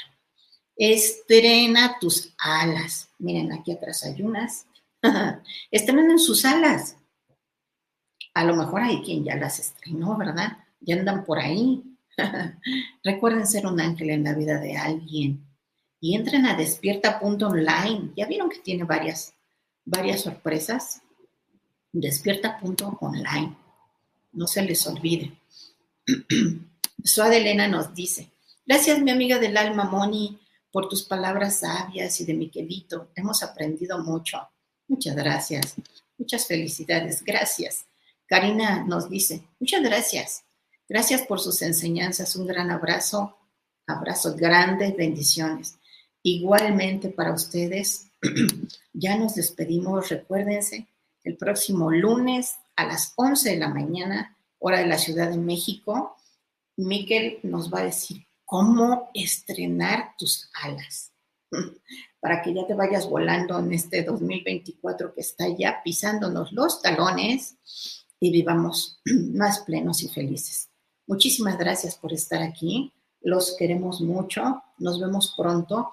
Estrena 0.75 1.97
tus 1.99 2.33
alas. 2.37 3.09
Miren, 3.17 3.51
aquí 3.51 3.71
atrás 3.71 4.03
hay 4.03 4.21
unas. 4.21 4.67
Estrenen 5.71 6.19
sus 6.19 6.45
alas. 6.45 6.95
A 8.39 8.45
lo 8.45 8.55
mejor 8.55 8.81
hay 8.81 9.01
quien 9.01 9.25
ya 9.25 9.35
las 9.35 9.59
estrenó, 9.59 10.15
¿verdad? 10.15 10.59
Ya 10.79 10.95
andan 10.95 11.25
por 11.25 11.39
ahí. 11.39 11.83
Recuerden 13.03 13.45
ser 13.45 13.67
un 13.67 13.81
ángel 13.81 14.11
en 14.11 14.23
la 14.23 14.33
vida 14.33 14.61
de 14.61 14.77
alguien 14.77 15.45
y 15.99 16.15
entren 16.15 16.45
a 16.45 16.55
despierta.online. 16.55 18.13
Ya 18.15 18.27
vieron 18.27 18.49
que 18.49 18.59
tiene 18.59 18.85
varias, 18.85 19.33
varias 19.83 20.21
sorpresas. 20.21 21.01
Despierta.online. 21.91 23.57
No 24.31 24.47
se 24.47 24.61
les 24.61 24.87
olvide. 24.87 25.37
Suad 27.03 27.33
Elena 27.33 27.67
nos 27.67 27.93
dice, 27.93 28.31
gracias 28.65 29.01
mi 29.01 29.11
amiga 29.11 29.37
del 29.37 29.57
alma 29.57 29.83
Moni 29.83 30.39
por 30.71 30.87
tus 30.87 31.03
palabras 31.03 31.59
sabias 31.59 32.21
y 32.21 32.25
de 32.25 32.35
Miquelito. 32.35 33.09
Hemos 33.15 33.43
aprendido 33.43 34.01
mucho. 34.01 34.47
Muchas 34.87 35.17
gracias. 35.17 35.75
Muchas 36.17 36.47
felicidades. 36.47 37.21
Gracias. 37.21 37.88
Karina 38.29 38.83
nos 38.83 39.09
dice, 39.09 39.41
muchas 39.59 39.81
gracias. 39.81 40.43
Gracias 40.87 41.23
por 41.23 41.39
sus 41.39 41.63
enseñanzas. 41.63 42.35
Un 42.35 42.45
gran 42.45 42.69
abrazo. 42.69 43.35
Abrazo 43.87 44.35
grande. 44.35 44.93
Bendiciones. 44.95 45.79
Igualmente 46.21 47.09
para 47.09 47.33
ustedes, 47.33 48.11
ya 48.93 49.17
nos 49.17 49.33
despedimos, 49.33 50.09
recuérdense, 50.09 50.87
el 51.23 51.37
próximo 51.37 51.91
lunes 51.91 52.55
a 52.75 52.85
las 52.85 53.13
11 53.15 53.49
de 53.49 53.57
la 53.57 53.69
mañana, 53.69 54.37
hora 54.59 54.79
de 54.79 54.87
la 54.87 54.99
Ciudad 54.99 55.31
de 55.31 55.37
México, 55.37 56.15
Miquel 56.77 57.39
nos 57.43 57.73
va 57.73 57.79
a 57.79 57.85
decir 57.85 58.27
cómo 58.45 59.09
estrenar 59.13 60.13
tus 60.17 60.49
alas 60.53 61.13
para 62.19 62.41
que 62.43 62.53
ya 62.53 62.67
te 62.67 62.75
vayas 62.75 63.09
volando 63.09 63.57
en 63.57 63.73
este 63.73 64.03
2024 64.03 65.13
que 65.15 65.21
está 65.21 65.47
ya 65.49 65.81
pisándonos 65.83 66.51
los 66.51 66.81
talones 66.81 67.57
y 68.19 68.31
vivamos 68.31 69.01
más 69.33 69.59
plenos 69.59 70.03
y 70.03 70.09
felices. 70.09 70.69
Muchísimas 71.07 71.57
gracias 71.57 71.95
por 71.95 72.13
estar 72.13 72.41
aquí. 72.41 72.93
Los 73.21 73.55
queremos 73.57 74.01
mucho. 74.01 74.61
Nos 74.77 74.99
vemos 74.99 75.33
pronto 75.37 75.91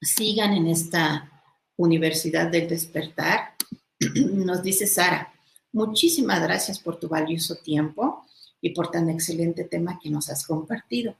sigan 0.00 0.52
en 0.52 0.66
esta 0.66 1.30
Universidad 1.76 2.50
del 2.50 2.68
Despertar. 2.68 3.54
Nos 4.14 4.62
dice 4.62 4.86
Sara, 4.86 5.32
muchísimas 5.72 6.42
gracias 6.42 6.78
por 6.78 6.98
tu 6.98 7.08
valioso 7.08 7.56
tiempo 7.56 8.24
y 8.60 8.70
por 8.70 8.90
tan 8.90 9.08
excelente 9.10 9.64
tema 9.64 9.98
que 10.02 10.10
nos 10.10 10.30
has 10.30 10.46
compartido. 10.46 11.14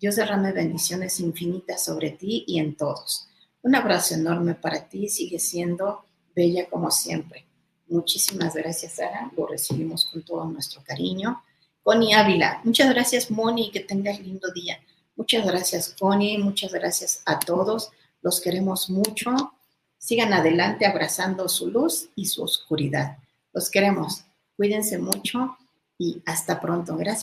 Dios 0.00 0.16
derrame 0.16 0.52
bendiciones 0.52 1.20
infinitas 1.20 1.84
sobre 1.84 2.10
ti 2.10 2.44
y 2.46 2.58
en 2.58 2.76
todos. 2.76 3.28
Un 3.62 3.74
abrazo 3.74 4.14
enorme 4.14 4.54
para 4.54 4.88
ti, 4.88 5.08
sigue 5.08 5.38
siendo 5.38 6.04
bella 6.34 6.68
como 6.70 6.90
siempre. 6.90 7.47
Muchísimas 7.88 8.54
gracias, 8.54 8.94
Sara, 8.94 9.30
lo 9.36 9.46
recibimos 9.46 10.04
con 10.06 10.22
todo 10.22 10.44
nuestro 10.44 10.82
cariño. 10.84 11.42
Connie 11.82 12.12
Ávila, 12.12 12.60
muchas 12.64 12.90
gracias, 12.90 13.30
Moni, 13.30 13.70
que 13.70 13.80
tengas 13.80 14.20
lindo 14.20 14.50
día. 14.52 14.78
Muchas 15.16 15.46
gracias, 15.46 15.94
Connie, 15.98 16.38
muchas 16.38 16.72
gracias 16.72 17.22
a 17.24 17.38
todos. 17.38 17.90
Los 18.20 18.40
queremos 18.40 18.90
mucho. 18.90 19.54
Sigan 19.96 20.32
adelante 20.32 20.86
abrazando 20.86 21.48
su 21.48 21.70
luz 21.70 22.10
y 22.14 22.26
su 22.26 22.42
oscuridad. 22.42 23.18
Los 23.52 23.70
queremos. 23.70 24.24
Cuídense 24.56 24.98
mucho 24.98 25.56
y 25.98 26.22
hasta 26.26 26.60
pronto. 26.60 26.96
Gracias. 26.96 27.16